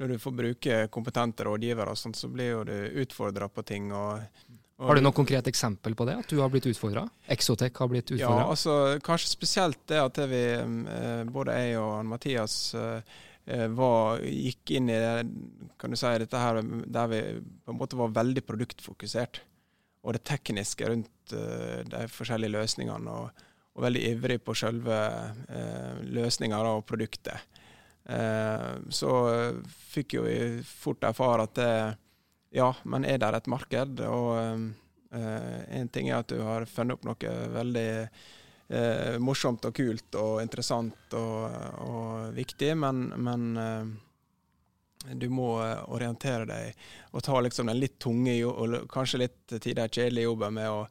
Når 0.00 0.14
du 0.14 0.22
får 0.22 0.36
bruke 0.38 0.78
kompetente 0.92 1.44
rådgivere, 1.44 1.92
og 1.92 2.00
sånt, 2.00 2.16
så 2.16 2.30
blir 2.32 2.54
jo 2.54 2.62
du 2.64 3.02
utfordra 3.02 3.50
på 3.52 3.64
ting. 3.68 3.90
Og, 3.92 4.24
og 4.80 4.88
har 4.88 4.96
du 4.96 5.04
noe 5.04 5.16
konkret 5.16 5.50
eksempel 5.52 5.92
på 5.98 6.06
det? 6.08 6.14
At 6.24 6.32
du 6.32 6.40
har 6.40 6.48
blitt 6.54 6.68
utfordra? 6.70 7.04
Exotec 7.36 7.76
har 7.76 7.90
blitt 7.92 8.14
utfordra? 8.14 8.46
Ja, 8.46 8.54
altså, 8.54 8.76
kanskje 9.04 9.34
spesielt 9.34 9.82
det 9.92 10.00
at 10.00 10.20
vi, 10.32 10.42
eh, 10.56 11.22
både 11.28 11.58
jeg 11.60 11.76
og 11.82 12.08
Mathias 12.08 12.56
eh, 12.80 13.20
var, 13.76 14.24
gikk 14.24 14.72
inn 14.80 14.88
i 14.88 14.96
det, 14.96 15.12
kan 15.76 15.92
du 15.92 16.00
si, 16.00 16.14
dette 16.24 16.40
her 16.40 16.62
der 16.64 17.12
vi 17.12 17.20
på 17.68 17.76
en 17.76 17.78
måte 17.84 18.00
var 18.00 18.16
veldig 18.16 18.46
produktfokusert 18.48 19.42
og 20.06 20.14
det 20.14 20.22
tekniske 20.28 20.88
rundt 20.88 21.34
uh, 21.34 21.82
de 21.90 22.06
forskjellige 22.12 22.54
løsningene. 22.54 23.18
Og, 23.18 23.44
og, 23.74 23.82
veldig 23.84 24.02
ivrig 24.12 24.38
på 24.44 24.54
selve 24.56 24.96
uh, 24.96 25.98
løsninga 26.06 26.62
og 26.70 26.86
produktet. 26.88 27.60
Uh, 28.06 28.78
så 28.94 29.12
fikk 29.90 30.18
jo 30.18 30.26
vi 30.28 30.38
fort 30.62 31.04
erfare 31.08 31.48
at 31.48 31.58
det, 31.58 31.70
ja, 32.56 32.70
men 32.86 33.04
er 33.04 33.18
det 33.20 33.34
et 33.34 33.52
marked? 33.52 34.02
Og 34.06 34.72
en 35.16 35.88
ting 35.94 36.08
er 36.10 36.18
at 36.18 36.30
du 36.30 36.40
har 36.42 36.66
funnet 36.68 36.96
opp 36.96 37.04
noe 37.06 37.34
veldig 37.54 37.90
morsomt 39.22 39.64
og 39.68 39.76
kult 39.78 40.16
og 40.18 40.40
interessant 40.42 41.14
og, 41.16 41.44
og 41.86 42.34
viktig, 42.36 42.72
men, 42.76 43.04
men 43.14 43.44
du 45.14 45.28
må 45.30 45.56
eh, 45.62 45.82
orientere 45.92 46.46
deg 46.48 46.86
og 47.12 47.22
ta 47.26 47.40
liksom 47.40 47.70
den 47.70 47.80
litt 47.80 47.98
tunge 48.02 48.34
og 48.46 48.88
kanskje 48.92 49.22
litt 49.24 49.56
tider 49.62 49.88
kjedelige 49.88 50.26
jobben 50.26 50.56
med 50.58 50.70
å, 50.72 50.82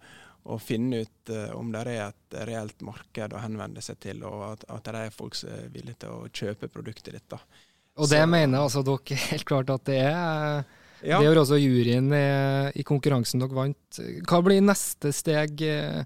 å 0.46 0.58
finne 0.62 1.04
ut 1.04 1.34
uh, 1.34 1.52
om 1.58 1.72
det 1.74 1.82
er 1.84 2.04
et 2.06 2.38
reelt 2.48 2.84
marked 2.86 3.34
å 3.34 3.42
henvende 3.42 3.82
seg 3.82 3.98
til, 4.04 4.22
og 4.28 4.44
at, 4.52 4.66
at 4.70 4.88
det 4.88 5.06
er 5.08 5.16
folk 5.16 5.38
som 5.38 5.50
er 5.52 5.72
villige 5.74 6.04
til 6.06 6.14
å 6.14 6.30
kjøpe 6.30 6.70
produktet 6.72 7.18
ditt. 7.18 7.28
da. 7.34 7.40
Og 7.98 8.10
det 8.12 8.22
Så, 8.22 8.30
mener 8.30 8.62
altså 8.62 8.84
dere 8.86 9.20
helt 9.32 9.48
klart 9.48 9.72
at 9.74 9.86
det 9.90 10.02
er? 10.06 10.66
Ja. 11.06 11.20
Det 11.20 11.28
gjør 11.28 11.42
også 11.44 11.58
juryen 11.60 12.14
i, 12.14 12.84
konkurransen 12.88 13.42
dere 13.42 13.58
vant. 13.58 14.00
Hva 14.26 14.40
blir 14.46 14.64
neste 14.64 15.12
steg 15.14 15.62
eh, 15.68 16.06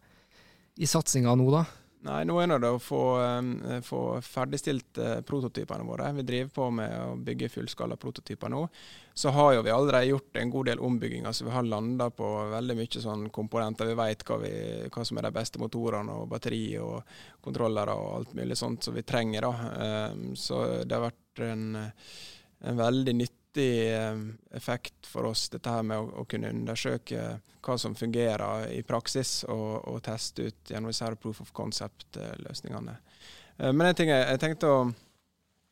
i 0.79 0.87
satsinga 0.89 1.35
nå, 1.39 1.45
da? 1.53 1.63
Nei, 2.07 2.21
nå 2.23 2.37
er 2.39 2.53
det 2.63 2.69
å 2.71 2.79
få, 2.79 3.01
um, 3.19 3.49
få 3.83 4.01
ferdigstilt 4.23 4.99
uh, 5.03 5.17
prototypene 5.27 5.83
våre. 5.83 6.07
Vi 6.15 6.23
driver 6.23 6.51
på 6.55 6.67
med 6.77 6.93
å 6.95 7.17
bygge 7.19 7.49
fullskala 7.51 7.97
prototyper 7.99 8.53
nå. 8.53 8.61
Så 9.19 9.33
har 9.35 9.57
jo 9.57 9.65
vi 9.65 9.73
allerede 9.75 10.07
gjort 10.13 10.39
en 10.39 10.53
god 10.53 10.69
del 10.71 10.79
ombygging. 10.79 11.27
så 11.33 11.45
Vi 11.45 11.51
har 11.51 11.67
landa 11.67 12.07
på 12.09 12.29
veldig 12.53 12.77
mye 12.79 13.03
sånn 13.03 13.25
komponenter. 13.35 13.91
Vi 13.91 13.97
vet 13.99 14.23
hva, 14.23 14.37
vi, 14.39 14.53
hva, 14.87 15.03
som 15.03 15.19
er 15.19 15.27
de 15.27 15.33
beste 15.35 15.59
motorene 15.59 16.15
og 16.21 16.29
batteri 16.31 16.63
og 16.79 17.03
kontrollere 17.43 17.97
og 17.99 18.13
alt 18.21 18.33
mulig 18.39 18.55
sånt 18.57 18.87
som 18.87 18.95
vi 18.95 19.03
trenger. 19.03 19.49
da. 19.49 20.13
Um, 20.13 20.31
så 20.39 20.61
det 20.85 20.95
har 20.95 21.09
vært 21.09 21.43
en, 21.49 21.67
en 22.63 22.79
veldig 22.79 23.17
nyttig 23.19 23.38
nyttig 23.59 23.93
eh, 23.93 24.17
effekt 24.57 25.07
for 25.07 25.25
oss, 25.25 25.49
dette 25.49 25.69
her 25.69 25.83
med 25.83 25.99
å, 25.99 26.21
å 26.21 26.25
kunne 26.25 26.49
undersøke 26.49 27.39
hva 27.61 27.77
som 27.77 27.95
fungerer 27.95 28.71
i 28.71 28.83
praksis, 28.83 29.43
og, 29.47 29.87
og 29.87 30.01
teste 30.03 30.49
ut 30.49 30.71
gjennom 30.71 30.89
disse 30.89 31.15
proof 31.21 31.41
of 31.41 31.51
concept-løsningene. 31.51 32.97
Eh, 33.57 33.71
men 33.73 33.87
en 33.87 33.95
ting 33.95 34.09
jeg, 34.09 34.25
jeg 34.25 34.39
tenkte 34.39 34.71
å, 34.71 34.81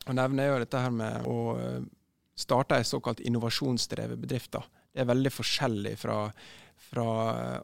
å, 0.06 0.12
nevne, 0.12 0.42
er 0.42 0.52
jo 0.52 0.64
dette 0.64 0.84
her 0.84 0.94
med 0.94 1.28
å 1.28 1.38
eh, 1.58 1.82
starte 2.38 2.78
ei 2.78 2.84
såkalt 2.86 3.20
innovasjonsdrevet 3.20 4.18
bedrift. 4.18 4.52
Da. 4.52 4.62
Det 4.92 5.02
er 5.02 5.10
veldig 5.10 5.32
forskjellig 5.32 5.96
fra, 5.98 6.18
fra 6.90 7.06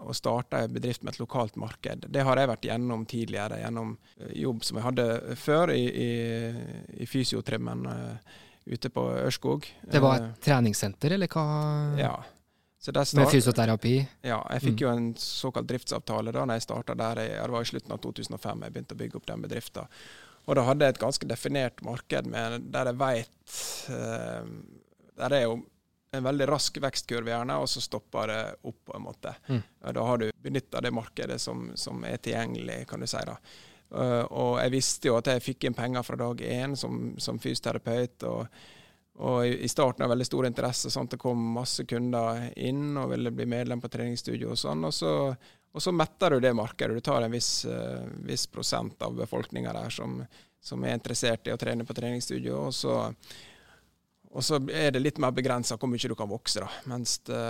å 0.02 0.14
starte 0.16 0.64
en 0.64 0.72
bedrift 0.74 1.04
med 1.04 1.14
et 1.14 1.20
lokalt 1.22 1.54
marked. 1.60 2.08
Det 2.10 2.24
har 2.26 2.40
jeg 2.40 2.50
vært 2.50 2.66
gjennom 2.66 3.04
tidligere, 3.06 3.60
gjennom 3.62 3.94
jobb 4.34 4.64
som 4.66 4.80
jeg 4.80 4.88
hadde 4.88 5.36
før 5.38 5.74
i, 5.76 5.84
i, 5.84 6.10
i 7.04 7.06
fysiotrimmen 7.06 7.86
ute 8.66 8.90
på 8.90 9.04
Ørskog. 9.26 9.66
Det 9.82 10.00
var 10.00 10.20
et 10.20 10.28
eh, 10.28 10.38
treningssenter, 10.46 11.16
eller 11.16 11.30
hva? 11.30 11.44
Ja. 12.00 12.14
Med 12.84 13.30
fysioterapi? 13.32 13.94
Ja, 14.28 14.42
jeg 14.52 14.60
fikk 14.60 14.74
mm. 14.74 14.82
jo 14.82 14.88
en 14.92 15.06
såkalt 15.16 15.68
driftsavtale 15.70 16.34
da 16.36 16.42
når 16.44 16.58
jeg 16.58 16.66
starta 16.66 16.96
der. 17.00 17.22
det 17.22 17.52
var 17.54 17.64
i 17.64 17.68
slutten 17.70 17.94
av 17.96 18.00
2005 18.04 18.64
jeg 18.66 18.74
begynte 18.74 18.96
å 18.96 19.00
bygge 19.00 19.16
opp 19.20 19.28
den 19.30 19.44
bedriften. 19.46 20.00
Og 20.44 20.58
da 20.58 20.66
hadde 20.66 20.84
jeg 20.84 20.92
et 20.92 21.00
ganske 21.00 21.28
definert 21.28 21.80
marked 21.86 22.28
med, 22.28 22.66
der 22.74 22.90
jeg 22.90 23.00
veit 23.00 23.54
uh, 23.88 24.44
Der 25.16 25.36
er 25.38 25.46
jo 25.46 25.54
en 26.14 26.26
veldig 26.28 26.46
rask 26.46 26.76
vekstkurve, 26.78 27.32
gjerne, 27.32 27.56
og 27.58 27.70
så 27.70 27.80
stopper 27.82 28.30
det 28.30 28.42
opp, 28.62 28.80
på 28.86 28.94
en 28.94 29.02
måte. 29.02 29.32
Mm. 29.48 29.62
Da 29.96 30.04
har 30.06 30.20
du 30.20 30.28
benytta 30.44 30.82
det 30.84 30.92
markedet 30.94 31.40
som, 31.42 31.70
som, 31.74 32.04
er 32.06 32.20
tilgjengelig, 32.22 32.84
kan 32.90 33.02
du 33.02 33.08
si. 33.10 33.22
da. 33.26 33.34
Uh, 33.92 34.24
og 34.30 34.54
jeg 34.62 34.72
visste 34.74 35.10
jo 35.10 35.18
at 35.18 35.28
jeg 35.30 35.44
fikk 35.44 35.68
inn 35.68 35.76
penger 35.76 36.06
fra 36.06 36.18
dag 36.18 36.40
én 36.46 36.74
som, 36.78 37.12
som 37.20 37.38
fysioterapeut. 37.42 38.26
Og, 38.30 38.62
og, 39.22 39.38
i 39.46 39.68
starten 39.70 40.06
av 40.06 40.14
veldig 40.14 40.28
stor 40.28 40.48
interesse. 40.48 40.90
Sånn 40.90 41.10
det 41.10 41.20
kom 41.22 41.42
masse 41.58 41.86
kunder 41.88 42.48
inn 42.56 42.96
og 43.00 43.12
ville 43.12 43.34
bli 43.34 43.46
medlem 43.50 43.82
på 43.82 43.92
treningsstudio 43.92 44.54
og 44.54 44.60
sånn. 44.60 44.88
Og 44.88 44.94
så, 44.94 45.14
og 45.74 45.82
så 45.82 45.94
metter 45.94 46.34
du 46.34 46.44
det 46.44 46.54
markedet. 46.56 46.96
Du 46.96 47.04
tar 47.04 47.26
en 47.26 47.34
viss, 47.34 47.52
uh, 47.70 48.02
viss 48.26 48.48
prosent 48.50 49.02
av 49.02 49.16
befolkninga 49.18 49.74
der 49.76 49.94
som, 49.94 50.20
som, 50.62 50.84
er 50.84 50.98
interessert 50.98 51.46
i 51.48 51.54
å 51.54 51.60
trene 51.60 51.86
på 51.86 51.96
treningsstudio. 51.96 52.66
og 52.68 52.74
så 52.74 53.02
og 54.34 54.42
så 54.42 54.58
er 54.74 54.90
det 54.90 55.02
litt 55.02 55.18
mer 55.22 55.30
begrensa 55.34 55.76
hvor 55.78 55.86
mye 55.90 56.10
du 56.10 56.16
kan 56.18 56.30
vokse. 56.30 56.64
da. 56.64 56.70
Mens 56.90 57.20
det, 57.28 57.42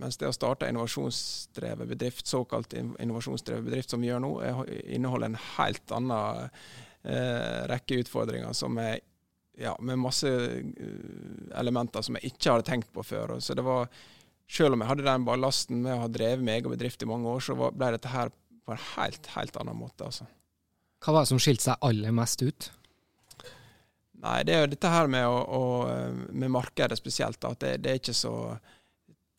mens 0.00 0.16
det 0.20 0.30
å 0.30 0.34
starte 0.34 0.70
innovasjonsdrevet 0.72 1.90
bedrift, 1.90 2.24
såkalt 2.30 2.72
innovasjonsdrevet 2.72 3.66
bedrift 3.66 3.92
som 3.92 4.00
vi 4.00 4.08
gjør 4.08 4.22
nå, 4.24 4.30
er, 4.40 4.62
inneholder 4.96 5.32
en 5.32 5.42
helt 5.58 5.92
annen 5.92 6.46
eh, 6.48 7.60
rekke 7.68 8.00
utfordringer 8.00 8.56
som 8.56 8.80
er 8.80 9.02
ja, 9.60 9.74
med 9.84 10.00
masse 10.00 10.30
eh, 10.30 11.58
elementer 11.60 12.04
som 12.06 12.16
jeg 12.16 12.32
ikke 12.32 12.54
hadde 12.54 12.68
tenkt 12.70 12.88
på 12.94 13.04
før. 13.04 13.36
Så 13.44 13.56
det 13.56 13.66
var, 13.66 13.92
Selv 14.48 14.76
om 14.76 14.80
jeg 14.80 14.90
hadde 14.90 15.06
den 15.06 15.28
ballasten 15.28 15.84
med 15.84 15.94
å 15.94 16.02
ha 16.02 16.08
drevet 16.08 16.44
med 16.44 16.58
egen 16.58 16.72
bedrift 16.72 17.02
i 17.02 17.08
mange 17.08 17.28
år, 17.28 17.44
så 17.44 17.56
ble 17.56 17.92
dette 17.94 18.12
her 18.12 18.32
på 18.64 18.72
en 18.72 18.82
helt, 18.94 19.28
helt 19.36 19.56
annen 19.60 19.76
måte. 19.76 20.08
altså. 20.08 20.24
Hva 21.04 21.12
var 21.12 21.24
det 21.24 21.32
som 21.34 21.40
skilte 21.40 21.68
seg 21.68 21.84
aller 21.84 22.12
mest 22.16 22.44
ut? 22.44 22.70
Nei, 24.24 24.38
det 24.46 24.54
er 24.54 24.62
jo 24.64 24.70
dette 24.72 24.88
her 24.88 25.10
med, 25.10 25.26
å, 25.28 25.40
å, 25.44 25.64
med 26.32 26.52
markedet 26.52 26.96
spesielt. 26.96 27.44
At 27.44 27.60
det, 27.60 27.76
det, 27.84 27.90
er 27.90 28.00
ikke 28.00 28.16
så 28.16 28.34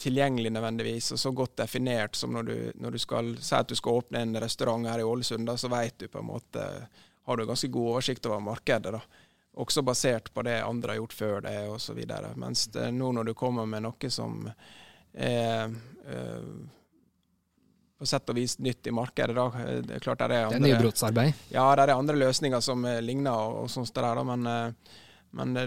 tilgjengelig 0.02 0.52
nødvendigvis, 0.54 1.14
og 1.16 1.22
så 1.22 1.32
godt 1.34 1.56
definert 1.64 2.18
som 2.20 2.36
når 2.36 2.48
du, 2.50 2.56
når 2.84 2.96
du 2.96 3.02
skal 3.02 3.32
si 3.40 3.56
at 3.58 3.72
du 3.72 3.76
skal 3.80 4.02
åpne 4.02 4.22
en 4.22 4.38
restaurant 4.44 4.86
her 4.92 5.02
i 5.02 5.08
Ålesund, 5.08 5.48
da, 5.48 5.56
så 5.58 5.72
vet 5.72 5.98
du 6.04 6.10
på 6.12 6.22
en 6.22 6.30
måte 6.30 6.66
Har 7.26 7.38
du 7.38 7.46
ganske 7.46 7.68
god 7.74 7.92
oversikt 7.96 8.26
over 8.30 8.40
markedet. 8.40 8.92
da. 8.94 9.02
også 9.56 9.82
basert 9.82 10.34
på 10.34 10.42
det 10.46 10.62
andre 10.62 10.92
har 10.92 10.98
gjort 10.98 11.14
før 11.14 11.42
det, 11.42 11.58
osv. 11.70 12.02
Mens 12.36 12.68
det, 12.68 12.92
nå 12.92 13.12
når 13.12 13.24
du 13.24 13.34
kommer 13.34 13.66
med 13.66 13.88
noe 13.88 14.10
som 14.10 14.46
er 15.14 15.72
eh, 16.06 16.42
på 18.00 18.08
sett 18.10 18.30
og 18.32 18.38
vis 18.38 18.58
nytt 18.60 18.90
i 18.90 18.94
markedet. 18.96 19.36
Da. 19.38 19.48
Det 19.86 19.98
er 19.98 20.04
klart 20.04 20.22
det 20.22 20.36
er 20.36 20.50
andre, 20.50 20.60
det 20.60 20.70
er 20.70 20.78
nybrottsarbeid? 20.80 21.48
Ja, 21.54 21.66
det 21.78 21.88
er 21.88 21.96
andre 21.96 22.20
løsninger 22.20 22.64
som 22.64 22.86
ligner. 23.06 23.32
og, 23.32 23.64
og 23.64 23.72
sånt 23.72 23.94
der, 23.96 24.20
da, 24.20 24.28
men, 24.28 24.46
eh, 24.52 25.02
men 25.36 25.56
det, 25.56 25.66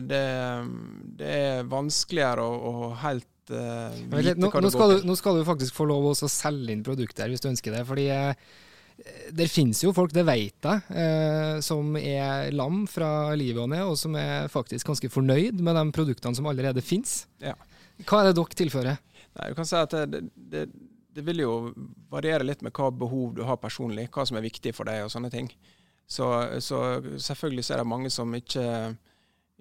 det, 1.19 1.33
er 1.33 1.69
vanskeligere 1.69 2.45
å, 2.45 2.55
å 2.89 2.93
helt 3.03 3.53
uh, 3.53 3.93
vite 4.15 4.39
nå, 4.41 4.53
hva 4.53 4.63
nå, 4.65 4.71
skal 4.73 4.95
til. 4.97 5.05
nå 5.09 5.19
skal 5.19 5.41
du 5.41 5.45
faktisk 5.49 5.77
få 5.77 5.89
lov 5.91 6.11
å 6.13 6.17
selge 6.17 6.73
inn 6.73 6.85
produkter 6.87 7.29
hvis 7.29 7.45
du 7.45 7.51
ønsker 7.51 7.77
det. 7.77 7.85
fordi 7.89 8.09
det 9.31 9.47
finnes 9.51 9.79
jo 9.83 9.93
folk, 9.95 10.13
det 10.15 10.25
vet 10.27 10.67
jeg, 10.67 10.81
eh, 10.91 11.61
som 11.65 11.95
er 12.01 12.51
lam 12.57 12.83
fra 12.91 13.35
livet 13.39 13.63
og 13.63 13.71
ned, 13.71 13.85
og 13.87 13.99
som 14.01 14.17
er 14.19 14.51
faktisk 14.51 14.91
ganske 14.91 15.11
fornøyd 15.13 15.61
med 15.63 15.79
de 15.79 15.85
produktene 15.95 16.35
som 16.35 16.49
allerede 16.51 16.83
finnes. 16.85 17.23
Ja. 17.43 17.55
Hva 18.03 18.23
er 18.23 18.31
det 18.31 18.39
dere 18.39 18.59
tilfører? 18.63 18.99
Nei, 19.39 19.51
du 19.51 19.59
kan 19.59 19.69
si 19.69 19.79
at 19.79 19.95
det, 20.11 20.25
det, 20.51 20.65
det, 21.19 21.25
vil 21.27 21.43
jo 21.45 21.53
variere 22.13 22.47
litt 22.47 22.63
med 22.65 22.73
hva 22.77 22.89
behov 22.95 23.35
du 23.37 23.43
har 23.49 23.61
personlig, 23.61 24.09
hva 24.15 24.25
som 24.29 24.39
er 24.39 24.47
viktig 24.47 24.73
for 24.77 24.89
deg 24.89 25.05
og 25.05 25.13
sånne 25.13 25.31
ting. 25.35 25.51
Så, 26.09 26.25
så 26.65 26.81
selvfølgelig 27.21 27.67
så 27.67 27.75
er 27.75 27.83
det 27.83 27.91
mange 27.91 28.13
som 28.13 28.33
ikke, 28.35 28.65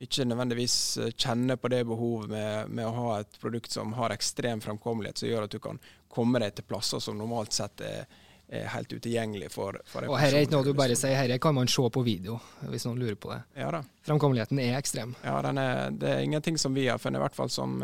ikke 0.05 0.27
nødvendigvis 0.29 0.77
kjenner 1.17 1.59
på 1.59 1.71
det 1.73 1.81
behovet 1.89 2.31
med, 2.31 2.71
med, 2.71 2.85
å 2.87 2.95
ha 3.01 3.17
et 3.23 3.41
produkt 3.41 3.73
som 3.73 3.91
har 3.97 4.15
ekstrem 4.15 4.63
fremkommelighet, 4.63 5.19
som 5.19 5.31
gjør 5.31 5.49
at 5.49 5.57
du 5.57 5.59
kan 5.63 5.81
komme 6.13 6.39
deg 6.39 6.55
til 6.55 6.69
plasser 6.69 7.03
som 7.03 7.19
normalt 7.19 7.57
sett 7.57 7.83
er 7.83 8.07
er 8.47 8.67
helt 8.71 8.93
utilgjengelig 8.93 9.49
for, 9.51 9.75
for 9.87 10.07
Og 10.07 10.15
her 10.21 10.31
er 10.31 10.45
ikke 10.45 10.55
noe 10.55 10.67
du 10.67 10.71
bare 10.77 10.95
sier, 10.95 11.17
her 11.19 11.39
kan 11.43 11.55
man 11.57 11.67
se 11.71 11.83
på 11.91 12.03
video, 12.05 12.37
hvis 12.71 12.85
noen 12.87 13.01
lurer 13.01 13.17
på 13.19 13.33
det. 13.33 13.41
Ja 13.59 13.71
da. 13.75 13.81
Framkommeligheten 14.07 14.61
er 14.63 14.77
ekstrem. 14.77 15.15
Ja, 15.23 15.41
er, 15.43 15.91
det 15.91 16.13
er 16.13 16.23
ingenting 16.23 16.59
som 16.61 16.75
vi 16.77 16.87
har 16.87 17.01
funnet, 17.01 17.19
i 17.19 17.25
hvert 17.25 17.35
fall 17.35 17.51
som, 17.51 17.81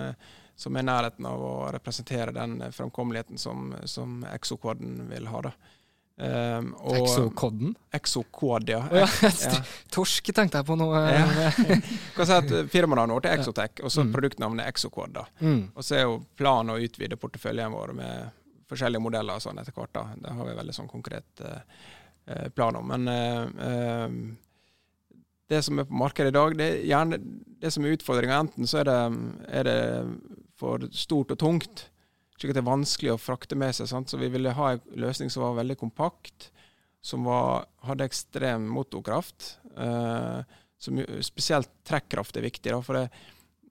som 0.55 0.75
er 0.77 0.85
nærheten 0.85 1.25
av 1.25 1.43
å 1.43 1.53
representere 1.73 2.33
den 2.35 2.59
framkommeligheten 2.71 3.41
som, 3.41 3.71
som 3.89 4.21
Exokoden 4.33 5.07
vil 5.09 5.27
ha. 5.31 5.41
da. 5.49 5.53
Um, 6.15 6.75
Exokoden? 6.93 7.75
Exokod, 7.91 8.69
ja. 8.69 8.83
Oh, 8.91 8.97
ja. 8.97 9.07
ja. 9.43 9.63
Torsk 9.89 10.29
tenkte 10.35 10.61
jeg 10.61 10.67
på 10.67 10.77
nå. 10.77 10.91
Ja. 10.93 11.25
kan 12.15 12.29
si 12.29 12.37
at 12.37 12.53
vårt 12.53 13.25
er 13.25 13.39
Exotech, 13.39 13.81
og 13.81 13.91
så 13.91 14.05
mm. 14.05 14.13
produktnavnet 14.13 14.69
Exocod. 14.69 15.17
Mm. 15.39 15.71
Og 15.73 15.83
så 15.85 15.97
er 15.97 16.05
jo 16.05 16.21
planen 16.37 16.75
å 16.75 16.79
utvide 16.81 17.17
porteføljen 17.17 17.73
vår 17.73 17.97
med 17.97 18.39
forskjellige 18.69 19.03
modeller 19.03 19.41
sånn 19.41 19.59
etter 19.61 19.75
hvert. 19.75 19.93
da. 19.95 20.07
Det 20.15 20.37
har 20.37 20.49
vi 20.49 20.57
veldig 20.61 20.75
sånn 20.77 20.91
konkret 20.91 21.43
eh, 21.45 21.61
eh 22.29 22.49
plan 22.55 22.77
om. 22.79 22.93
Men 22.93 23.09
uh, 23.09 23.65
eh, 23.69 24.17
det 25.51 25.59
som 25.65 25.79
er 25.79 25.87
på 25.87 25.97
markedet 25.99 26.31
i 26.31 26.37
dag, 26.37 26.55
det 26.57 26.67
er 26.67 26.85
gjerne 26.87 27.19
det 27.63 27.71
som 27.73 27.85
er 27.85 27.97
utfordringa. 27.97 28.39
Enten 28.45 28.69
så 28.69 28.81
er 28.81 28.89
det, 28.89 28.99
er 29.59 29.67
det, 29.67 29.79
for 30.59 30.87
stort 30.95 31.33
og 31.35 31.41
tungt, 31.41 31.87
slik 32.37 32.53
at 32.53 32.59
det 32.59 32.63
er 32.63 32.71
vanskelig 32.71 33.13
å 33.13 33.21
frakte 33.21 33.57
med 33.59 33.75
seg. 33.75 33.89
Sant? 33.91 34.11
Så 34.11 34.19
vi 34.21 34.31
ville 34.33 34.55
ha 34.55 34.73
en 34.73 34.83
løsning 34.99 35.31
som 35.33 35.45
var 35.45 35.59
veldig 35.61 35.77
kompakt, 35.81 36.49
som 37.03 37.27
var, 37.27 37.67
hadde 37.83 38.07
ekstrem 38.07 38.65
motorkraft. 38.71 39.57
Eh, 39.75 40.59
som 40.83 40.99
spesielt 41.23 41.71
trekkraft 41.87 42.37
er 42.39 42.47
viktig. 42.47 42.71
Da, 42.71 42.79
for 42.83 42.99
det, 42.99 43.07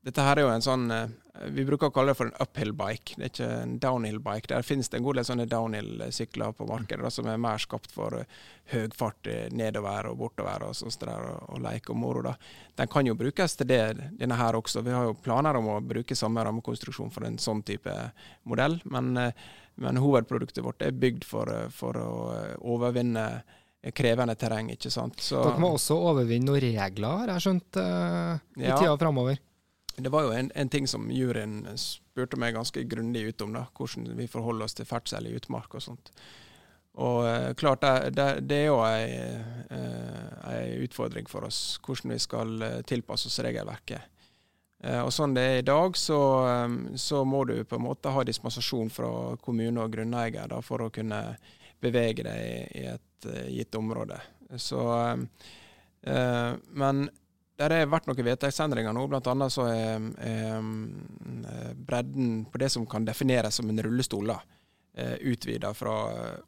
dette 0.05 0.25
her 0.25 0.39
er 0.39 0.47
jo 0.47 0.53
en 0.53 0.65
sånn 0.65 0.87
eh, 0.93 1.11
Vi 1.33 1.65
bruker 1.65 1.89
å 1.89 1.93
kalle 1.95 2.13
det 2.13 2.19
for 2.19 2.29
en 2.29 2.43
uphill 2.45 2.75
bike, 2.77 3.15
det 3.17 3.25
er 3.25 3.31
ikke 3.31 3.47
en 3.63 3.71
downhill 3.81 4.19
bike. 4.21 4.51
Der 4.51 4.65
finnes 4.67 4.91
det 4.93 4.99
en 4.99 5.05
god 5.07 5.17
del 5.17 5.25
sånne 5.25 5.47
downhill-sykler 5.49 6.53
på 6.59 6.67
markedet 6.69 7.09
som 7.15 7.29
er 7.31 7.39
mer 7.41 7.63
skapt 7.63 7.95
for 7.95 8.19
uh, 8.21 8.43
høy 8.69 8.91
fart 8.93 9.31
eh, 9.33 9.47
nedover 9.49 10.11
og 10.11 10.19
bortover 10.21 10.67
og 10.67 10.75
sånt 10.77 11.01
der, 11.01 11.31
og, 11.47 11.57
leke 11.65 11.95
og 11.95 11.99
moro. 12.03 12.21
da. 12.27 12.35
Den 12.77 12.91
kan 12.93 13.09
jo 13.09 13.17
brukes 13.17 13.57
til 13.57 13.71
det, 13.71 13.81
denne 14.21 14.37
her 14.37 14.59
også. 14.59 14.85
Vi 14.85 14.93
har 14.93 15.09
jo 15.09 15.17
planer 15.25 15.57
om 15.57 15.71
å 15.73 15.81
bruke 15.81 16.17
samme 16.19 16.45
rammekonstruksjon 16.45 17.15
for 17.15 17.25
en 17.25 17.41
sånn 17.41 17.65
type 17.65 17.95
modell, 18.45 18.77
men, 18.93 19.15
men 19.81 20.01
hovedproduktet 20.05 20.61
vårt 20.67 20.85
er 20.85 20.93
bygd 20.93 21.25
for, 21.25 21.49
for 21.73 21.97
å 21.97 22.11
overvinne 22.75 23.25
krevende 23.97 24.37
terreng. 24.37 24.69
ikke 24.77 24.93
sant? 24.93 25.17
Så, 25.25 25.41
Dere 25.49 25.65
må 25.65 25.73
også 25.79 25.97
overvinne 26.13 26.53
noen 26.53 26.61
regler, 26.77 27.25
har 27.25 27.33
jeg 27.35 27.47
skjønt, 27.47 27.81
i 27.81 28.69
ja, 28.69 28.77
tida 28.77 29.01
framover? 29.01 29.41
Det 29.97 30.09
var 30.13 30.25
jo 30.25 30.33
en, 30.33 30.49
en, 30.55 30.69
ting 30.73 30.87
som 30.89 31.11
juryen 31.13 31.67
spurte 31.77 32.39
meg 32.41 32.55
ganske 32.57 32.85
grundig 32.89 33.27
ut 33.29 33.45
om, 33.45 33.53
da, 33.53 33.67
hvordan 33.77 34.15
vi 34.17 34.29
forholder 34.31 34.65
oss 34.65 34.79
til 34.79 34.89
ferdsel 34.89 35.29
i 35.29 35.35
utmark 35.37 35.75
og 35.77 35.85
sånt. 35.85 36.13
Og 37.01 37.29
eh, 37.29 37.55
klart, 37.55 37.81
det, 37.81 38.11
det, 38.11 38.41
det, 38.49 38.57
er 38.57 38.67
jo 38.67 38.81
ei, 38.85 39.05
eh, 39.73 40.73
utfordring 40.85 41.29
for 41.29 41.49
oss, 41.49 41.79
hvordan 41.85 42.13
vi 42.13 42.19
skal 42.21 42.65
eh, 42.67 42.81
tilpasse 42.89 43.31
oss 43.31 43.41
regelverket. 43.45 44.09
Og 44.83 45.13
Sånn 45.15 45.31
det 45.31 45.43
er 45.47 45.61
i 45.61 45.63
dag, 45.63 45.95
så, 45.95 46.17
så, 46.99 47.21
må 47.23 47.45
du 47.47 47.53
på 47.63 47.77
en 47.79 47.85
måte 47.85 48.11
ha 48.11 48.25
dispensasjon 48.27 48.89
fra 48.91 49.11
kommune 49.39 49.79
og 49.79 49.93
grunneier 49.95 50.49
da, 50.51 50.59
for 50.59 50.83
å 50.83 50.89
kunne 50.91 51.21
bevege 51.79 52.25
deg 52.27 52.81
i, 52.81 52.83
et 52.91 53.29
uh, 53.31 53.45
gitt 53.47 53.79
område. 53.79 54.19
Så, 54.59 54.83
men 56.03 57.05
det 57.57 57.69
har 57.69 57.91
vært 57.93 58.09
noen 58.09 58.27
vedtektsendringer 58.27 58.97
nå. 58.97 59.05
Annet 59.21 59.53
så 59.55 59.69
er, 59.69 60.09
er, 60.25 60.65
bredden 61.77 62.43
på 62.51 62.61
det 62.63 62.73
som 62.73 62.87
kan 62.89 63.07
defineres 63.07 63.61
som 63.61 63.69
en 63.71 63.83
rullestol, 63.85 64.33
da, 64.33 64.39
eh, 64.97 65.15
utvida 65.31 65.73
fra 65.77 65.95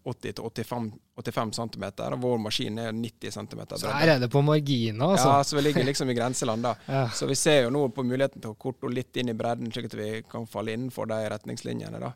80 0.02 0.32
til 0.32 0.44
85, 0.64 0.90
85 1.20 1.52
cm. 1.60 1.86
Og 2.08 2.18
vår 2.24 2.40
maskin 2.46 2.80
er 2.82 2.92
90 2.96 3.36
cm 3.36 3.52
bredde. 3.52 3.80
Så 3.84 3.92
her 3.92 4.16
er 4.16 4.24
det 4.24 4.30
på 4.32 4.42
marginer, 4.42 5.14
altså? 5.14 5.28
Ja, 5.28 5.44
så 5.44 5.56
vi 5.58 5.66
ligger 5.68 5.84
liksom 5.84 6.10
i 6.10 6.16
grenseland. 6.16 6.62
da. 6.62 6.74
ja. 6.86 7.08
Så 7.10 7.28
vi 7.30 7.36
ser 7.38 7.66
jo 7.66 7.74
nå 7.74 7.88
på 7.94 8.06
muligheten 8.06 8.40
til 8.40 8.54
å 8.54 8.58
korte 8.58 8.90
litt 8.90 9.16
inn 9.20 9.32
i 9.32 9.36
bredden, 9.38 9.72
slik 9.72 9.92
at 9.92 9.98
vi 10.00 10.10
kan 10.30 10.48
falle 10.50 10.74
innenfor 10.74 11.10
de 11.12 11.20
retningslinjene. 11.36 12.00
da. 12.00 12.14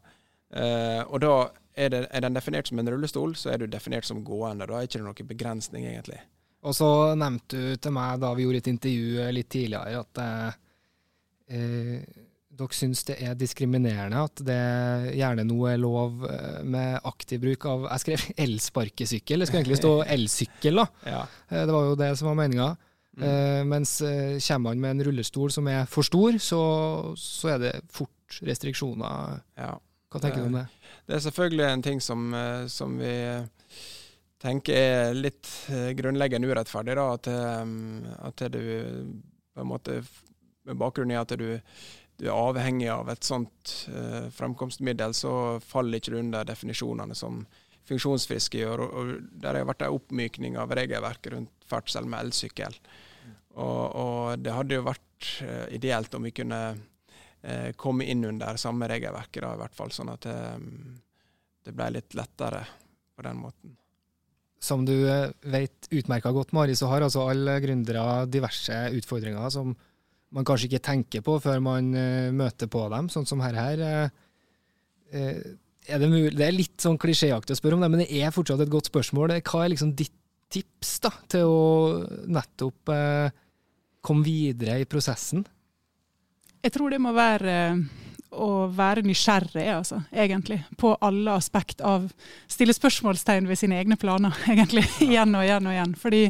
Uh, 0.48 1.02
og 1.12 1.20
da 1.20 1.32
er, 1.76 1.90
det, 1.92 2.06
er, 2.08 2.22
den 2.24 2.36
definert 2.36 2.70
som 2.70 2.78
en 2.80 2.88
rullestol, 2.88 3.34
så 3.36 3.52
er 3.52 3.60
du 3.60 3.68
definert 3.68 4.08
som 4.08 4.24
gående. 4.24 4.66
Da 4.66 4.78
er 4.78 4.86
det 4.86 4.90
ikke 4.94 5.04
noen 5.04 5.28
begrensning, 5.28 5.84
egentlig. 5.90 6.22
Og 6.66 6.74
så 6.74 6.88
nevnte 7.18 7.58
du 7.58 7.76
til 7.78 7.94
meg 7.94 8.18
da 8.22 8.32
vi 8.34 8.46
gjorde 8.46 8.62
et 8.64 8.72
intervju 8.72 9.28
litt 9.34 9.50
tidligere, 9.52 10.00
at 10.02 10.22
eh, 10.24 10.56
eh, 11.54 12.24
dere 12.58 12.74
syns 12.74 13.04
det 13.06 13.18
er 13.22 13.36
diskriminerende 13.38 14.24
at 14.26 14.42
det 14.46 14.58
gjerne 15.14 15.46
nå 15.46 15.58
er 15.70 15.80
lov 15.80 16.24
eh, 16.26 16.60
med 16.66 16.98
aktiv 17.06 17.42
bruk 17.44 17.66
av 17.70 17.86
Jeg 17.92 18.04
skrev 18.04 18.26
elsparkesykkel, 18.46 19.38
det 19.38 19.48
skulle 19.48 19.62
egentlig 19.62 19.80
stå 19.80 19.94
elsykkel, 20.16 20.82
da. 20.82 20.86
Ja. 21.06 21.24
Eh, 21.48 21.64
det 21.64 21.74
var 21.76 21.90
jo 21.90 21.98
det 22.00 22.12
som 22.18 22.32
var 22.32 22.40
meninga. 22.42 22.70
Mm. 23.18 23.26
Eh, 23.28 23.60
mens 23.66 23.98
eh, 24.06 24.38
kommer 24.48 24.70
man 24.70 24.82
med 24.82 24.96
en 24.96 25.04
rullestol 25.08 25.52
som 25.54 25.70
er 25.70 25.86
for 25.90 26.06
stor, 26.06 26.38
så, 26.42 26.62
så 27.18 27.54
er 27.54 27.62
det 27.62 27.76
fort 27.94 28.40
restriksjoner. 28.46 29.38
Ja. 29.58 29.76
Hva 30.08 30.20
tenker 30.22 30.40
du 30.40 30.48
om 30.48 30.58
det? 30.58 30.66
Det 31.08 31.18
er 31.18 31.24
selvfølgelig 31.24 31.66
en 31.68 31.82
ting 31.84 31.98
som, 32.00 32.30
som 32.72 32.94
vi 32.96 33.12
tenker 34.42 34.78
er 34.78 35.14
litt 35.16 35.48
uh, 35.72 35.90
grunnleggende 35.98 36.48
urettferdig. 36.48 36.96
Da, 36.98 37.06
at, 37.14 37.30
um, 37.62 38.02
at, 38.22 38.44
du 38.52 38.60
på 39.54 39.64
en 39.64 39.72
måte 39.72 40.02
Med 40.68 40.76
bakgrunn 40.76 41.10
i 41.10 41.16
at 41.16 41.32
du, 41.40 41.46
du 42.20 42.26
er 42.26 42.34
avhengig 42.34 42.90
av 42.92 43.08
et 43.08 43.24
sånt 43.24 43.72
uh, 43.88 44.28
fremkomstmiddel, 44.34 45.14
så 45.16 45.32
faller 45.64 45.98
ikke 45.98 46.12
du 46.12 46.18
under 46.20 46.44
definisjonene 46.44 47.16
som 47.16 47.40
funksjonsfriske 47.88 48.60
gjør. 48.60 48.84
Og, 48.84 48.98
og 49.00 49.30
Der 49.42 49.56
har 49.56 49.68
vært 49.70 49.86
en 49.86 49.96
oppmykning 49.96 50.58
av 50.60 50.74
regelverket 50.76 51.32
rundt 51.32 51.68
ferdsel 51.68 52.04
med 52.04 52.26
elsykkel. 52.26 52.76
Og, 53.58 53.82
og, 53.96 54.20
det 54.44 54.52
hadde 54.54 54.76
jo 54.76 54.86
vært 54.90 55.32
uh, 55.40 55.66
ideelt 55.74 56.14
om 56.14 56.28
vi 56.28 56.36
kunne 56.36 56.62
komme 57.78 58.02
inn 58.10 58.24
under 58.26 58.56
samme 58.58 58.88
regelverket, 58.90 59.44
da, 59.44 59.52
i 59.54 59.60
hvert 59.60 59.76
fall, 59.78 59.92
sånn 59.94 60.08
at 60.10 60.26
det, 60.26 60.40
det 61.64 61.74
ble 61.78 61.86
litt 61.94 62.16
lettere 62.18 62.64
på 63.14 63.22
den 63.22 63.38
måten 63.38 63.76
som 64.62 64.84
du 64.86 64.94
eh, 65.06 65.30
vet 65.46 65.88
utmerka 65.94 66.32
godt, 66.34 66.52
Mari, 66.56 66.74
så 66.78 66.90
har 66.90 67.04
altså 67.04 67.28
alle 67.30 67.58
gründere 67.62 68.26
diverse 68.30 68.74
utfordringer 68.98 69.52
som 69.54 69.74
man 70.34 70.44
kanskje 70.44 70.68
ikke 70.68 70.84
tenker 70.84 71.22
på 71.24 71.38
før 71.40 71.62
man 71.64 71.86
uh, 71.96 72.28
møter 72.36 72.68
på 72.68 72.82
dem, 72.92 73.06
sånn 73.08 73.24
som 73.24 73.40
her. 73.40 73.56
her 73.56 73.80
uh, 73.80 75.38
er 75.88 76.02
det, 76.02 76.08
det, 76.36 76.44
er 76.44 76.52
litt 76.52 76.76
sånn 76.84 76.98
klisjéaktig 77.00 77.54
å 77.54 77.60
spørre 77.60 77.78
om 77.78 77.84
det, 77.84 77.88
men 77.94 78.02
det 78.02 78.10
er 78.20 78.34
fortsatt 78.34 78.60
et 78.60 78.72
godt 78.72 78.90
spørsmål. 78.90 79.38
Hva 79.40 79.62
er 79.64 79.72
liksom 79.72 79.94
ditt 79.96 80.12
tips 80.52 80.90
da, 81.04 81.12
til 81.32 81.48
å 81.48 81.62
nettopp 82.28 82.92
komme 84.04 84.24
videre 84.24 84.78
i 84.82 84.88
prosessen? 84.88 85.46
Jeg 86.60 86.74
tror 86.74 86.92
det 86.92 87.00
må 87.00 87.14
være 87.16 87.56
å 88.30 88.68
være 88.76 89.04
nysgjerrig, 89.06 89.64
altså, 89.72 90.02
egentlig. 90.12 90.60
På 90.76 90.92
alle 91.04 91.36
aspekt 91.38 91.80
av 91.80 92.10
Stille 92.50 92.74
spørsmålstegn 92.76 93.48
ved 93.48 93.60
sine 93.60 93.78
egne 93.80 93.96
planer, 94.00 94.36
egentlig. 94.52 94.84
igjen 95.04 95.34
og 95.34 95.46
igjen 95.46 95.70
og 95.70 95.76
igjen. 95.76 95.94
Fordi 95.98 96.24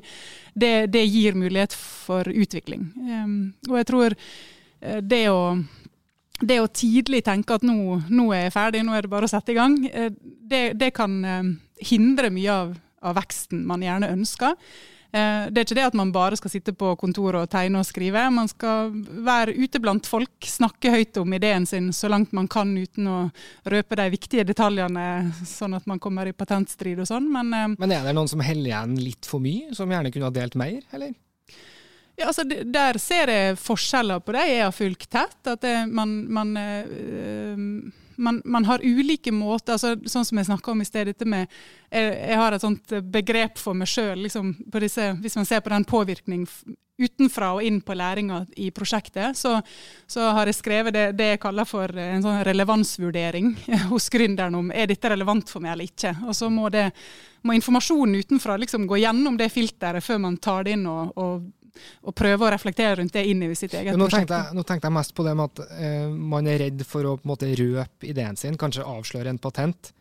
det, 0.54 0.74
det 0.94 1.04
gir 1.06 1.38
mulighet 1.38 1.74
for 1.74 2.28
utvikling. 2.30 2.88
Um, 2.98 3.36
og 3.68 3.80
jeg 3.80 3.90
tror 3.90 4.16
eh, 4.16 5.02
det 5.02 5.26
å 5.32 5.42
det 6.38 6.60
å 6.62 6.68
tidlig 6.70 7.24
tenke 7.26 7.56
at 7.56 7.64
nå, 7.66 7.96
nå, 8.06 8.28
er 8.30 8.46
jeg 8.46 8.54
ferdig, 8.54 8.84
nå 8.86 8.94
er 8.94 9.02
det 9.02 9.10
bare 9.10 9.26
å 9.26 9.30
sette 9.30 9.50
i 9.50 9.56
gang, 9.58 9.74
eh, 9.90 10.12
det, 10.22 10.76
det 10.78 10.92
kan 10.94 11.16
eh, 11.26 11.48
hindre 11.90 12.30
mye 12.30 12.52
av, 12.52 12.76
av, 13.02 13.16
veksten 13.18 13.64
man 13.66 13.82
gjerne 13.82 14.12
ønsker. 14.14 14.54
Eh, 15.08 15.46
det 15.48 15.62
er 15.62 15.64
ikke 15.64 15.76
det 15.78 15.86
at 15.88 15.96
man 15.96 16.10
bare 16.12 16.36
skal 16.36 16.52
sitte 16.52 16.74
på 16.76 16.90
kontoret 17.00 17.46
og 17.46 17.52
tegne 17.52 17.80
og 17.80 17.86
skrive. 17.88 18.26
Man 18.34 18.50
skal 18.50 18.90
være 19.24 19.54
ute 19.56 19.80
blant 19.80 20.08
folk, 20.08 20.44
snakke 20.44 20.92
høyt 20.92 21.16
om 21.22 21.32
ideen 21.32 21.64
sin 21.68 21.88
så 21.96 22.10
langt 22.12 22.34
man 22.36 22.48
kan 22.50 22.74
uten 22.76 23.08
å 23.08 23.18
røpe 23.72 23.96
de 23.96 24.08
viktige 24.12 24.44
detaljene, 24.48 25.06
sånn 25.48 25.78
at 25.78 25.88
man 25.88 26.02
kommer 26.02 26.28
i 26.28 26.36
patentstrid 26.36 27.00
og 27.00 27.08
sånn. 27.08 27.30
Men, 27.32 27.54
eh, 27.54 27.74
Men 27.78 27.96
er 27.96 28.04
det 28.04 28.14
noen 28.18 28.28
som 28.28 28.44
heller 28.44 28.68
igjen 28.68 28.98
litt 29.00 29.24
for 29.24 29.40
mye, 29.40 29.72
som 29.74 29.88
gjerne 29.88 30.12
kunne 30.12 30.28
ha 30.28 30.34
delt 30.34 30.58
mer, 30.60 30.82
eller? 30.92 31.16
Ja, 32.18 32.26
altså, 32.26 32.44
Der 32.44 32.98
ser 32.98 33.30
jeg 33.30 33.56
forskjeller 33.62 34.20
på 34.20 34.34
det 34.34 34.44
jeg 34.48 34.64
har 34.64 34.74
fulgt 34.74 35.08
tett. 35.08 35.38
At 35.46 35.62
det, 35.62 35.86
man, 35.86 36.26
man 36.28 36.56
øh, 36.56 37.92
man, 38.18 38.42
man, 38.44 38.66
har 38.68 38.84
ulike 38.84 39.32
måter, 39.32 39.76
altså, 39.76 39.94
sånn 40.10 40.26
som 40.26 40.40
jeg 40.40 40.48
snakka 40.50 40.72
om 40.72 40.82
i 40.82 40.88
sted. 40.88 41.12
dette 41.12 41.28
med, 41.28 41.46
jeg, 41.90 42.12
jeg, 42.12 42.36
har 42.40 42.54
et 42.54 42.64
sånt 42.64 42.98
begrep 43.12 43.58
for 43.58 43.78
meg 43.78 43.90
sjøl. 43.90 44.26
Liksom, 44.26 44.52
hvis 44.74 45.38
man 45.38 45.48
ser 45.48 45.64
på 45.64 45.72
den 45.72 45.86
påvirkning 45.88 46.46
utenfra 46.98 47.52
og 47.54 47.62
inn 47.62 47.78
på 47.80 47.94
læringa 47.94 48.40
i 48.58 48.70
prosjektet, 48.74 49.36
så, 49.38 49.54
så, 50.06 50.32
har 50.34 50.50
jeg 50.50 50.58
skrevet 50.58 50.94
det, 50.94 51.04
det, 51.18 51.28
jeg 51.34 51.42
kaller 51.42 51.68
for 51.68 51.94
en 52.02 52.24
sånn 52.24 52.42
relevansvurdering 52.46 53.52
hos 53.92 54.08
gründeren 54.10 54.58
om 54.58 54.72
er 54.74 54.90
dette 54.90 55.12
relevant 55.12 55.50
for 55.50 55.62
meg 55.62 55.76
eller 55.76 55.90
ikke. 55.92 56.16
Og 56.26 56.34
så 56.36 56.50
må, 56.50 56.66
det, 56.74 56.88
må 57.46 57.54
informasjonen 57.54 58.18
utenfra 58.18 58.58
liksom 58.58 58.88
gå 58.90 58.98
gjennom 59.04 59.38
det 59.38 59.52
filteret 59.54 60.04
før 60.04 60.24
man 60.26 60.40
tar 60.42 60.66
det 60.66 60.74
inn 60.74 60.88
og, 60.90 61.14
og 61.14 61.46
og 62.02 62.14
prøve 62.16 62.46
å 62.46 62.50
reflektere 62.54 62.96
rundt 63.00 63.14
det 63.14 63.24
inn 63.28 63.44
i 63.46 63.52
sitt 63.58 63.74
eget 63.74 63.96
nå. 63.98 64.08
Tenkte 64.12 64.40
jeg, 64.40 64.56
nå 64.56 64.64
tenkte 64.66 64.90
jeg 64.90 64.96
mest 64.98 65.14
på 65.16 65.26
det 65.26 65.36
med 65.38 65.52
at 65.52 65.78
eh, 65.78 66.08
man 66.08 66.50
er 66.50 66.60
redd 66.64 66.84
for 66.88 67.06
å 67.06 67.14
på 67.18 67.26
en 67.26 67.32
måte 67.32 67.52
røpe 67.58 68.08
ideen 68.08 68.38
sin, 68.38 68.58
kanskje 68.60 68.86
avsløre 68.86 69.32
en 69.32 69.40
patent. 69.42 69.92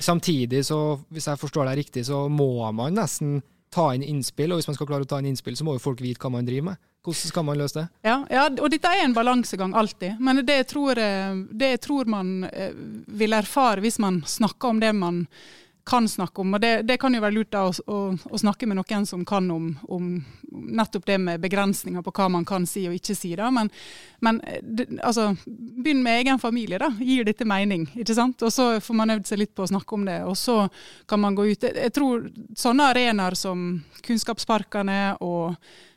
Samtidig, 0.00 0.64
så, 0.66 0.98
hvis 1.12 1.28
jeg 1.28 1.40
forstår 1.40 1.68
deg 1.68 1.82
riktig, 1.82 2.06
så 2.08 2.24
må 2.32 2.50
man 2.74 2.96
nesten 2.96 3.40
ta 3.74 3.90
inn 3.94 4.04
innspill, 4.06 4.52
og 4.52 4.60
hvis 4.60 4.70
man 4.70 4.78
skal 4.78 4.88
klare 4.88 5.04
å 5.04 5.08
ta 5.08 5.18
inn 5.20 5.28
innspill, 5.30 5.56
så 5.58 5.66
må 5.66 5.76
jo 5.76 5.84
folk 5.84 6.00
vite 6.00 6.22
hva 6.24 6.32
man 6.38 6.48
driver 6.48 6.70
med. 6.70 6.84
Hvordan 7.04 7.30
skal 7.30 7.44
man 7.46 7.60
løse 7.60 7.78
det? 7.78 7.86
Ja, 8.08 8.16
ja 8.32 8.48
og 8.48 8.72
dette 8.72 8.90
er 8.90 9.04
en 9.04 9.14
balansegang 9.16 9.74
alltid. 9.76 10.18
Men 10.24 10.42
det 10.44 10.56
jeg 10.62 10.68
tror, 10.72 10.98
det 10.98 11.70
jeg 11.74 11.80
tror 11.84 12.10
man 12.10 12.48
eh, 12.48 12.74
vil 13.20 13.36
erfare 13.36 13.84
hvis 13.84 14.00
man 14.02 14.22
snakker 14.26 14.74
om 14.74 14.82
det 14.82 14.92
man 14.96 15.22
kan 15.88 16.08
snakke 16.08 16.42
om. 16.42 16.54
Og 16.54 16.60
det, 16.60 16.72
det 16.88 16.98
kan 17.00 17.14
jo 17.14 17.22
være 17.22 17.34
lurt 17.34 17.50
da 17.54 17.64
å, 17.68 17.72
å, 17.72 17.98
å, 18.28 18.40
snakke 18.40 18.68
med 18.68 18.78
noen 18.78 19.06
som 19.08 19.24
kan 19.28 19.48
om, 19.50 19.70
om, 19.88 20.10
nettopp 20.52 21.06
det 21.08 21.18
med 21.22 21.40
begrensninger 21.42 22.04
på 22.04 22.12
hva 22.18 22.28
man 22.32 22.44
kan 22.48 22.66
si 22.68 22.84
og 22.88 22.96
ikke 22.98 23.16
si. 23.16 23.32
da, 23.38 23.50
Men, 23.54 23.70
men 24.24 24.40
det, 24.62 24.88
altså, 25.02 25.30
begynn 25.46 26.04
med 26.04 26.20
egen 26.22 26.42
familie. 26.42 26.80
da, 26.82 26.92
Gir 27.00 27.24
dette 27.28 27.48
mening? 27.48 27.88
ikke 27.96 28.16
sant? 28.16 28.42
Og 28.44 28.52
så 28.52 28.70
får 28.84 29.00
man 29.00 29.16
øvd 29.16 29.28
seg 29.30 29.42
litt 29.42 29.54
på 29.56 29.64
å 29.64 29.72
snakke 29.72 29.96
om 29.96 30.06
det, 30.08 30.20
og 30.28 30.36
så 30.38 30.60
kan 31.08 31.22
man 31.24 31.36
gå 31.38 31.48
ut. 31.48 31.68
Jeg 31.68 31.94
tror 31.96 32.28
sånne 32.56 32.92
arenaer 32.92 33.38
som 33.38 33.68
Kunnskapsparkene 34.04 35.18
og 35.24 35.54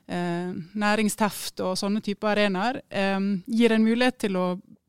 eh, 0.08 0.52
næringsteft 0.74 1.64
og 1.66 1.78
sånne 1.80 2.04
typer 2.06 2.34
arenaer 2.36 2.82
eh, 2.90 3.20
gir 3.48 3.76
en 3.76 3.86
mulighet 3.86 4.24
til 4.28 4.40
å 4.40 4.48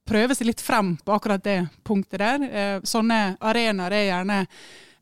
prøve 0.09 0.35
seg 0.37 0.51
litt 0.51 0.63
frem 0.63 0.97
på 0.99 1.15
akkurat 1.15 1.43
det 1.45 1.59
punktet 1.87 2.23
der. 2.23 2.49
Eh, 2.49 2.79
sånne 2.85 3.37
arenaer 3.41 3.95
er 3.97 4.09
gjerne 4.09 4.41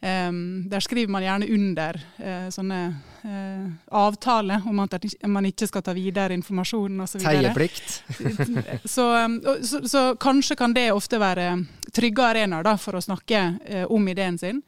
Um, 0.03 0.69
der 0.69 0.81
skriver 0.81 1.13
man 1.13 1.23
gjerne 1.23 1.47
under 1.53 1.97
uh, 2.19 2.47
sånne 2.49 2.79
uh, 3.21 3.67
avtaler 3.93 4.63
om 4.67 4.79
at 4.81 4.95
man 5.29 5.45
ikke 5.45 5.67
skal 5.69 5.83
ta 5.85 5.93
videre 5.93 6.33
informasjon 6.33 7.03
osv. 7.05 7.21
Teieplikt. 7.21 7.99
så, 8.95 9.05
um, 9.27 9.37
så, 9.61 9.83
så, 9.89 10.05
kanskje 10.17 10.57
kan 10.57 10.73
det 10.73 10.87
ofte 10.93 11.21
være 11.21 11.51
trygge 11.93 12.25
arenaer 12.31 12.71
for 12.81 12.97
å 12.97 13.05
snakke 13.05 13.43
uh, 13.61 13.85
om 13.93 14.09
ideen 14.09 14.41
sin. 14.41 14.63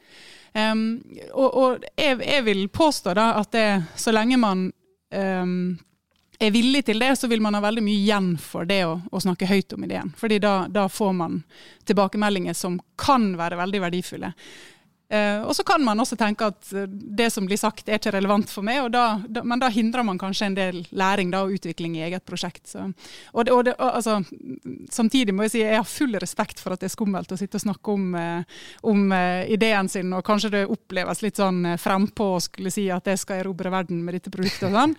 Um, 0.53 1.01
og, 1.31 1.49
og 1.49 1.87
jeg, 1.97 2.19
jeg, 2.21 2.45
vil 2.45 2.67
påstå 2.69 3.15
da 3.17 3.31
at 3.41 3.49
det, 3.57 3.67
så 3.97 4.13
lenge 4.13 4.37
man 4.37 4.67
er 6.39 6.51
villig 6.51 6.85
til 6.85 6.99
det, 6.99 7.15
så 7.15 7.27
vil 7.27 7.41
man 7.41 7.53
ha 7.53 7.61
veldig 7.61 7.83
mye 7.83 8.01
igjen 8.01 8.29
for 8.41 8.67
det 8.69 8.81
å, 8.85 8.97
å 9.11 9.21
snakke 9.21 9.47
høyt 9.47 9.73
om 9.75 9.85
ideen. 9.85 10.11
Fordi 10.17 10.39
da, 10.43 10.53
da, 10.69 10.87
får 10.89 11.13
man 11.17 11.41
tilbakemeldinger 11.87 12.57
som 12.57 12.79
kan 12.99 13.31
være 13.39 13.59
veldig 13.59 13.81
verdifulle. 13.85 14.33
Uh, 15.13 15.43
og 15.45 15.55
så 15.55 15.63
kan 15.63 15.83
man 15.85 15.99
også 16.01 16.15
tenke 16.17 16.47
at 16.49 16.71
eh, 16.73 16.87
det 16.89 17.27
som 17.29 17.45
blir 17.45 17.59
sagt 17.59 17.89
er 17.89 17.99
ikke 17.99 18.15
relevant 18.15 18.49
for 18.49 18.65
meg, 18.65 18.87
da, 18.89 19.19
da, 19.29 19.43
men 19.45 19.61
da 19.61 19.67
hindrer 19.69 20.01
man 20.07 20.17
kanskje 20.17 20.47
en 20.47 20.55
del 20.57 20.79
læring 20.89 21.29
da, 21.29 21.43
og 21.45 21.53
utvikling 21.53 21.99
i 21.99 22.05
eget 22.07 22.23
prosjekt. 22.25 22.63
Så, 22.71 22.87
og 23.33 23.45
det, 23.45 23.53
og 23.53 23.67
det, 23.67 23.75
altså, 23.77 24.15
samtidig 24.89 25.35
må 25.35 25.45
jeg 25.45 25.53
si 25.53 25.61
jeg 25.61 25.77
har 25.77 25.85
full 25.85 26.17
respekt 26.17 26.63
for 26.63 26.73
at 26.73 26.81
det 26.81 26.87
er 26.89 26.95
skummelt 26.95 27.29
å 27.29 27.37
sitte 27.37 27.59
og 27.59 27.65
snakke 27.65 27.93
om, 27.93 28.07
uh, 28.17 28.63
om 28.89 29.13
ideen 29.13 29.91
sin, 29.91 30.09
og 30.17 30.23
kanskje 30.25 30.49
det 30.55 30.63
oppleves 30.71 31.21
litt 31.21 31.37
sånn 31.37 31.75
frempå 31.77 32.31
å 32.37 32.41
skulle 32.41 32.73
si 32.73 32.87
at 32.89 33.05
jeg 33.11 33.21
skal 33.21 33.43
erobre 33.43 33.69
verden 33.73 34.01
med 34.01 34.17
dette 34.17 34.33
produktet 34.33 34.65
og 34.71 34.77
sånn. 34.79 34.95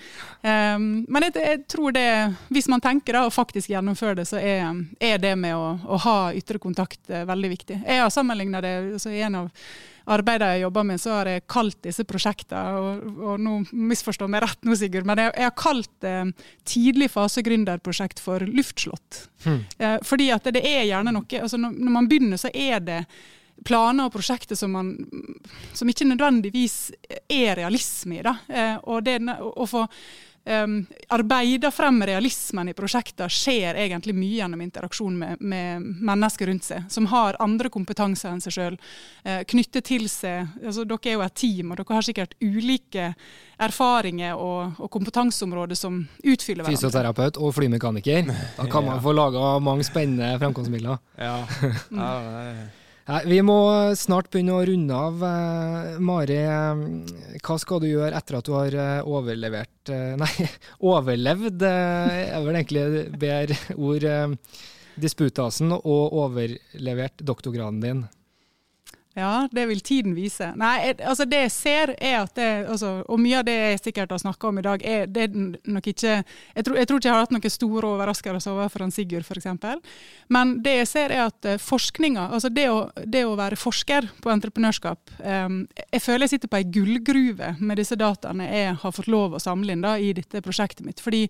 Um, 0.47 0.87
men 1.17 1.27
jeg, 1.27 1.35
jeg, 1.41 1.65
tror 1.75 1.97
det, 1.97 2.07
hvis 2.55 2.71
man 2.71 2.85
tenker 2.85 3.19
da, 3.19 3.25
og 3.27 3.35
faktisk 3.35 3.73
gjennomfører 3.73 4.21
det, 4.21 4.29
så 4.31 4.39
er, 4.39 4.79
er 5.03 5.19
det 5.19 5.35
med 5.41 5.59
å, 5.59 5.75
å 5.97 5.99
ha 6.07 6.17
ytre 6.39 6.63
kontakt 6.63 7.11
veldig 7.11 7.53
viktig. 7.57 7.81
Jeg 7.83 8.05
har 8.05 8.15
sammenligna 8.15 8.63
det 8.63 8.77
altså, 8.93 9.11
i 9.11 9.25
en 9.27 9.43
av 9.43 9.51
arbeidet 10.05 10.51
jeg 10.55 10.65
jobber 10.65 10.87
med, 10.89 11.01
så 11.01 11.15
har 11.19 11.31
jeg 11.31 11.45
kalt 11.51 11.79
disse 11.85 12.05
prosjektene 12.09 12.81
og, 12.81 13.21
og 13.31 13.41
nå 13.41 13.55
misforstår 13.73 14.31
meg 14.31 14.45
rett 14.45 14.67
nå, 14.67 14.77
Sigurd, 14.79 15.07
men 15.09 15.23
jeg, 15.23 15.33
jeg 15.39 15.49
har 15.49 15.57
kalt 15.59 16.09
eh, 16.09 16.51
tidlig 16.69 17.09
fase 17.15 17.45
gründerprosjekt 17.47 18.21
for 18.23 18.45
luftslott. 18.45 19.23
Hmm. 19.47 19.63
Eh, 19.79 19.97
fordi 20.05 20.29
at 20.35 20.45
det, 20.45 20.59
det, 20.59 20.67
er 20.69 20.85
gjerne 20.91 21.15
noe 21.15 21.41
altså 21.41 21.61
når, 21.61 21.79
når 21.79 21.97
man 21.97 22.11
begynner, 22.11 22.41
så 22.41 22.53
er 22.53 22.85
det 22.85 23.01
planer 23.65 24.09
og 24.09 24.15
prosjekter 24.15 24.59
som, 24.59 24.75
man, 24.75 24.93
som 25.73 25.89
ikke 25.89 26.09
nødvendigvis 26.09 26.79
er 27.31 27.55
realisme 27.61 28.19
i. 28.19 28.25
Da. 28.27 28.37
Eh, 28.49 28.77
og 28.91 29.05
det, 29.07 29.21
å 29.25 29.69
få 29.69 29.87
um, 30.45 30.87
arbeider 31.09 31.71
frem 31.71 32.03
realismen 32.07 32.69
i 32.69 32.75
prosjekter, 32.77 33.29
skjer 33.33 33.79
egentlig 33.81 34.15
mye 34.17 34.39
gjennom 34.41 34.61
interaksjon 34.65 35.17
med, 35.19 35.41
med, 35.41 35.87
mennesker 36.05 36.51
rundt 36.51 36.69
seg, 36.69 36.85
som 36.93 37.09
har 37.13 37.39
andre 37.43 37.71
kompetanser 37.73 38.33
enn 38.33 38.45
seg 38.45 38.57
sjøl. 38.57 38.79
Uh, 39.25 39.41
knyttet 39.49 39.89
til 39.89 40.09
seg 40.11 40.47
altså 40.65 40.85
Dere 40.89 41.11
er 41.11 41.19
jo 41.19 41.25
et 41.25 41.37
team, 41.39 41.73
og 41.73 41.81
dere 41.81 41.99
har 41.99 42.07
sikkert 42.07 42.37
ulike 42.45 43.11
erfaringer 43.65 44.39
og, 44.39 44.79
og 44.83 44.91
kompetanseområder 44.93 45.79
som 45.79 46.01
utfyller 46.23 46.65
hverandre. 46.65 46.79
Fysioterapeut 46.79 47.41
og 47.41 47.55
flymekaniker. 47.57 48.33
Da 48.59 48.69
kan 48.71 48.87
man 48.87 49.03
få 49.07 49.15
laga 49.17 49.59
mange 49.65 49.87
spennende 49.87 50.35
fremkomstmidler. 50.43 50.99
Ja. 51.19 51.37
ja, 51.91 52.15
Vi 53.05 53.37
må 53.45 53.59
snart 54.01 54.31
begynne 54.33 54.55
å 54.57 54.65
runde 54.65 54.97
av. 54.97 55.25
Eh, 55.29 55.97
Mari, 56.01 56.39
eh, 56.41 56.79
hva 57.45 57.57
skal 57.61 57.83
du 57.83 57.91
gjøre 57.91 58.17
etter 58.17 58.39
at 58.39 58.49
du 58.49 58.55
har 58.57 58.77
eh, 58.81 59.05
overlevert 59.05 59.93
Nei, 60.23 60.47
overlevd 60.81 61.67
er 61.69 62.41
vel 62.47 62.57
egentlig 62.57 62.85
bedre 63.21 63.77
ord. 63.77 64.09
Disputasen 64.95 65.75
og 65.75 66.17
overlevert 66.17 67.21
doktorgraden 67.21 67.83
din? 67.83 68.05
Ja, 69.15 69.49
det 69.53 69.69
vil 69.71 69.81
tiden 69.81 70.15
vise. 70.17 70.49
Nei, 70.59 70.91
altså 71.07 71.25
Det 71.25 71.39
jeg 71.45 71.51
ser, 71.55 71.93
er 72.03 72.17
at 72.25 72.35
det 72.35 72.49
altså, 72.67 73.05
Og 73.07 73.21
mye 73.23 73.39
av 73.39 73.45
det 73.47 73.55
jeg 73.55 73.83
sikkert 73.85 74.11
har 74.11 74.19
snakka 74.19 74.49
om 74.49 74.59
i 74.59 74.65
dag, 74.67 74.83
er, 74.83 75.05
det 75.07 75.29
er 75.29 75.37
nok 75.71 75.87
ikke 75.87 76.15
jeg 76.17 76.65
tror, 76.67 76.77
jeg 76.79 76.89
tror, 76.89 76.99
ikke 76.99 77.09
jeg 77.09 77.15
har 77.15 77.23
hatt 77.23 77.35
noen 77.35 77.55
store 77.55 77.91
overraskelser 77.95 78.51
overfor 78.51 78.87
Sigurd, 78.95 79.25
f.eks. 79.25 79.47
Men 80.29 80.57
det 80.63 80.75
jeg 80.81 80.89
ser, 80.91 81.15
er 81.15 81.29
at 81.29 81.47
eh, 81.49 81.61
forskninga, 81.63 82.27
altså 82.35 82.51
det 82.51 82.67
å, 82.71 82.81
det 83.07 83.25
å, 83.25 83.37
være 83.39 83.59
forsker 83.59 84.09
på 84.23 84.31
entreprenørskap 84.31 85.15
um, 85.19 85.63
Jeg 85.93 86.03
føler 86.03 86.27
jeg 86.27 86.35
sitter 86.35 86.51
på 86.51 86.59
ei 86.61 86.67
gullgruve 86.75 87.55
med 87.61 87.79
disse 87.79 87.99
dataene 87.99 88.49
jeg 88.51 88.75
har 88.83 88.95
fått 88.95 89.11
lov 89.11 89.35
å 89.35 89.43
samle 89.43 89.75
inn 89.75 89.85
da, 89.85 89.95
i 89.99 90.13
dette 90.17 90.43
prosjektet 90.45 90.85
mitt. 90.87 91.03
fordi 91.03 91.29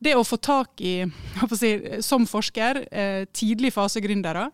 det 0.00 0.14
å 0.16 0.24
få 0.24 0.38
tak 0.40 0.80
i, 0.80 1.04
si, 1.60 1.72
som 2.04 2.24
forsker, 2.28 2.86
eh, 2.88 3.26
tidlig 3.36 3.74
fase 3.74 4.00
gründere, 4.00 4.46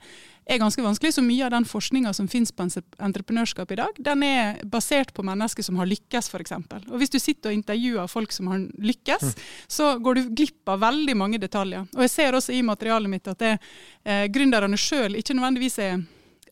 er 0.47 0.61
ganske 0.63 0.83
vanskelig. 0.83 1.15
Så 1.15 1.25
mye 1.27 1.45
av 1.47 1.53
den 1.55 1.67
forskninga 1.67 2.13
som 2.17 2.29
finnes 2.31 2.53
på 2.55 2.67
entreprenørskap 3.03 3.73
i 3.75 3.79
dag, 3.81 4.01
den 4.09 4.25
er 4.27 4.61
basert 4.65 5.13
på 5.15 5.25
mennesker 5.27 5.67
som 5.67 5.79
har 5.81 5.91
lykkes, 5.91 6.31
f.eks. 6.31 6.55
Og 6.87 6.97
hvis 7.01 7.13
du 7.13 7.19
sitter 7.19 7.51
og 7.51 7.59
intervjuer 7.59 8.11
folk 8.11 8.35
som 8.35 8.51
har 8.53 8.63
lykkes, 8.79 9.33
mm. 9.35 9.47
så 9.79 9.93
går 10.03 10.19
du 10.19 10.35
glipp 10.43 10.73
av 10.73 10.85
veldig 10.87 11.17
mange 11.19 11.43
detaljer. 11.43 11.89
Og 11.97 12.07
jeg 12.07 12.15
ser 12.15 12.39
også 12.39 12.55
i 12.55 12.63
materialet 12.67 13.11
mitt 13.11 13.33
at 13.33 13.43
det, 13.43 13.57
eh, 14.05 14.27
gründerne 14.33 14.79
sjøl 14.81 15.19
ikke 15.19 15.37
nødvendigvis 15.37 15.81
er 15.83 15.99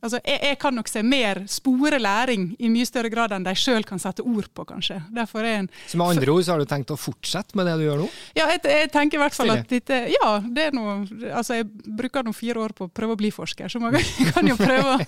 Altså, 0.04 0.20
jeg, 0.20 0.40
jeg, 0.42 0.58
kan 0.60 0.74
nok 0.76 0.88
se 0.90 1.00
mer 1.06 1.40
spore 1.48 1.98
læring 1.98 2.50
i 2.58 2.68
mye 2.68 2.84
større 2.88 3.08
grad 3.12 3.32
enn 3.32 3.46
de 3.46 3.54
sjøl 3.56 3.86
kan 3.88 4.00
sette 4.02 4.24
ord 4.24 4.50
på, 4.52 4.66
kanskje. 4.68 4.98
En, 5.14 5.68
så 5.88 5.98
med 5.98 6.14
andre 6.14 6.34
ord 6.34 6.44
så 6.44 6.54
har 6.54 6.60
du 6.60 6.68
tenkt 6.68 6.92
å 6.92 6.98
fortsette 7.00 7.56
med 7.56 7.68
det 7.68 7.78
du 7.80 7.86
gjør 7.86 8.02
nå? 8.02 8.08
Ja, 8.36 8.50
jeg, 8.52 8.60
jeg 8.68 8.90
tenker 8.92 9.18
i 9.18 9.22
hvert 9.22 9.36
fall 9.36 9.54
at 9.54 9.64
dette 9.70 10.00
Ja, 10.12 10.36
det 10.44 10.68
er 10.68 10.76
noe 10.76 10.96
Altså, 11.34 11.58
jeg 11.60 11.68
bruker 11.96 12.26
nå 12.26 12.34
fire 12.36 12.60
år 12.66 12.74
på 12.76 12.88
å 12.88 12.92
prøve 12.92 13.16
å 13.16 13.20
bli 13.20 13.30
forsker, 13.34 13.70
så 13.72 13.80
man 13.80 13.96
kan 14.34 14.48
jo 14.48 14.58
prøve. 14.60 14.98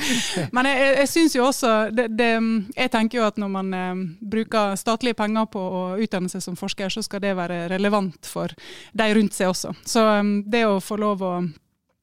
Men 0.54 0.70
jeg, 0.70 0.94
jeg 1.00 1.10
syns 1.10 1.36
jo 1.36 1.48
også 1.48 1.72
det, 1.94 2.08
det, 2.14 2.30
Jeg 2.76 2.92
tenker 2.94 3.20
jo 3.20 3.26
at 3.26 3.40
når 3.40 3.52
man 3.56 3.74
eh, 3.74 4.04
bruker 4.34 4.78
statlige 4.78 5.18
penger 5.18 5.50
på 5.50 5.60
å 5.60 5.82
utdanne 5.98 6.30
seg 6.30 6.44
som 6.44 6.58
forsker, 6.58 6.92
så 6.94 7.02
skal 7.04 7.24
det 7.24 7.34
være 7.38 7.64
relevant 7.74 8.30
for 8.30 8.54
de 8.94 9.10
rundt 9.18 9.34
seg 9.34 9.50
også. 9.50 9.74
Så 9.88 10.04
um, 10.20 10.36
det 10.46 10.64
å 10.68 10.78
få 10.82 10.98
lov 11.00 11.24
å 11.24 11.34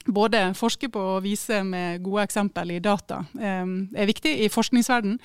både 0.07 0.41
forske 0.57 0.89
på 0.91 1.01
og 1.15 1.23
vise 1.25 1.61
med 1.67 2.01
gode 2.03 2.25
eksempel 2.25 2.73
i 2.75 2.79
data 2.83 3.21
eh, 3.39 3.65
er 3.65 4.09
viktig 4.09 4.33
i 4.45 4.49
forskningsverden. 4.51 5.17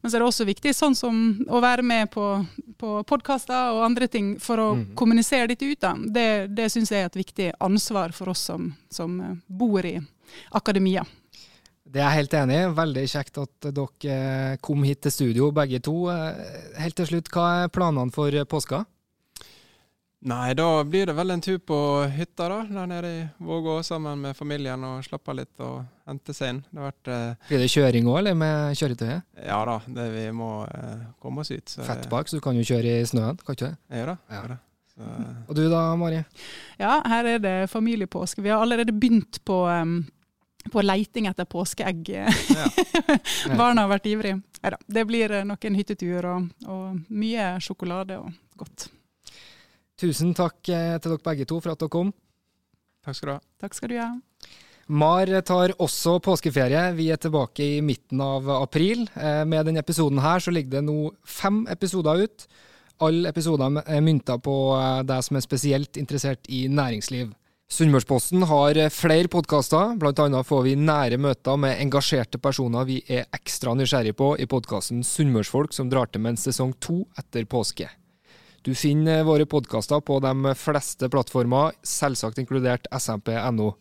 Men 0.00 0.10
så 0.10 0.16
er 0.16 0.22
det 0.22 0.28
også 0.28 0.46
viktig 0.48 0.74
sånn 0.76 0.96
som 0.98 1.16
å 1.48 1.60
være 1.62 1.84
med 1.86 2.10
på, 2.14 2.26
på 2.80 2.94
podkaster 3.08 3.74
og 3.74 3.84
andre 3.86 4.08
ting 4.10 4.34
for 4.42 4.62
å 4.62 4.68
mm. 4.78 4.84
kommunisere 4.98 5.50
dette 5.52 5.68
ut. 5.68 5.80
Da. 5.82 5.94
Det, 5.96 6.28
det 6.54 6.68
syns 6.72 6.92
jeg 6.92 7.04
er 7.04 7.10
et 7.10 7.20
viktig 7.22 7.50
ansvar 7.62 8.14
for 8.16 8.32
oss 8.32 8.46
som, 8.50 8.70
som 8.92 9.18
eh, 9.20 9.34
bor 9.46 9.84
i 9.86 9.96
akademia. 10.56 11.04
Det 11.92 12.00
er 12.00 12.06
jeg 12.06 12.22
helt 12.22 12.38
enig 12.38 12.56
i. 12.56 12.70
Veldig 12.78 13.04
kjekt 13.10 13.42
at 13.42 13.68
dere 13.68 14.16
eh, 14.16 14.56
kom 14.64 14.86
hit 14.86 15.02
til 15.04 15.12
studio, 15.12 15.52
begge 15.52 15.82
to. 15.84 16.06
Helt 16.80 16.96
til 16.96 17.10
slutt, 17.10 17.32
hva 17.34 17.48
er 17.64 17.72
planene 17.74 18.14
for 18.14 18.32
påska? 18.48 18.84
Nei, 20.22 20.52
da 20.54 20.84
blir 20.86 21.08
det 21.10 21.14
vel 21.18 21.34
en 21.34 21.40
tur 21.42 21.56
på 21.66 21.76
hytta 22.14 22.46
da, 22.46 22.60
der 22.70 22.86
nede 22.86 23.08
i 23.10 23.22
Vågå 23.42 23.80
sammen 23.82 24.20
med 24.22 24.36
familien 24.38 24.84
og 24.86 25.00
slappe 25.02 25.32
av 25.32 25.38
litt 25.40 25.62
og 25.66 25.80
hente 26.06 26.34
seg 26.36 26.52
inn. 26.52 26.60
Det 26.68 26.78
har 26.78 26.92
vært, 26.92 27.10
eh, 27.10 27.48
Blir 27.48 27.62
det 27.64 27.70
kjøring 27.72 28.06
òg, 28.06 28.18
eller 28.20 28.36
med 28.38 28.78
kjøretøyet? 28.78 29.24
Ja 29.48 29.58
da, 29.66 29.80
det, 29.96 30.04
vi 30.14 30.28
må 30.30 30.52
eh, 30.68 31.02
komme 31.18 31.42
oss 31.42 31.50
ut. 31.50 31.74
Så 31.74 31.82
Fettbak, 31.88 32.30
så 32.30 32.38
du 32.38 32.44
kan 32.44 32.54
jo 32.54 32.62
kjøre 32.62 33.00
i 33.00 33.10
snøen, 33.10 33.42
kan 33.42 33.58
ikke 33.58 33.72
det? 33.72 33.98
Ja 33.98 34.06
da. 34.12 34.16
Ja. 34.30 34.44
da. 34.52 34.60
Så. 34.94 35.10
Og 35.48 35.52
du 35.58 35.64
da, 35.72 35.82
Mari? 35.98 36.22
Ja, 36.78 37.00
her 37.08 37.32
er 37.34 37.42
det 37.42 37.56
familiepåske. 37.74 38.46
Vi 38.46 38.54
har 38.54 38.62
allerede 38.62 38.94
begynt 38.94 39.42
på, 39.42 39.64
um, 39.66 39.98
på 40.70 40.86
leiting 40.86 41.26
etter 41.26 41.50
påskeegg. 41.50 42.14
Ja. 42.14 42.70
Barna 43.58 43.88
har 43.88 43.94
vært 43.96 44.06
ivrige. 44.06 44.38
Ja, 44.62 44.78
det 44.86 45.08
blir 45.10 45.40
noen 45.40 45.56
nok 45.56 45.64
en 45.66 45.82
hyttetur 45.82 46.34
og, 46.36 46.50
og 46.70 47.00
mye 47.10 47.56
sjokolade 47.58 48.22
og 48.22 48.30
godt. 48.62 48.92
Tusen 50.02 50.34
takk 50.34 50.66
eh, 50.72 50.96
til 50.98 51.14
dere 51.14 51.22
begge 51.22 51.46
to 51.46 51.60
for 51.62 51.74
at 51.74 51.82
dere 51.82 51.92
kom. 51.92 52.10
Takk 53.06 53.18
skal 53.18 53.28
du 53.28 53.34
ha. 53.36 53.40
Takk 53.62 53.76
skal 53.78 53.92
du 53.92 53.98
ha. 54.00 54.10
Mar 54.92 55.30
tar 55.46 55.76
også 55.78 56.16
påskeferie. 56.24 56.88
Vi 56.98 57.06
er 57.14 57.20
tilbake 57.22 57.62
i 57.76 57.82
midten 57.86 58.20
av 58.22 58.48
april. 58.56 59.06
Eh, 59.14 59.44
med 59.46 59.68
denne 59.68 59.82
episoden 59.82 60.18
her 60.24 60.42
så 60.42 60.54
ligger 60.54 60.80
det 60.80 60.88
nå 60.88 61.12
fem 61.22 61.62
episoder 61.70 62.24
ut. 62.26 62.48
Alle 63.02 63.30
episoder 63.30 63.78
er 63.86 64.02
mynta 64.02 64.40
på 64.42 64.56
eh, 64.74 65.04
deg 65.06 65.22
som 65.22 65.38
er 65.38 65.46
spesielt 65.46 66.02
interessert 66.02 66.50
i 66.50 66.64
næringsliv. 66.66 67.30
Sunnmørsposten 67.72 68.42
har 68.50 68.76
flere 68.92 69.30
podkaster, 69.32 69.94
bl.a. 69.96 70.42
får 70.44 70.66
vi 70.66 70.74
nære 70.76 71.16
møter 71.16 71.56
med 71.56 71.78
engasjerte 71.80 72.42
personer 72.42 72.84
vi 72.84 72.98
er 73.08 73.30
ekstra 73.32 73.72
nysgjerrige 73.78 74.18
på 74.18 74.34
i 74.36 74.50
podkasten 74.50 75.00
Sunnmørsfolk, 75.06 75.72
som 75.72 75.88
drar 75.88 76.10
til 76.12 76.20
med 76.20 76.34
en 76.34 76.42
sesong 76.42 76.74
to 76.84 77.00
etter 77.16 77.48
påske. 77.48 77.88
Du 78.62 78.74
finner 78.74 79.24
våre 79.26 79.42
podkaster 79.46 80.00
på 80.00 80.20
de 80.22 80.54
fleste 80.54 81.08
plattformer, 81.10 81.72
selvsagt 81.82 82.38
inkludert 82.38 82.86
smp.no. 82.94 83.72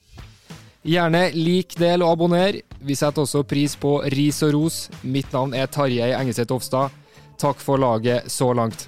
Gjerne 0.81 1.27
lik, 1.37 1.75
del 1.77 2.01
og 2.01 2.15
abonner. 2.15 2.57
Vi 2.81 2.97
setter 2.97 3.21
også 3.21 3.43
pris 3.45 3.75
på 3.77 3.99
ris 4.09 4.41
og 4.47 4.55
ros. 4.55 4.79
Mitt 5.05 5.29
navn 5.35 5.53
er 5.53 5.69
Tarjei 5.69 6.09
Engeseth 6.17 6.55
Ofstad. 6.55 6.89
Takk 7.37 7.61
for 7.61 7.77
laget 7.77 8.25
så 8.33 8.49
langt. 8.57 8.87